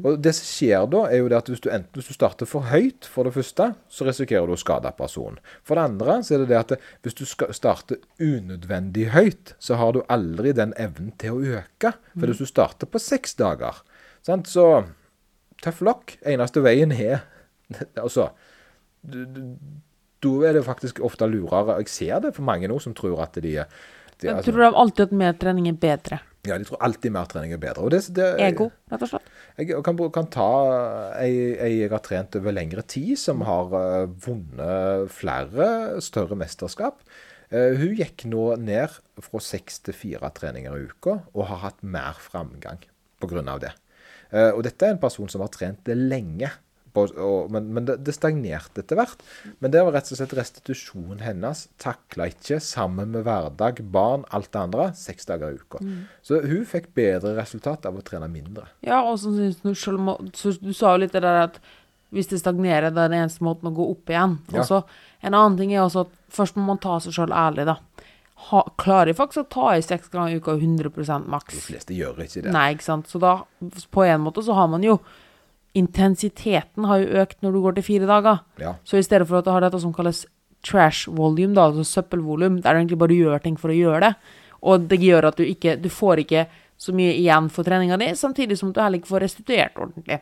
Og 0.04 0.16
det 0.26 0.32
som 0.34 0.48
skjer 0.50 0.88
da, 0.90 1.04
er 1.14 1.20
jo 1.22 1.28
det 1.30 1.38
at 1.38 1.50
hvis 1.52 1.62
du 1.62 1.68
enten 1.70 2.00
hvis 2.00 2.08
du 2.10 2.16
starter 2.16 2.48
for 2.50 2.66
høyt, 2.72 3.06
for 3.06 3.28
det 3.28 3.36
første, 3.36 3.68
så 3.94 4.08
risikerer 4.08 4.48
du 4.50 4.56
å 4.56 4.58
skade 4.58 4.90
personen. 4.98 5.38
For 5.62 5.78
det 5.78 5.84
andre 5.92 6.16
så 6.26 6.34
er 6.34 6.42
det 6.42 6.48
det 6.50 6.58
at 6.64 6.74
hvis 7.06 7.18
du 7.20 7.26
starter 7.54 8.00
unødvendig 8.18 9.12
høyt, 9.14 9.54
så 9.62 9.78
har 9.78 9.94
du 9.94 10.02
aldri 10.10 10.56
den 10.58 10.74
evnen 10.82 11.12
til 11.22 11.38
å 11.38 11.60
øke. 11.62 11.94
For 12.18 12.26
hvis 12.26 12.42
du 12.42 12.50
starter 12.50 12.90
på 12.90 12.98
seks 13.06 13.38
dager, 13.38 13.84
sant, 14.26 14.50
så 14.50 14.66
tøff 15.62 15.84
lokk. 15.86 16.18
Eneste 16.26 16.64
veien 16.66 16.92
er 16.98 17.22
Altså 18.02 18.32
du- 19.06 19.26
du- 19.26 19.58
Da 20.24 20.34
er 20.50 20.54
det 20.58 20.66
faktisk 20.66 21.00
ofte 21.04 21.28
lurere. 21.30 21.78
Jeg 21.84 21.88
ser 21.90 22.20
det 22.24 22.34
for 22.36 22.44
mange 22.48 22.68
nå 22.72 22.80
som 22.82 22.94
tror 22.96 23.22
at 23.22 23.34
de, 23.36 23.42
de 23.42 23.54
Jeg 23.54 24.36
altså, 24.36 24.52
tror 24.52 24.62
de 24.64 24.76
alltid 24.80 25.04
at 25.06 25.12
mer 25.12 25.34
trening 25.34 25.68
er 25.68 25.74
bedre. 25.78 26.20
Ja, 26.44 26.58
de 26.60 26.66
tror 26.68 26.82
alltid 26.84 27.14
mer 27.16 27.28
trening 27.32 27.54
er 27.56 27.60
bedre. 27.62 27.88
Det, 27.94 28.02
det, 28.18 28.26
Ego, 28.44 28.66
rett 28.92 29.04
og 29.06 29.10
slett. 29.14 29.28
Jeg 29.56 29.84
kan, 29.86 30.00
kan 30.12 30.26
ta 30.34 30.48
ei, 31.22 31.30
jeg, 31.32 31.76
jeg 31.78 31.92
har 31.94 32.02
trent 32.04 32.36
over 32.36 32.56
lengre 32.56 32.84
tid, 32.84 33.14
som 33.22 33.46
har 33.48 33.72
uh, 33.72 34.10
vunnet 34.26 35.14
flere 35.16 36.02
større 36.04 36.36
mesterskap. 36.40 37.00
Uh, 37.48 37.80
hun 37.80 37.96
gikk 37.96 38.26
nå 38.28 38.50
ned 38.60 38.92
fra 39.24 39.44
seks 39.46 39.80
til 39.88 39.96
fire 39.96 40.34
treninger 40.36 40.76
i 40.76 40.90
uka, 40.92 41.22
og 41.32 41.48
har 41.48 41.64
hatt 41.70 41.80
mer 41.80 42.20
framgang 42.20 42.84
pga. 43.24 43.46
det. 43.64 43.72
Uh, 44.34 44.52
og 44.52 44.66
dette 44.68 44.84
er 44.84 44.98
en 44.98 45.04
person 45.04 45.32
som 45.32 45.46
har 45.46 45.54
trent 45.54 45.80
det 45.88 45.96
lenge. 45.96 46.52
På, 46.94 47.06
og, 47.10 47.52
men 47.54 47.72
men 47.74 47.88
det, 47.90 47.98
det 48.06 48.16
stagnerte 48.16 48.84
etter 48.84 49.00
hvert. 49.00 49.22
Men 49.64 49.74
det 49.74 49.84
var 49.84 49.96
rett 49.98 50.12
og 50.14 50.20
slett 50.20 50.36
restitusjonen 50.38 51.24
hennes. 51.26 51.66
Takla 51.82 52.30
ikke, 52.32 52.60
sammen 52.64 53.14
med 53.16 53.26
hverdag, 53.28 53.82
barn, 53.94 54.28
alt 54.30 54.52
det 54.54 54.62
andre, 54.62 54.90
seks 54.98 55.30
dager 55.30 55.56
i 55.56 55.62
uka. 55.62 55.82
Så 56.26 56.42
hun 56.46 56.68
fikk 56.70 56.92
bedre 56.98 57.36
resultat 57.40 57.88
av 57.90 57.98
å 57.98 58.06
trene 58.06 58.30
mindre. 58.32 58.68
Ja, 58.86 59.02
og 59.02 59.18
så 59.22 59.34
synes 59.34 59.62
du 59.64 59.74
selv 59.74 60.04
Du 60.64 60.74
sa 60.74 60.94
jo 60.94 61.04
litt 61.04 61.16
det 61.16 61.24
der 61.26 61.48
at 61.48 61.64
hvis 62.14 62.30
det 62.30 62.44
stagnerer, 62.44 62.92
det 62.94 63.02
er 63.02 63.10
den 63.10 63.24
eneste 63.24 63.46
måten 63.46 63.72
å 63.72 63.74
gå 63.74 63.88
opp 63.96 64.12
igjen. 64.14 64.38
Ja. 64.54 64.62
Og 64.62 64.70
så 64.70 64.84
En 65.24 65.32
annen 65.32 65.56
ting 65.56 65.72
er 65.72 65.86
også 65.86 66.02
at 66.04 66.10
først 66.36 66.58
må 66.60 66.66
man 66.68 66.82
ta 66.84 66.98
seg 67.00 67.14
sjøl 67.16 67.32
ærlig, 67.32 67.64
da. 67.70 67.78
Ha, 68.50 68.60
klarer 68.76 69.16
faktisk 69.16 69.46
å 69.46 69.52
ta 69.54 69.68
i 69.78 69.84
seks 69.86 70.10
ganger 70.12 70.34
i 70.34 70.42
uka 70.44 70.58
100% 70.58 71.30
De 71.48 71.62
fleste 71.64 71.96
gjør 71.96 72.20
ikke 72.26 72.42
det. 72.44 72.52
Nei, 72.52 72.66
ikke 72.76 72.84
sant. 72.84 73.08
Så 73.08 73.22
da, 73.24 73.38
på 73.96 74.04
en 74.04 74.26
måte, 74.26 74.44
så 74.44 74.58
har 74.58 74.68
man 74.68 74.84
jo 74.84 74.98
Intensiteten 75.76 76.86
har 76.86 77.02
jo 77.02 77.22
økt 77.24 77.40
når 77.42 77.54
du 77.56 77.62
går 77.64 77.76
til 77.80 77.86
fire 77.88 78.10
dager. 78.10 78.42
Ja. 78.62 78.76
Så 78.86 79.00
i 79.00 79.06
stedet 79.06 79.28
for 79.30 79.40
at 79.40 79.46
du 79.48 79.52
har 79.54 79.62
dette 79.66 79.80
som 79.82 79.94
kalles 79.96 80.26
trash 80.64 81.10
volume, 81.12 81.54
da, 81.58 81.68
altså 81.70 81.84
søppelvolum, 81.84 82.62
der 82.64 82.74
du 82.74 82.80
egentlig 82.84 83.00
bare 83.02 83.18
gjør 83.18 83.42
ting 83.44 83.58
for 83.60 83.74
å 83.74 83.78
gjøre 83.78 84.00
det, 84.06 84.12
og 84.64 84.86
det 84.88 85.00
gjør 85.04 85.28
at 85.28 85.40
du 85.40 85.44
ikke 85.44 85.74
Du 85.82 85.90
får 85.92 86.22
ikke 86.24 86.46
så 86.80 86.94
mye 86.96 87.16
igjen 87.18 87.50
for 87.52 87.64
treninga 87.68 87.98
di, 88.00 88.12
samtidig 88.16 88.58
som 88.60 88.72
du 88.72 88.80
heller 88.82 89.00
ikke 89.02 89.12
får 89.12 89.26
restituert 89.26 89.76
ordentlig. 89.80 90.22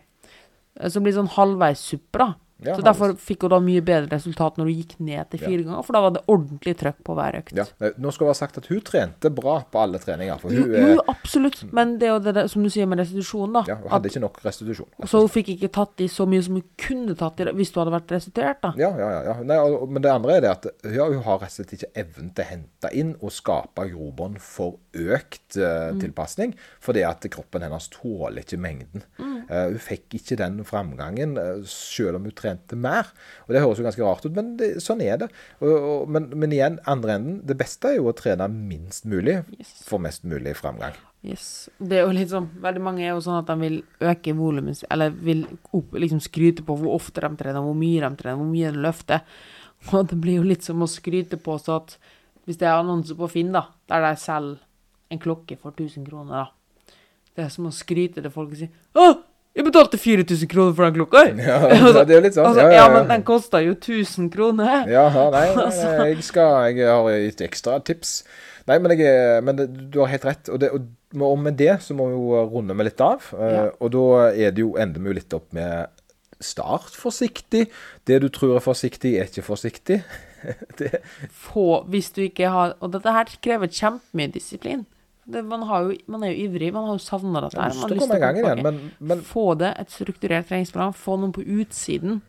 Eh, 0.80 0.88
Så 0.90 1.00
det 1.00 1.04
blir 1.04 1.14
sånn 1.20 1.30
halvveissuppe, 1.36 2.18
da. 2.18 2.34
Ja, 2.62 2.76
så 2.78 2.84
derfor 2.86 3.15
fikk 3.17 3.45
hun 3.45 3.54
da 3.56 3.60
mye 3.63 3.82
bedre 3.86 4.12
resultat 4.13 4.60
når 4.60 4.69
hun 4.69 4.82
gikk 4.84 4.95
ned 5.02 5.32
til 5.32 5.41
fire 5.41 5.63
ganger, 5.65 5.86
for 5.86 5.97
da 5.97 6.02
var 6.06 6.13
det 6.15 6.21
ordentlig 6.30 6.76
trøkk 6.78 7.00
på 7.08 7.15
hver 7.17 7.38
økt. 7.39 7.54
Ja. 7.58 7.65
Eh, 7.82 7.95
Nå 8.02 8.13
skal 8.13 8.28
det 8.28 8.32
være 8.32 8.39
sagt 8.41 8.60
at 8.62 8.69
hun 8.69 8.84
trente 8.86 9.32
bra 9.34 9.56
på 9.65 9.82
alle 9.82 10.02
treninger. 10.02 10.38
For 10.41 10.54
hun 10.54 10.76
jo, 10.76 10.84
jo, 10.95 11.06
absolutt, 11.12 11.63
men 11.74 11.95
det 12.02 12.10
er 12.10 12.13
jo 12.13 12.19
det 12.28 12.36
der, 12.38 12.52
som 12.52 12.65
du 12.65 12.69
sier 12.74 12.89
med 12.89 13.02
restitusjon, 13.02 13.58
da. 13.58 13.63
ja, 13.69 13.80
hun 13.80 13.89
at, 13.89 13.95
hadde 13.95 14.12
ikke 14.12 14.24
nok 14.26 14.38
restitusjon. 14.45 14.91
så 15.10 15.24
hun 15.24 15.32
fikk 15.34 15.54
ikke 15.56 15.71
tatt 15.80 16.06
i 16.06 16.10
så 16.12 16.28
mye 16.30 16.45
som 16.45 16.60
hun 16.60 16.67
kunne 16.86 17.17
tatt 17.17 17.41
i 17.41 17.50
hvis 17.58 17.74
du 17.74 17.82
hadde 17.82 17.95
vært 17.95 18.13
restituert, 18.13 18.62
da. 18.62 18.74
Ja, 18.80 18.91
ja, 19.00 19.10
ja. 19.15 19.21
ja. 19.32 19.38
Nei, 19.47 19.60
men 19.89 20.06
det 20.06 20.13
andre 20.13 20.38
er 20.38 20.45
det 20.45 20.54
at 20.54 20.69
ja, 20.86 21.08
hun 21.10 21.24
har 21.26 21.41
rett 21.41 21.52
og 21.52 21.58
slett 21.58 21.76
ikke 21.80 21.91
evnen 22.04 22.30
til 22.36 22.45
å 22.45 22.52
hente 22.52 22.93
inn 23.02 23.15
og 23.19 23.34
skape 23.34 23.88
grobånd 23.89 24.38
for 24.43 24.78
økt 24.91 25.58
eh, 25.58 25.89
tilpasning, 26.02 26.54
fordi 26.84 27.06
at 27.08 27.26
kroppen 27.32 27.65
hennes 27.65 27.89
tåler 27.93 28.43
ikke 28.43 28.60
mengden. 28.62 29.06
Eh, 29.52 29.67
hun 29.71 29.82
fikk 29.82 30.15
ikke 30.19 30.38
den 30.39 30.62
framgangen, 30.67 31.38
uh, 31.39 31.63
selv 31.67 32.19
om 32.19 32.28
hun 32.28 32.36
trente 32.36 32.51
mer. 32.78 33.10
Og 33.48 33.54
Det 33.54 33.62
høres 33.64 33.80
jo 33.80 33.86
ganske 33.86 34.04
rart 34.06 34.26
ut, 34.26 34.34
men 34.36 34.56
det, 34.58 34.70
sånn 34.84 35.02
er 35.02 35.18
det. 35.24 35.30
Og, 35.62 35.72
og, 35.72 36.10
men, 36.10 36.30
men 36.36 36.52
igjen, 36.56 36.80
andre 36.90 37.16
enden, 37.20 37.40
det 37.48 37.58
beste 37.60 37.92
er 37.92 37.98
jo 38.00 38.10
å 38.12 38.16
trene 38.18 38.48
minst 38.52 39.06
mulig 39.06 39.40
Yes. 39.58 39.72
for 39.88 40.00
mest 40.00 40.24
mulig 40.24 40.56
framgang. 40.60 40.94
Yes. 41.24 41.70
Det 41.78 42.00
er 42.00 42.08
jo 42.08 42.14
litt 42.18 42.32
sånn, 42.32 42.48
Veldig 42.64 42.82
mange 42.82 43.04
er 43.06 43.12
jo 43.14 43.22
sånn 43.22 43.40
at 43.44 43.50
de 43.52 43.56
vil 43.62 43.76
øke 44.02 44.34
volumet 44.34 44.84
eller 44.90 45.12
vil 45.14 45.44
opp, 45.72 45.94
liksom 45.94 46.22
skryte 46.24 46.64
på 46.66 46.78
hvor 46.80 46.96
ofte 46.98 47.22
de 47.22 47.30
trener, 47.38 47.62
hvor 47.62 47.78
mye 47.78 48.02
de 48.02 48.16
trener, 48.18 48.40
hvor 48.42 48.50
mye 48.50 48.72
de 48.74 48.82
løfter. 48.82 49.22
Og 49.92 50.08
det 50.10 50.18
blir 50.22 50.40
jo 50.40 50.48
litt 50.50 50.66
som 50.66 50.82
å 50.82 50.90
skryte 50.90 51.38
på 51.42 51.58
så 51.62 51.80
at 51.82 51.98
hvis 52.46 52.58
det 52.58 52.66
er 52.68 52.80
annonse 52.80 53.14
på 53.18 53.30
Finn, 53.30 53.52
da, 53.54 53.68
der 53.90 54.02
de 54.08 54.16
selger 54.18 54.58
en 55.12 55.20
klokke 55.22 55.58
for 55.62 55.76
1000 55.76 56.08
kroner, 56.08 56.48
da. 56.48 56.96
Det 57.36 57.44
er 57.46 57.52
som 57.54 57.68
å 57.70 57.72
skryte 57.76 58.22
til 58.24 58.32
folk 58.34 58.52
og 58.52 58.58
si 58.60 58.68
'Å, 58.96 59.06
jeg 59.56 59.66
betalte 59.68 59.98
4000 60.00 60.48
kroner 60.52 60.74
for 60.78 60.86
den 60.88 60.96
klokka!' 60.96 61.26
Ja, 61.50 61.58
det 62.06 62.14
er 62.16 62.20
jo 62.20 62.24
litt 62.28 62.38
sånn. 62.38 62.48
Altså, 62.52 62.62
ja, 62.62 62.72
ja, 62.72 62.86
ja, 62.86 62.88
men 62.94 63.10
den 63.12 63.24
koster 63.28 63.60
jo 63.66 63.74
1000 63.76 64.30
kroner. 64.34 64.86
Ja, 64.96 65.08
nei, 65.34 65.48
nei, 65.56 65.68
jeg 66.14 66.24
skal 66.24 66.72
Jeg 66.78 66.88
har 66.88 67.10
gitt 67.26 67.42
ekstra 67.48 67.80
tips. 67.84 68.22
Nei, 68.70 68.78
men, 68.80 68.94
jeg, 68.96 69.08
er- 69.10 69.42
men 69.44 69.58
du 69.92 70.00
har 70.00 70.12
helt 70.14 70.26
rett. 70.26 70.50
Og, 70.54 70.60
det, 70.62 70.70
og, 70.72 71.40
med 71.42 71.58
det 71.60 71.80
så 71.84 71.96
må 71.98 72.08
vi 72.12 72.16
jo 72.16 72.44
runde 72.54 72.76
med 72.78 72.88
litt 72.88 73.02
av. 73.02 73.26
eh. 73.36 73.72
Og 73.82 73.92
da 73.92 74.06
er 74.32 74.54
det 74.56 74.62
jo 74.64 74.76
ender 74.80 75.02
vi 75.02 75.12
jo 75.12 75.18
litt 75.18 75.34
opp 75.34 75.50
med 75.58 75.90
Start 76.42 76.96
forsiktig. 76.98 77.68
Det 78.08 78.16
du 78.24 78.30
tror 78.34 78.56
er 78.58 78.64
forsiktig, 78.66 79.12
er 79.20 79.28
ikke 79.30 79.44
forsiktig. 79.46 80.00
det, 80.80 81.02
få 81.30 81.84
hvis 81.92 82.10
du 82.16 82.24
ikke 82.26 82.50
har 82.50 82.72
Og 82.82 82.90
dette 82.96 83.12
her 83.14 83.30
krever 83.46 83.70
kjempemye 83.70 84.32
disiplin. 84.34 84.86
Det, 85.32 85.44
man, 85.48 85.63
har 85.70 85.88
jo, 85.88 85.96
man 86.12 86.26
er 86.26 86.34
jo 86.34 86.48
ivrig, 86.48 86.72
man 86.76 86.89
har 86.89 86.98
jo 86.98 87.04
savna 87.04 87.44
dette. 87.46 87.58
jeg 87.58 87.63
har 87.63 87.74
lyst 87.74 87.88
til 87.88 87.98
å 87.98 88.04
komme 88.04 88.20
i 88.20 88.24
gang 88.24 88.39
igjen, 88.41 88.64
men, 88.68 88.80
men 88.99 89.24
Få 89.26 89.51
det, 89.60 89.74
et 89.82 89.93
strukturert 89.93 90.49
treningsprogram. 90.49 90.95
Få 90.97 91.18
noen 91.22 91.34
på 91.36 91.45
utsiden 91.45 92.20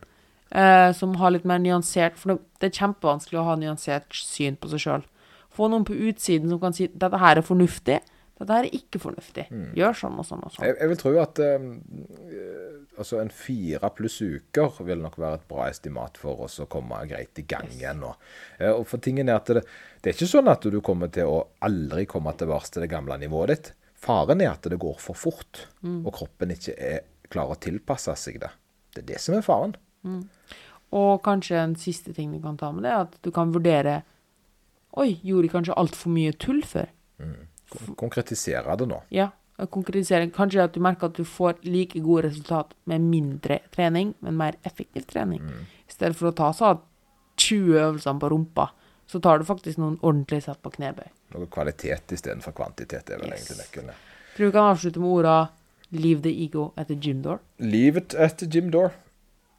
eh, 0.49 0.89
som 0.97 1.17
har 1.21 1.35
litt 1.35 1.47
mer 1.49 1.61
nyansert 1.63 2.17
For 2.19 2.33
det, 2.33 2.39
det 2.61 2.71
er 2.71 2.79
kjempevanskelig 2.81 3.41
å 3.41 3.47
ha 3.49 3.57
nyansert 3.59 4.17
syn 4.17 4.57
på 4.59 4.71
seg 4.73 4.85
sjøl. 4.85 5.05
Få 5.53 5.69
noen 5.69 5.85
på 5.85 5.95
utsiden 6.09 6.49
som 6.49 6.61
kan 6.61 6.73
si 6.73 6.89
'dette 6.89 7.19
her 7.21 7.37
er 7.37 7.45
fornuftig', 7.45 8.01
'dette 8.39 8.55
her 8.55 8.65
er 8.65 8.73
ikke 8.73 9.01
fornuftig'. 9.01 9.51
Mm. 9.53 9.67
Gjør 9.77 9.99
sånn 9.99 10.17
og 10.17 10.25
sånn 10.25 10.41
og 10.41 10.55
sånn. 10.55 10.65
jeg, 10.65 10.77
jeg 10.79 10.91
vil 10.91 11.01
tro 11.03 11.13
at 11.21 11.41
eh, 11.45 11.67
altså 12.97 13.19
en 13.21 13.29
fire 13.33 13.89
pluss 13.95 14.19
uker 14.21 14.81
vil 14.87 15.01
nok 15.03 15.17
være 15.21 15.41
et 15.41 15.47
bra 15.49 15.67
estimat 15.69 16.17
for 16.21 16.45
oss 16.47 16.59
å 16.61 16.69
komme 16.69 16.99
greit 17.09 17.39
i 17.41 17.45
gang 17.45 17.69
igjen 17.73 18.01
nå. 18.03 18.13
Eh, 18.59 18.71
og 18.71 18.87
for 18.89 19.03
tingen 19.03 19.29
er 19.29 19.41
at 19.41 19.53
det, 19.59 19.63
det 20.03 20.11
er 20.11 20.17
ikke 20.17 20.27
sånn 20.33 20.51
at 20.51 20.65
du 20.67 20.81
kommer 20.83 21.07
til 21.15 21.29
å 21.31 21.37
aldri 21.63 22.03
komme 22.11 22.33
tilbake 22.35 22.73
til 22.73 22.83
det 22.83 22.91
gamle 22.91 23.15
nivået 23.21 23.53
ditt. 23.53 23.69
Faren 24.03 24.43
er 24.43 24.51
at 24.51 24.67
det 24.67 24.81
går 24.81 24.97
for 24.99 25.15
fort, 25.15 25.61
og 25.79 26.09
kroppen 26.11 26.51
ikke 26.51 26.75
er 26.75 27.05
klar 27.31 27.53
å 27.53 27.55
tilpasse 27.55 28.11
seg 28.19 28.41
det. 28.43 28.49
Det 28.91 29.05
er 29.05 29.07
det 29.13 29.21
som 29.23 29.37
er 29.37 29.45
faren. 29.45 29.77
Og 30.93 31.13
kanskje 31.25 31.61
en 31.61 31.77
siste 31.79 32.11
ting 32.13 32.33
du 32.35 32.41
kan 32.43 32.59
ta 32.59 32.73
med 32.75 32.83
det, 32.83 32.91
er 32.91 33.05
at 33.07 33.15
du 33.23 33.31
kan 33.33 33.53
vurdere 33.53 34.01
Oi, 34.93 35.15
gjorde 35.25 35.47
jeg 35.47 35.51
kanskje 35.55 35.75
altfor 35.81 36.11
mye 36.13 36.33
tull 36.37 36.59
før? 36.69 36.91
Mm. 37.17 37.47
Konkretisere 37.97 38.75
det 38.77 38.85
nå. 38.91 38.99
Ja. 39.09 39.31
Konkretisere. 39.73 40.27
Kanskje 40.33 40.67
at 40.67 40.75
du 40.75 40.83
merker 40.85 41.09
at 41.09 41.17
du 41.17 41.25
får 41.25 41.63
like 41.65 41.97
gode 42.05 42.27
resultat 42.27 42.75
med 42.89 43.01
mindre 43.01 43.57
trening, 43.73 44.11
men 44.21 44.37
mer 44.37 44.59
effektiv 44.61 45.07
trening. 45.09 45.41
I 45.89 45.95
stedet 45.95 46.17
for 46.19 46.29
å 46.29 46.35
ta 46.37 46.51
sånn 46.53 46.83
20 47.41 47.79
øvelser 47.79 48.19
på 48.21 48.29
rumpa, 48.35 48.67
så 49.07 49.19
tar 49.21 49.39
du 49.39 49.45
faktisk 49.45 49.77
noen 49.81 49.97
ordentlige 50.01 50.47
sett 50.47 50.61
på 50.63 50.71
knebøy. 50.73 51.07
Noe 51.33 51.49
kvalitet 51.51 52.13
istedenfor 52.15 52.53
kvantitet 52.55 53.09
er 53.09 53.19
vel 53.21 53.31
Yes. 53.31 53.49
egentlig 53.49 53.57
nøkkelen. 53.63 53.95
Tror 54.37 54.45
vi 54.45 54.51
kan 54.51 54.69
avslutte 54.71 54.99
med 54.99 55.09
orda 55.09 55.47
'leave 55.91 56.21
the 56.21 56.43
ego 56.43 56.71
at 56.77 56.87
the 56.87 56.95
gym 56.95 57.21
door'. 57.23 57.39
Leave 57.59 57.97
it 57.97 58.13
at 58.15 58.37
the 58.37 58.47
gym 58.47 58.71
Door. 58.71 58.91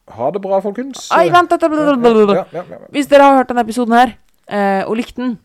Ha 0.08 0.30
det 0.30 0.42
bra, 0.42 0.60
folkens. 0.60 1.08
Ai, 1.10 1.30
vent, 1.32 1.50
ja, 1.50 2.44
ja, 2.52 2.62
ja. 2.70 2.76
Hvis 2.92 3.06
dere 3.08 3.22
har 3.22 3.36
hørt 3.38 3.48
denne 3.48 3.60
episoden 3.64 3.94
her, 3.96 4.12
eh, 4.48 4.84
og 4.84 4.96
likte 4.96 5.22
den, 5.22 5.38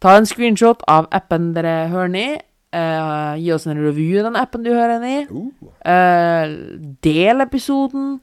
ta 0.00 0.16
en 0.16 0.26
screenshot 0.26 0.82
av 0.88 1.08
appen 1.12 1.52
dere 1.54 1.88
hører 1.88 2.08
den 2.08 2.16
i. 2.16 2.38
Eh, 2.72 3.34
gi 3.36 3.52
oss 3.52 3.66
en 3.66 3.76
review 3.76 4.20
i 4.20 4.22
den 4.24 4.36
appen 4.36 4.64
du 4.64 4.70
hører 4.72 4.98
den 4.98 5.04
i. 5.04 5.26
Uh, 5.28 5.50
Eh, 5.84 6.48
del 7.04 7.40
episoden. 7.44 8.20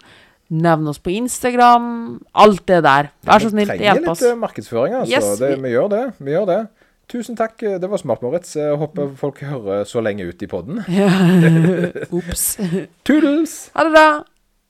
Nevn 0.50 0.88
oss 0.89 0.97
på 1.00 1.12
Instagram. 1.14 2.20
Alt 2.34 2.66
det 2.68 2.82
der. 2.84 3.12
Vær 3.26 3.39
så 3.43 3.52
snill, 3.54 3.70
hjelp 3.70 4.02
oss. 4.02 4.06
Vi 4.06 4.10
oss. 4.10 4.22
litt 4.22 4.32
eh, 4.32 4.38
markedsføring, 4.41 4.95
altså. 5.04 5.14
Yes, 5.14 5.39
det, 5.39 5.52
vi- 5.62 5.74
gjør 5.76 5.89
det. 5.93 6.04
Vi 6.20 6.32
gjør 6.34 6.45
det. 6.50 6.60
Tusen 7.10 7.38
takk. 7.38 7.58
Det 7.82 7.89
var 7.89 7.97
smart, 7.97 8.22
Moritz. 8.22 8.56
Jeg 8.56 8.76
håper 8.78 9.14
folk 9.18 9.39
hører 9.41 9.84
så 9.89 10.02
lenge 10.02 10.26
ut 10.30 10.41
i 10.41 10.50
podden. 10.50 10.82
Ops. 12.18 12.58
Toodles! 13.06 13.72
Ha 13.76 13.86
det 13.86 13.93
bra. 13.93 14.08